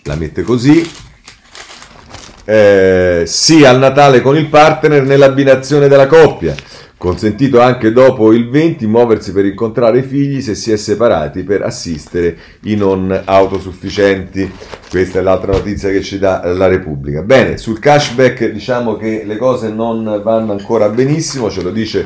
la 0.04 0.16
mette 0.16 0.42
così. 0.42 1.08
Eh, 2.46 3.24
sì 3.28 3.64
al 3.64 3.78
Natale 3.78 4.22
con 4.22 4.36
il 4.36 4.48
partner 4.48 5.04
nell'abbinazione 5.04 5.88
della 5.88 6.08
coppia. 6.08 6.56
Consentito 7.00 7.62
anche 7.62 7.94
dopo 7.94 8.34
il 8.34 8.50
20 8.50 8.86
muoversi 8.86 9.32
per 9.32 9.46
incontrare 9.46 10.00
i 10.00 10.04
figli 10.04 10.42
se 10.42 10.54
si 10.54 10.74
è 10.74 10.76
separati 10.76 11.44
per 11.44 11.62
assistere 11.62 12.36
i 12.64 12.76
non 12.76 13.22
autosufficienti. 13.24 14.52
Questa 14.90 15.20
è 15.20 15.22
l'altra 15.22 15.54
notizia 15.54 15.92
che 15.92 16.02
ci 16.02 16.20
dà 16.20 16.42
la 16.54 16.68
Repubblica. 16.68 17.22
Bene, 17.22 17.56
sul 17.56 17.80
cashback 17.80 18.52
diciamo 18.52 18.98
che 18.98 19.24
le 19.26 19.38
cose 19.38 19.70
non 19.70 20.20
vanno 20.22 20.52
ancora 20.52 20.90
benissimo, 20.90 21.50
ce 21.50 21.62
lo 21.62 21.72
dice 21.72 22.06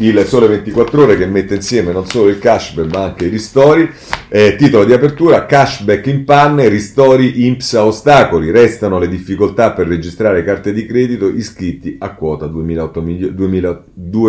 il 0.00 0.24
Sole 0.24 0.46
24 0.46 1.02
Ore 1.02 1.16
che 1.16 1.26
mette 1.26 1.56
insieme 1.56 1.90
non 1.90 2.06
solo 2.06 2.28
il 2.28 2.38
cashback 2.38 2.94
ma 2.94 3.02
anche 3.02 3.24
i 3.24 3.30
ristori. 3.30 3.90
Eh, 4.28 4.54
titolo 4.56 4.84
di 4.84 4.92
apertura, 4.92 5.46
cashback 5.46 6.06
in 6.06 6.24
panne, 6.24 6.68
ristori 6.68 7.46
IMPS 7.46 7.74
a 7.74 7.86
ostacoli, 7.86 8.52
restano 8.52 9.00
le 9.00 9.08
difficoltà 9.08 9.72
per 9.72 9.88
registrare 9.88 10.44
carte 10.44 10.72
di 10.72 10.86
credito 10.86 11.28
iscritti 11.28 11.96
a 11.98 12.14
quota 12.14 12.46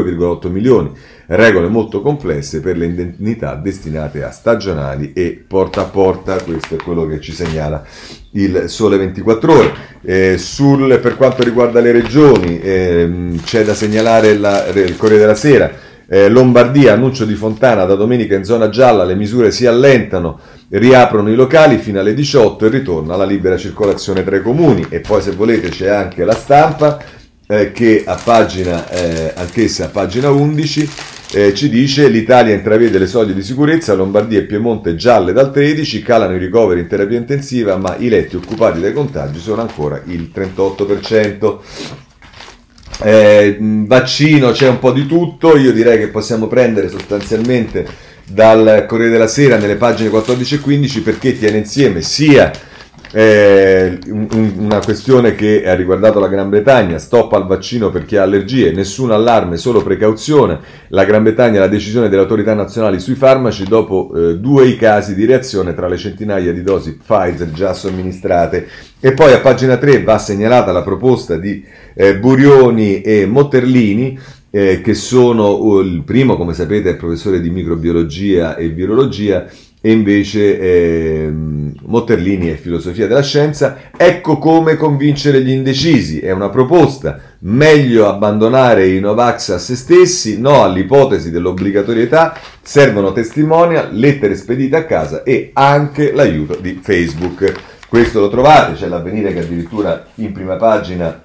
2,8 0.01 0.49
milioni, 0.49 0.91
regole 1.27 1.67
molto 1.67 2.01
complesse 2.01 2.59
per 2.59 2.77
le 2.77 2.85
indennità 2.85 3.55
destinate 3.55 4.23
a 4.23 4.31
stagionali 4.31 5.13
e 5.13 5.43
porta 5.47 5.81
a 5.81 5.85
porta, 5.85 6.41
questo 6.41 6.75
è 6.75 6.77
quello 6.77 7.05
che 7.05 7.19
ci 7.19 7.31
segnala 7.31 7.83
il 8.31 8.63
Sole 8.67 8.97
24 8.97 9.53
Ore. 9.53 9.73
Eh, 10.01 10.37
sul, 10.37 10.99
per 10.99 11.15
quanto 11.15 11.43
riguarda 11.43 11.79
le 11.79 11.91
regioni 11.91 12.59
eh, 12.59 13.31
c'è 13.43 13.63
da 13.63 13.73
segnalare 13.73 14.37
la, 14.37 14.67
il 14.67 14.97
Corriere 14.97 15.21
della 15.21 15.35
Sera, 15.35 15.71
eh, 16.11 16.27
Lombardia, 16.27 16.93
annuncio 16.93 17.23
di 17.23 17.35
Fontana, 17.35 17.85
da 17.85 17.93
domenica 17.93 18.35
in 18.35 18.43
zona 18.43 18.69
gialla 18.69 19.03
le 19.03 19.13
misure 19.13 19.51
si 19.51 19.67
allentano, 19.67 20.39
riaprono 20.69 21.29
i 21.29 21.35
locali 21.35 21.77
fino 21.77 21.99
alle 21.99 22.15
18 22.15 22.65
e 22.65 22.69
ritorna 22.69 23.15
la 23.15 23.25
libera 23.25 23.57
circolazione 23.57 24.23
tra 24.23 24.35
i 24.35 24.41
comuni. 24.41 24.87
E 24.89 25.01
poi 25.01 25.21
se 25.21 25.31
volete 25.31 25.69
c'è 25.69 25.89
anche 25.89 26.25
la 26.25 26.33
stampa 26.33 26.99
eh, 27.51 27.71
che 27.71 28.03
a 28.05 28.15
pagina, 28.23 28.87
eh, 28.89 29.33
anch'essa 29.35 29.85
a 29.85 29.87
pagina 29.87 30.29
11, 30.29 30.89
eh, 31.31 31.53
ci 31.55 31.67
dice 31.67 32.07
l'Italia 32.07 32.53
intravede 32.53 32.99
le 32.99 33.07
soglie 33.07 33.33
di 33.33 33.41
sicurezza, 33.41 33.95
Lombardia 33.95 34.37
e 34.37 34.43
Piemonte 34.43 34.93
gialle 34.95 35.33
dal 35.33 35.51
13, 35.51 36.03
calano 36.03 36.35
i 36.35 36.37
ricoveri 36.37 36.81
in 36.81 36.87
terapia 36.87 37.17
intensiva, 37.17 37.75
ma 37.75 37.95
i 37.97 38.07
letti 38.07 38.35
occupati 38.35 38.79
dai 38.79 38.93
contagi 38.93 39.39
sono 39.39 39.61
ancora 39.61 39.99
il 40.05 40.29
38%. 40.31 41.57
Eh, 43.01 43.57
vaccino 43.59 44.51
c'è 44.51 44.67
un 44.67 44.77
po' 44.77 44.91
di 44.91 45.07
tutto, 45.07 45.57
io 45.57 45.71
direi 45.71 45.97
che 45.97 46.09
possiamo 46.09 46.45
prendere 46.45 46.87
sostanzialmente 46.87 47.87
dal 48.27 48.85
Corriere 48.87 49.11
della 49.11 49.27
Sera 49.27 49.57
nelle 49.57 49.75
pagine 49.75 50.09
14 50.09 50.55
e 50.55 50.59
15 50.59 51.01
perché 51.01 51.35
tiene 51.35 51.57
insieme 51.57 52.03
sia 52.03 52.51
eh, 53.11 53.97
un, 54.07 54.53
una 54.57 54.79
questione 54.79 55.33
che 55.35 55.67
ha 55.67 55.73
riguardato 55.73 56.19
la 56.19 56.27
Gran 56.27 56.49
Bretagna, 56.49 56.99
stop 56.99 57.33
al 57.33 57.47
vaccino 57.47 57.89
per 57.89 58.05
chi 58.05 58.17
ha 58.17 58.23
allergie, 58.23 58.71
nessun 58.71 59.11
allarme, 59.11 59.57
solo 59.57 59.81
precauzione. 59.81 60.59
La 60.89 61.05
Gran 61.05 61.23
Bretagna 61.23 61.59
la 61.59 61.67
decisione 61.67 62.09
delle 62.09 62.21
autorità 62.21 62.53
nazionali 62.53 62.99
sui 62.99 63.15
farmaci 63.15 63.65
dopo 63.65 64.11
eh, 64.13 64.37
due 64.37 64.67
i 64.67 64.75
casi 64.75 65.15
di 65.15 65.25
reazione 65.25 65.73
tra 65.73 65.87
le 65.87 65.97
centinaia 65.97 66.53
di 66.53 66.61
dosi 66.61 66.97
Pfizer 66.97 67.51
già 67.51 67.73
somministrate. 67.73 68.67
E 68.99 69.13
poi 69.13 69.33
a 69.33 69.39
pagina 69.39 69.77
3 69.77 70.03
va 70.03 70.17
segnalata 70.17 70.71
la 70.71 70.83
proposta 70.83 71.37
di 71.37 71.63
eh, 71.95 72.17
Burioni 72.17 73.01
e 73.01 73.25
Motterlini 73.25 74.37
eh, 74.51 74.81
che 74.81 74.93
sono 74.93 75.55
uh, 75.57 75.81
il 75.81 76.03
primo, 76.03 76.35
come 76.35 76.53
sapete, 76.53 76.91
è 76.91 76.95
professore 76.95 77.39
di 77.39 77.49
microbiologia 77.49 78.55
e 78.55 78.69
virologia 78.69 79.47
e 79.81 79.91
invece 79.91 80.59
eh, 80.59 81.31
Motterlini 81.31 82.47
è 82.47 82.55
filosofia 82.55 83.07
della 83.07 83.23
scienza. 83.23 83.77
Ecco 83.95 84.37
come 84.37 84.75
convincere 84.75 85.41
gli 85.41 85.51
indecisi, 85.51 86.19
è 86.19 86.31
una 86.31 86.49
proposta. 86.49 87.19
Meglio 87.39 88.07
abbandonare 88.07 88.87
i 88.87 88.99
Novax 88.99 89.49
a 89.49 89.57
se 89.57 89.75
stessi, 89.75 90.39
no 90.39 90.63
all'ipotesi 90.63 91.31
dell'obbligatorietà, 91.31 92.37
servono 92.61 93.13
testimonial, 93.13 93.93
lettere 93.93 94.35
spedite 94.35 94.75
a 94.75 94.85
casa 94.85 95.23
e 95.23 95.51
anche 95.53 96.11
l'aiuto 96.11 96.57
di 96.59 96.79
Facebook. 96.81 97.53
Questo 97.87 98.19
lo 98.19 98.29
trovate, 98.29 98.73
c'è 98.73 98.87
l'avvenire 98.87 99.33
che 99.33 99.39
addirittura 99.39 100.05
in 100.15 100.31
prima 100.31 100.55
pagina 100.57 101.23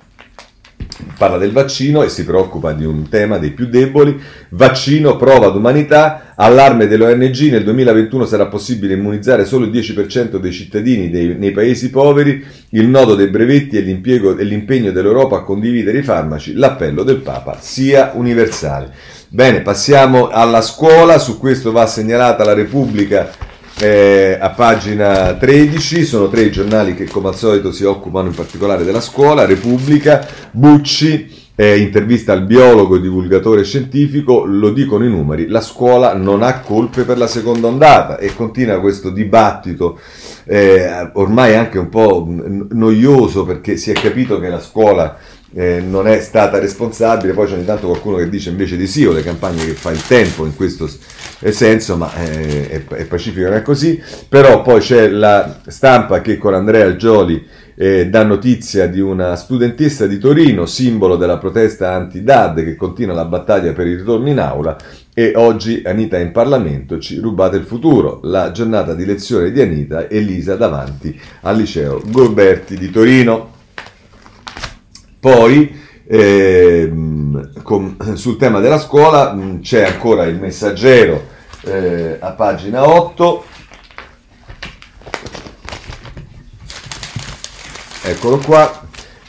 parla 1.17 1.39
del 1.39 1.53
vaccino 1.53 2.03
e 2.03 2.09
si 2.09 2.25
preoccupa 2.25 2.73
di 2.73 2.85
un 2.85 3.09
tema 3.09 3.39
dei 3.39 3.51
più 3.51 3.67
deboli. 3.67 4.21
Vaccino, 4.51 5.17
prova 5.17 5.49
d'umanità, 5.49 6.33
allarme 6.37 6.87
dell'ONG, 6.87 7.51
nel 7.51 7.65
2021 7.65 8.25
sarà 8.27 8.47
possibile 8.47 8.95
immunizzare 8.95 9.45
solo 9.45 9.67
il 9.67 9.71
10% 9.71 10.37
dei 10.37 10.53
cittadini 10.53 11.11
dei, 11.11 11.37
nei 11.37 11.53
paesi 11.53 11.91
poveri, 11.91 12.45
il 12.71 12.89
nodo 12.89 13.15
dei 13.15 13.29
brevetti 13.29 13.77
e, 13.77 13.81
e 13.81 14.45
l'impegno 14.45 14.91
dell'Europa 14.91 15.37
a 15.37 15.43
condividere 15.43 15.99
i 15.99 16.03
farmaci, 16.03 16.55
l'appello 16.55 17.03
del 17.03 17.19
Papa 17.19 17.59
sia 17.61 18.13
universale. 18.15 18.93
Bene, 19.29 19.63
passiamo 19.63 20.29
alla 20.29 20.63
scuola, 20.63 21.19
su 21.19 21.39
questo 21.39 21.73
va 21.73 21.87
segnalata 21.87 22.45
la 22.45 22.55
Repubblica 22.55 23.53
eh, 23.81 24.39
a 24.41 24.51
pagina 24.51 25.35
13 25.35 26.05
sono 26.05 26.29
tre 26.29 26.43
i 26.43 26.53
giornali 26.53 26.95
che 26.95 27.07
come 27.07 27.29
al 27.29 27.37
solito 27.37 27.73
si 27.73 27.85
occupano 27.85 28.29
in 28.29 28.35
particolare 28.35 28.85
della 28.85 29.01
scuola, 29.01 29.45
Repubblica, 29.45 30.27
Bucci, 30.53 31.43
eh, 31.57 31.79
intervista 31.79 32.33
al 32.33 32.45
biologo 32.45 32.97
e 32.97 33.01
divulgatore 33.01 33.65
scientifico, 33.65 34.45
lo 34.45 34.71
dicono 34.71 35.05
i 35.05 35.11
numeri, 35.11 35.47
la 35.47 35.61
scuola 35.61 36.15
non 36.15 36.43
ha 36.43 36.61
colpe 36.61 37.05
per 37.05 37.19
la 37.19 37.27
seconda 37.27 37.69
ondata 37.69 38.19
e 38.19 38.35
continua 38.35 38.81
questo 38.81 39.11
dibattito 39.11 39.99
eh, 40.45 41.11
ormai 41.15 41.55
anche 41.55 41.79
un 41.79 41.89
po' 41.89 42.27
noioso 42.29 43.45
perché 43.45 43.77
si 43.77 43.91
è 43.91 43.95
capito 43.95 44.39
che 44.41 44.49
la 44.49 44.61
scuola 44.61 45.17
eh, 45.55 45.81
non 45.81 46.09
è 46.09 46.21
stata 46.21 46.59
responsabile, 46.59 47.33
poi 47.33 47.47
c'è 47.47 47.55
ogni 47.55 47.65
tanto 47.65 47.87
qualcuno 47.87 48.17
che 48.17 48.29
dice 48.29 48.51
invece 48.51 48.77
di 48.77 48.87
sì 48.87 49.05
o 49.05 49.13
le 49.13 49.23
campagne 49.23 49.65
che 49.65 49.75
fa 49.75 49.91
il 49.91 50.05
tempo 50.05 50.45
in 50.45 50.55
questo 50.57 50.89
senso, 50.89 51.97
ma 51.97 52.13
eh, 52.15 52.69
è, 52.69 52.85
è 52.87 53.05
pacifico, 53.05 53.47
non 53.47 53.55
è 53.55 53.63
così, 53.63 54.03
però 54.29 54.63
poi 54.63 54.81
c'è 54.81 55.09
la 55.09 55.61
stampa 55.67 56.21
che 56.21 56.39
con 56.39 56.55
Andrea 56.55 56.97
Gioli 56.97 57.47
eh, 57.77 58.09
dà 58.09 58.25
notizia 58.25 58.87
di 58.87 59.01
una 59.01 59.37
studentessa 59.37 60.07
di 60.07 60.19
Torino, 60.19 60.67
simbolo 60.67 61.17
della 61.17 61.39
protesta 61.39 61.93
anti-DAD 61.93 62.65
che 62.65 62.77
continua 62.77 63.15
la 63.15 63.25
battaglia 63.25 63.73
per 63.73 63.87
il 63.87 63.99
ritorno 63.99 64.29
in 64.29 64.39
aula 64.39 64.77
e 65.13 65.33
oggi 65.37 65.83
Anita 65.85 66.17
è 66.17 66.21
in 66.21 66.33
Parlamento, 66.33 66.99
ci 66.99 67.19
rubate 67.19 67.57
il 67.57 67.65
futuro, 67.65 68.19
la 68.25 68.51
giornata 68.51 68.95
di 68.95 69.05
lezione 69.05 69.53
di 69.53 69.61
Anita 69.61 70.09
e 70.09 70.19
Lisa 70.19 70.57
davanti 70.57 71.19
al 71.43 71.57
liceo 71.57 72.03
Gorberti 72.05 72.77
di 72.77 72.91
Torino. 72.91 73.54
Poi 75.25 75.75
eh, 76.07 76.93
com, 77.63 78.13
sul 78.13 78.37
tema 78.37 78.61
della 78.61 78.79
scuola 78.79 79.33
mh, 79.33 79.63
c'è 79.63 79.87
ancora 79.87 80.25
il 80.25 80.39
messaggero 80.39 81.29
eh, 81.63 82.19
a 82.21 82.33
pagina 82.33 82.87
8. 82.87 83.45
Eccolo 88.03 88.37
qua. 88.37 88.87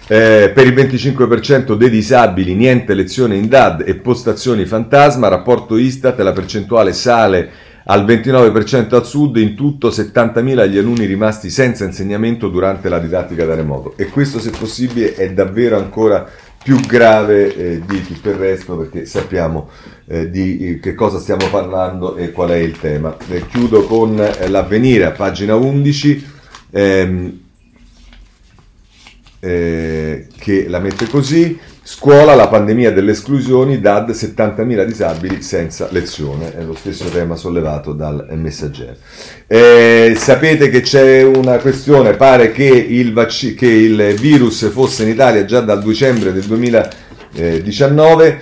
Eh, 0.08 0.52
per 0.54 0.68
il 0.68 0.74
25% 0.74 1.76
dei 1.76 1.90
disabili 1.90 2.56
niente 2.56 2.94
lezione 2.94 3.38
in 3.38 3.48
DAD 3.48 3.86
e 3.88 3.96
postazioni 3.96 4.66
fantasma, 4.66 5.30
rapporto 5.30 5.78
Istat, 5.78 6.20
la 6.20 6.34
percentuale 6.34 6.92
sale 6.92 7.50
al 7.88 8.06
29% 8.06 8.96
al 8.96 9.06
sud, 9.06 9.38
in 9.38 9.56
tutto 9.56 9.90
70.000 9.90 10.70
gli 10.70 10.78
alunni 10.78 11.06
rimasti 11.06 11.50
senza 11.50 11.84
insegnamento 11.86 12.50
durante 12.50 12.90
la 12.90 13.00
didattica 13.00 13.46
da 13.46 13.56
remoto. 13.56 13.94
E 13.98 14.08
questo, 14.08 14.40
se 14.40 14.52
possibile, 14.52 15.16
è 15.16 15.32
davvero 15.32 15.78
ancora 15.78 16.28
più 16.64 16.80
grave 16.80 17.56
eh, 17.56 17.82
di 17.86 18.02
tutto 18.02 18.30
il 18.30 18.38
resto 18.38 18.76
perché 18.76 19.06
sappiamo 19.06 19.70
eh, 20.08 20.32
di 20.32 20.68
eh, 20.68 20.80
che 20.80 20.96
cosa 20.96 21.20
stiamo 21.20 21.48
parlando 21.52 22.16
e 22.16 22.32
qual 22.32 22.50
è 22.50 22.56
il 22.56 22.80
tema. 22.80 23.16
Eh, 23.30 23.46
chiudo 23.46 23.84
con 23.84 24.20
eh, 24.20 24.48
l'avvenire 24.48 25.06
a 25.06 25.12
pagina 25.12 25.54
11 25.54 26.26
ehm, 26.72 27.40
eh, 29.42 30.28
che 30.40 30.68
la 30.68 30.80
mette 30.80 31.08
così. 31.08 31.56
Scuola, 31.88 32.34
la 32.34 32.48
pandemia 32.48 32.92
delle 32.92 33.12
esclusioni, 33.12 33.80
DAD 33.80 34.10
70.000 34.10 34.86
disabili 34.86 35.44
senza 35.44 35.88
lezione, 35.92 36.58
è 36.58 36.64
lo 36.64 36.74
stesso 36.74 37.06
tema 37.10 37.36
sollevato 37.36 37.94
dal 37.94 38.26
messaggero. 38.32 38.96
Eh, 39.46 40.16
sapete 40.18 40.70
che 40.70 40.82
c'è 40.82 41.22
una 41.22 41.58
questione, 41.58 42.16
pare 42.16 42.52
che 42.52 42.64
il, 42.66 43.14
vac- 43.14 43.54
che 43.54 43.68
il 43.68 44.16
virus 44.20 44.68
fosse 44.72 45.04
in 45.04 45.10
Italia 45.10 45.46
già 45.46 45.62
dal 45.62 45.84
dicembre 45.84 46.34
del 46.34 46.46
2019, 46.46 48.42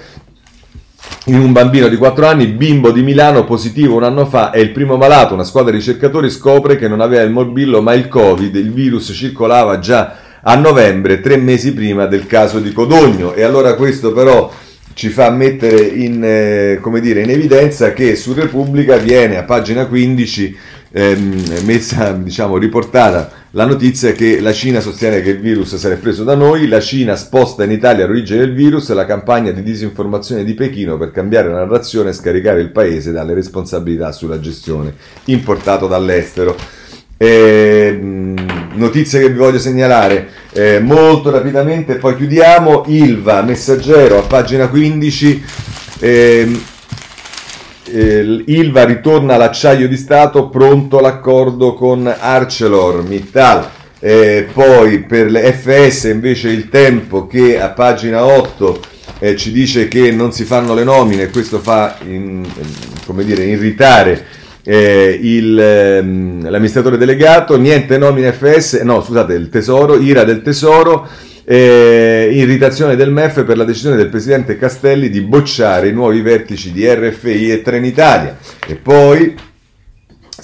in 1.26 1.38
un 1.38 1.52
bambino 1.52 1.90
di 1.90 1.98
4 1.98 2.26
anni, 2.26 2.48
bimbo 2.48 2.92
di 2.92 3.04
Milano, 3.04 3.44
positivo 3.44 3.98
un 3.98 4.04
anno 4.04 4.26
fa, 4.26 4.52
è 4.52 4.60
il 4.60 4.72
primo 4.72 4.96
malato. 4.96 5.34
Una 5.34 5.44
squadra 5.44 5.72
di 5.72 5.80
ricercatori 5.80 6.30
scopre 6.30 6.78
che 6.78 6.88
non 6.88 7.02
aveva 7.02 7.24
il 7.24 7.32
morbillo 7.32 7.82
ma 7.82 7.94
il 7.94 8.08
Covid. 8.08 8.56
Il 8.56 8.72
virus 8.72 9.12
circolava 9.14 9.80
già 9.80 10.23
a 10.44 10.56
novembre, 10.56 11.22
tre 11.22 11.38
mesi 11.38 11.74
prima 11.74 12.06
del 12.06 12.26
caso 12.26 12.60
di 12.60 12.72
Codogno. 12.72 13.34
E 13.34 13.44
allora 13.44 13.76
questo 13.76 14.12
però 14.14 14.52
ci 14.94 15.10
fa 15.10 15.30
mettere 15.30 15.82
in, 15.86 16.22
eh, 16.24 16.80
dire, 17.02 17.22
in 17.22 17.30
evidenza 17.30 17.94
che 17.94 18.16
su 18.16 18.34
Repubblica 18.34 18.98
viene 18.98 19.38
a 19.38 19.44
pagina 19.44 19.86
15 19.86 20.58
ehm, 20.92 21.44
messa, 21.66 22.12
diciamo, 22.12 22.58
riportata 22.58 23.42
la 23.52 23.66
notizia 23.66 24.14
che 24.14 24.40
la 24.40 24.52
Cina 24.52 24.80
sostiene 24.80 25.22
che 25.22 25.32
il 25.32 25.40
virus 25.40 25.76
sarà 25.76 25.96
preso 25.96 26.24
da 26.24 26.36
noi, 26.36 26.68
la 26.68 26.80
Cina 26.80 27.16
sposta 27.16 27.64
in 27.64 27.72
Italia 27.72 28.06
l'origine 28.06 28.40
del 28.40 28.54
virus 28.54 28.90
e 28.90 28.94
la 28.94 29.06
campagna 29.06 29.52
di 29.52 29.62
disinformazione 29.62 30.44
di 30.44 30.54
Pechino 30.56 30.98
per 30.98 31.12
cambiare 31.12 31.50
la 31.50 31.60
narrazione 31.60 32.10
e 32.10 32.14
scaricare 32.14 32.62
il 32.62 32.72
paese 32.72 33.12
dalle 33.12 33.34
responsabilità 33.34 34.12
sulla 34.12 34.40
gestione 34.40 34.94
importato 35.26 35.88
dall'estero. 35.88 36.56
Eh, 37.16 38.00
notizie 38.76 39.20
che 39.20 39.30
vi 39.30 39.38
voglio 39.38 39.60
segnalare 39.60 40.30
eh, 40.52 40.80
molto 40.80 41.30
rapidamente, 41.30 41.96
poi 41.96 42.16
chiudiamo. 42.16 42.84
Ilva, 42.88 43.42
messaggero 43.42 44.20
a 44.20 44.24
pagina 44.24 44.68
15. 44.68 45.44
Eh, 46.00 46.62
Ilva 47.86 48.86
ritorna 48.86 49.36
all'acciaio 49.36 49.88
di 49.88 49.98
Stato, 49.98 50.50
pronto 50.50 51.00
l'accordo 51.00 51.74
con 51.74 52.08
ArcelorMittal. 52.08 53.70
Eh, 54.00 54.48
poi 54.52 55.00
per 55.04 55.32
le 55.32 55.54
FS 55.54 56.06
invece 56.06 56.50
il 56.50 56.68
tempo 56.68 57.26
che 57.26 57.62
a 57.62 57.70
pagina 57.70 58.26
8 58.26 58.82
eh, 59.20 59.38
ci 59.38 59.54
dice 59.54 59.88
che 59.88 60.12
non 60.12 60.34
si 60.34 60.44
fanno 60.44 60.74
le 60.74 60.84
nomine, 60.84 61.30
questo 61.30 61.60
fa 61.60 61.98
in, 62.06 62.46
come 63.06 63.24
dire, 63.24 63.46
irritare 63.46 64.26
eh, 64.64 65.20
il, 65.22 65.60
ehm, 65.60 66.50
l'amministratore 66.50 66.98
delegato, 66.98 67.58
niente 67.58 67.98
nomine 67.98 68.32
FS, 68.32 68.82
no 68.84 69.02
scusate, 69.02 69.34
il 69.34 69.50
tesoro, 69.50 70.00
ira 70.00 70.24
del 70.24 70.42
tesoro, 70.42 71.08
eh, 71.46 72.30
irritazione 72.32 72.96
del 72.96 73.12
MEF 73.12 73.44
per 73.44 73.58
la 73.58 73.66
decisione 73.66 73.98
del 73.98 74.10
presidente 74.10 74.58
Castelli 74.58 75.10
di 75.10 75.22
bocciare 75.22 75.90
i 75.90 75.94
nuovi 75.94 76.22
vertici 76.22 76.72
di 76.72 76.88
RFI 76.88 77.52
e 77.52 77.62
Trenitalia. 77.62 78.38
E 78.66 78.76
poi 78.76 79.36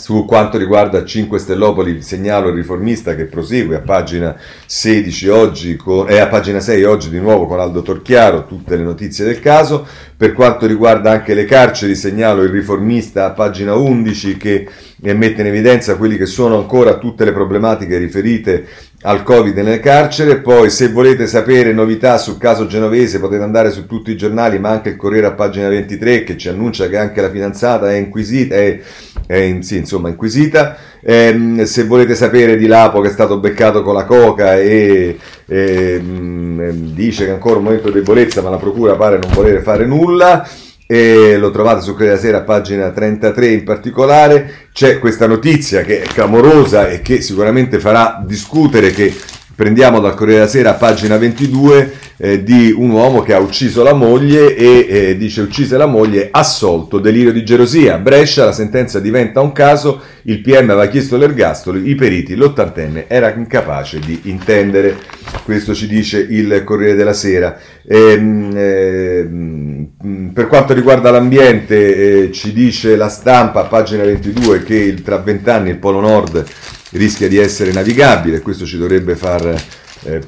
su 0.10 0.26
quanto 0.26 0.58
riguarda 0.58 1.06
5 1.06 1.38
Stellopoli, 1.38 2.02
segnalo 2.02 2.50
il 2.50 2.56
riformista 2.56 3.14
che 3.14 3.26
prosegue 3.26 3.76
a 3.76 3.82
pagina 3.82 4.36
16 4.66 5.28
oggi 5.28 5.76
con, 5.76 6.10
eh, 6.10 6.18
a 6.18 6.26
pagina 6.26 6.60
6 6.60 6.84
oggi 6.84 7.12
di 7.12 7.20
nuovo 7.20 7.46
con 7.46 7.60
Aldo 7.60 7.84
Torchiaro, 7.84 8.48
tutte 8.48 8.76
le 8.76 8.82
notizie 8.82 9.24
del 9.24 9.40
caso. 9.40 9.86
Per 10.18 10.34
quanto 10.34 10.66
riguarda 10.66 11.12
anche 11.12 11.36
le 11.36 11.46
carceri, 11.46 11.94
segnalo 11.94 12.42
il 12.42 12.50
riformista 12.50 13.26
a 13.26 13.34
pagina 13.34 13.76
11 13.76 14.36
che 14.36 14.68
mette 15.02 15.42
in 15.42 15.48
evidenza 15.48 15.96
quelli 15.96 16.18
che 16.18 16.26
sono 16.26 16.58
ancora 16.58 16.98
tutte 16.98 17.24
le 17.24 17.32
problematiche 17.32 18.00
riferite 18.00 18.66
al 19.02 19.24
Covid 19.24 19.58
nel 19.58 19.80
carcere. 19.80 20.40
Poi, 20.40 20.70
se 20.70 20.90
volete 20.90 21.28
sapere 21.28 21.72
novità 21.72 22.18
sul 22.18 22.38
caso 22.38 22.68
genovese, 22.68 23.20
potete 23.20 23.44
andare 23.44 23.72
su 23.72 23.86
tutti 23.86 24.12
i 24.12 24.18
giornali, 24.18 24.60
ma 24.60 24.70
anche 24.70 24.90
il 24.90 24.96
Corriere 24.96 25.28
a 25.28 25.34
pagina 25.34 25.70
23 25.70 26.24
che 26.24 26.38
ci 26.38 26.50
annuncia 26.50 26.88
che 26.88 26.98
anche 26.98 27.22
la 27.22 27.30
fidanzata 27.30 27.92
è 27.92 27.96
inquisita. 27.96 28.56
È, 28.56 28.80
è 29.26 29.58
sì, 29.62 29.78
insomma, 29.78 30.10
inquisita. 30.10 30.78
Eh, 31.02 31.62
se 31.66 31.86
volete 31.86 32.16
sapere 32.16 32.58
di 32.58 32.68
Lapo 32.68 33.00
che 33.00 33.08
è 33.08 33.12
stato 33.12 33.40
beccato 33.40 33.84
con 33.84 33.94
la 33.94 34.04
coca 34.04 34.58
e 34.58 35.18
eh, 35.46 36.02
dice 36.04 37.26
che 37.26 37.32
ancora 37.32 37.58
un 37.58 37.64
momento 37.64 37.88
di 37.90 38.00
debolezza, 38.00 38.42
ma 38.42 38.50
la 38.50 38.58
procura 38.58 38.96
pare 38.96 39.18
non 39.18 39.32
volere 39.34 39.62
fare 39.62 39.86
nulla 39.86 40.48
e 40.92 41.38
lo 41.38 41.52
trovate 41.52 41.82
su 41.82 41.94
Corriere 41.94 42.18
Sera, 42.18 42.42
pagina 42.42 42.90
33 42.90 43.48
in 43.50 43.64
particolare, 43.64 44.70
c'è 44.74 44.98
questa 44.98 45.28
notizia 45.28 45.84
che 45.84 46.02
è 46.02 46.08
clamorosa 46.08 46.90
e 46.90 47.04
che 47.04 47.22
sicuramente 47.22 47.80
farà 47.80 48.20
discutere 48.26 48.90
che 48.90 49.14
prendiamo 49.60 50.00
dal 50.00 50.14
Corriere 50.14 50.40
della 50.40 50.50
Sera, 50.50 50.74
pagina 50.76 51.18
22, 51.18 51.92
eh, 52.16 52.44
di 52.46 52.74
un 52.74 52.92
uomo 52.92 53.24
che 53.24 53.34
ha 53.34 53.40
ucciso 53.40 53.84
la 53.84 53.92
moglie 53.92 54.56
e 54.56 54.88
eh, 54.88 55.18
dice 55.18 55.42
uccise 55.42 55.76
la 55.76 55.86
moglie, 55.86 56.30
assolto, 56.32 56.98
delirio 56.98 57.34
di 57.34 57.44
gelosia. 57.44 57.98
Brescia, 57.98 58.46
la 58.46 58.54
sentenza 58.54 59.02
diventa 59.02 59.42
un 59.42 59.52
caso, 59.52 60.02
il 60.22 60.40
PM 60.40 60.70
aveva 60.70 60.88
chiesto 60.88 61.18
l'ergastolo, 61.18 61.78
i 61.78 61.94
periti, 61.96 62.36
l'ottantenne 62.36 63.08
era 63.10 63.34
incapace 63.34 64.00
di 64.00 64.22
intendere. 64.24 64.96
Questo 65.44 65.74
ci 65.74 65.90
dice 65.90 66.20
il 66.20 66.64
Corriere 66.64 66.96
della 66.96 67.12
Sera. 67.12 67.58
Ehm, 67.86 68.54
ehm, 68.56 70.32
per 70.34 70.48
quanto 70.48 70.74
riguarda 70.74 71.12
l'ambiente, 71.12 72.28
eh, 72.28 72.32
ci 72.32 72.54
dice 72.54 72.96
la 72.96 73.10
stampa, 73.10 73.64
pagina 73.64 74.06
22, 74.06 74.64
che 74.64 74.76
il, 74.76 75.02
tra 75.02 75.18
vent'anni 75.18 75.72
il 75.72 75.78
Polo 75.80 76.00
Nord 76.00 76.46
rischia 76.92 77.28
di 77.28 77.38
essere 77.38 77.72
navigabile, 77.72 78.42
questo 78.42 78.66
ci 78.66 78.78
dovrebbe 78.78 79.16
far 79.16 79.56
eh, 80.04 80.22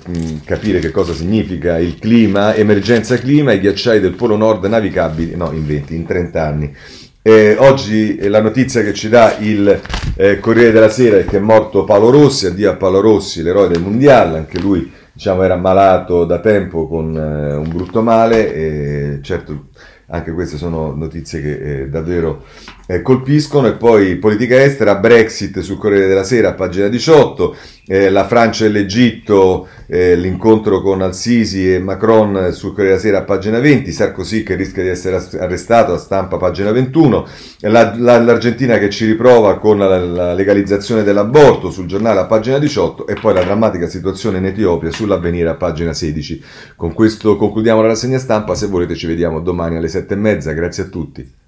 capire 0.44 0.80
che 0.80 0.92
cosa 0.92 1.14
significa 1.14 1.80
il 1.80 1.98
clima, 1.98 2.54
emergenza 2.56 3.18
clima, 3.18 3.54
i 3.54 3.60
ghiacciai 3.60 4.00
del 4.00 4.14
Polo 4.14 4.36
Nord 4.36 4.66
navigabili, 4.66 5.36
no, 5.36 5.52
in 5.52 5.66
20, 5.66 5.96
in 5.96 6.06
30 6.06 6.46
anni. 6.46 6.76
Eh, 7.24 7.56
oggi 7.60 8.28
la 8.28 8.42
notizia 8.42 8.82
che 8.82 8.94
ci 8.94 9.08
dà 9.08 9.38
il 9.40 9.80
eh, 10.16 10.40
Corriere 10.40 10.72
della 10.72 10.90
Sera 10.90 11.18
è 11.18 11.26
che 11.26 11.38
è 11.38 11.40
morto 11.40 11.84
Paolo 11.84 12.10
Rossi, 12.10 12.48
addio 12.48 12.72
a 12.72 12.76
Paolo 12.76 13.00
Rossi, 13.00 13.44
l'eroe 13.44 13.68
del 13.68 13.82
Mondiale, 13.82 14.40
anche 14.40 14.60
lui 14.60 14.92
diciamo, 15.14 15.44
era 15.44 15.56
malato 15.56 16.26
da 16.26 16.40
tempo 16.40 16.88
con 16.88 17.16
eh, 17.16 17.54
un 17.56 17.70
brutto 17.70 18.02
male, 18.02 19.20
certo 19.22 19.68
anche 20.12 20.34
queste 20.34 20.58
sono 20.58 20.94
notizie 20.94 21.42
che 21.42 21.82
eh, 21.82 21.90
davvero 21.90 22.44
eh, 22.92 23.02
colpiscono. 23.02 23.68
E 23.68 23.74
poi 23.74 24.18
politica 24.18 24.62
estera, 24.62 24.96
Brexit 24.96 25.60
sul 25.60 25.78
Corriere 25.78 26.08
della 26.08 26.24
Sera, 26.24 26.54
pagina 26.54 26.88
18, 26.88 27.56
eh, 27.88 28.10
la 28.10 28.26
Francia 28.28 28.66
e 28.66 28.70
l'Egitto, 28.70 29.68
eh, 29.88 30.16
l'incontro 30.16 30.82
con 30.82 31.02
Al-Sisi 31.02 31.74
e 31.74 31.80
Macron 31.80 32.52
sul 32.52 32.72
Corriere 32.72 32.98
della 32.98 33.00
Sera, 33.00 33.24
pagina 33.24 33.60
20, 33.60 33.92
Sarkozy 33.92 34.44
che 34.44 34.56
rischia 34.56 34.84
di 34.84 34.90
essere 34.90 35.24
arrestato, 35.40 35.94
a 35.94 35.98
stampa, 35.98 36.38
pagina 36.38 36.72
21, 36.72 37.28
la, 37.62 37.96
la, 37.98 38.20
l'Argentina 38.20 38.78
che 38.78 38.90
ci 38.90 39.06
riprova 39.06 39.58
con 39.58 39.78
la, 39.78 39.98
la, 39.98 40.34
legalizzazione 40.34 41.04
dell'aborto 41.04 41.72
sul 41.72 41.86
giornale 41.86 42.20
a 42.20 42.26
pagina 42.26 42.58
18 42.58 43.08
e 43.08 43.14
poi 43.14 43.34
la 43.34 43.44
drammatica 43.44 43.88
situazione 43.88 44.40
in 44.40 44.46
Etiopia 44.46 44.92
sull'avvenire 44.92 45.50
a 45.50 45.56
pagina 45.56 45.94
16. 45.94 46.44
Con 46.76 46.94
questo 46.94 47.38
concludiamo 47.38 47.82
la 47.82 47.88
rassegna 47.88 48.20
stampa, 48.20 48.56
se 48.56 48.68
volete 48.68 48.96
ci 48.96 49.08
vediamo 49.08 49.40
domani 49.40 49.78
alle 49.78 49.88
7 49.88 50.14
e 50.14 50.18
mezza, 50.18 50.52
grazie 50.52 50.84
a 50.84 50.88
tutti. 50.88 51.41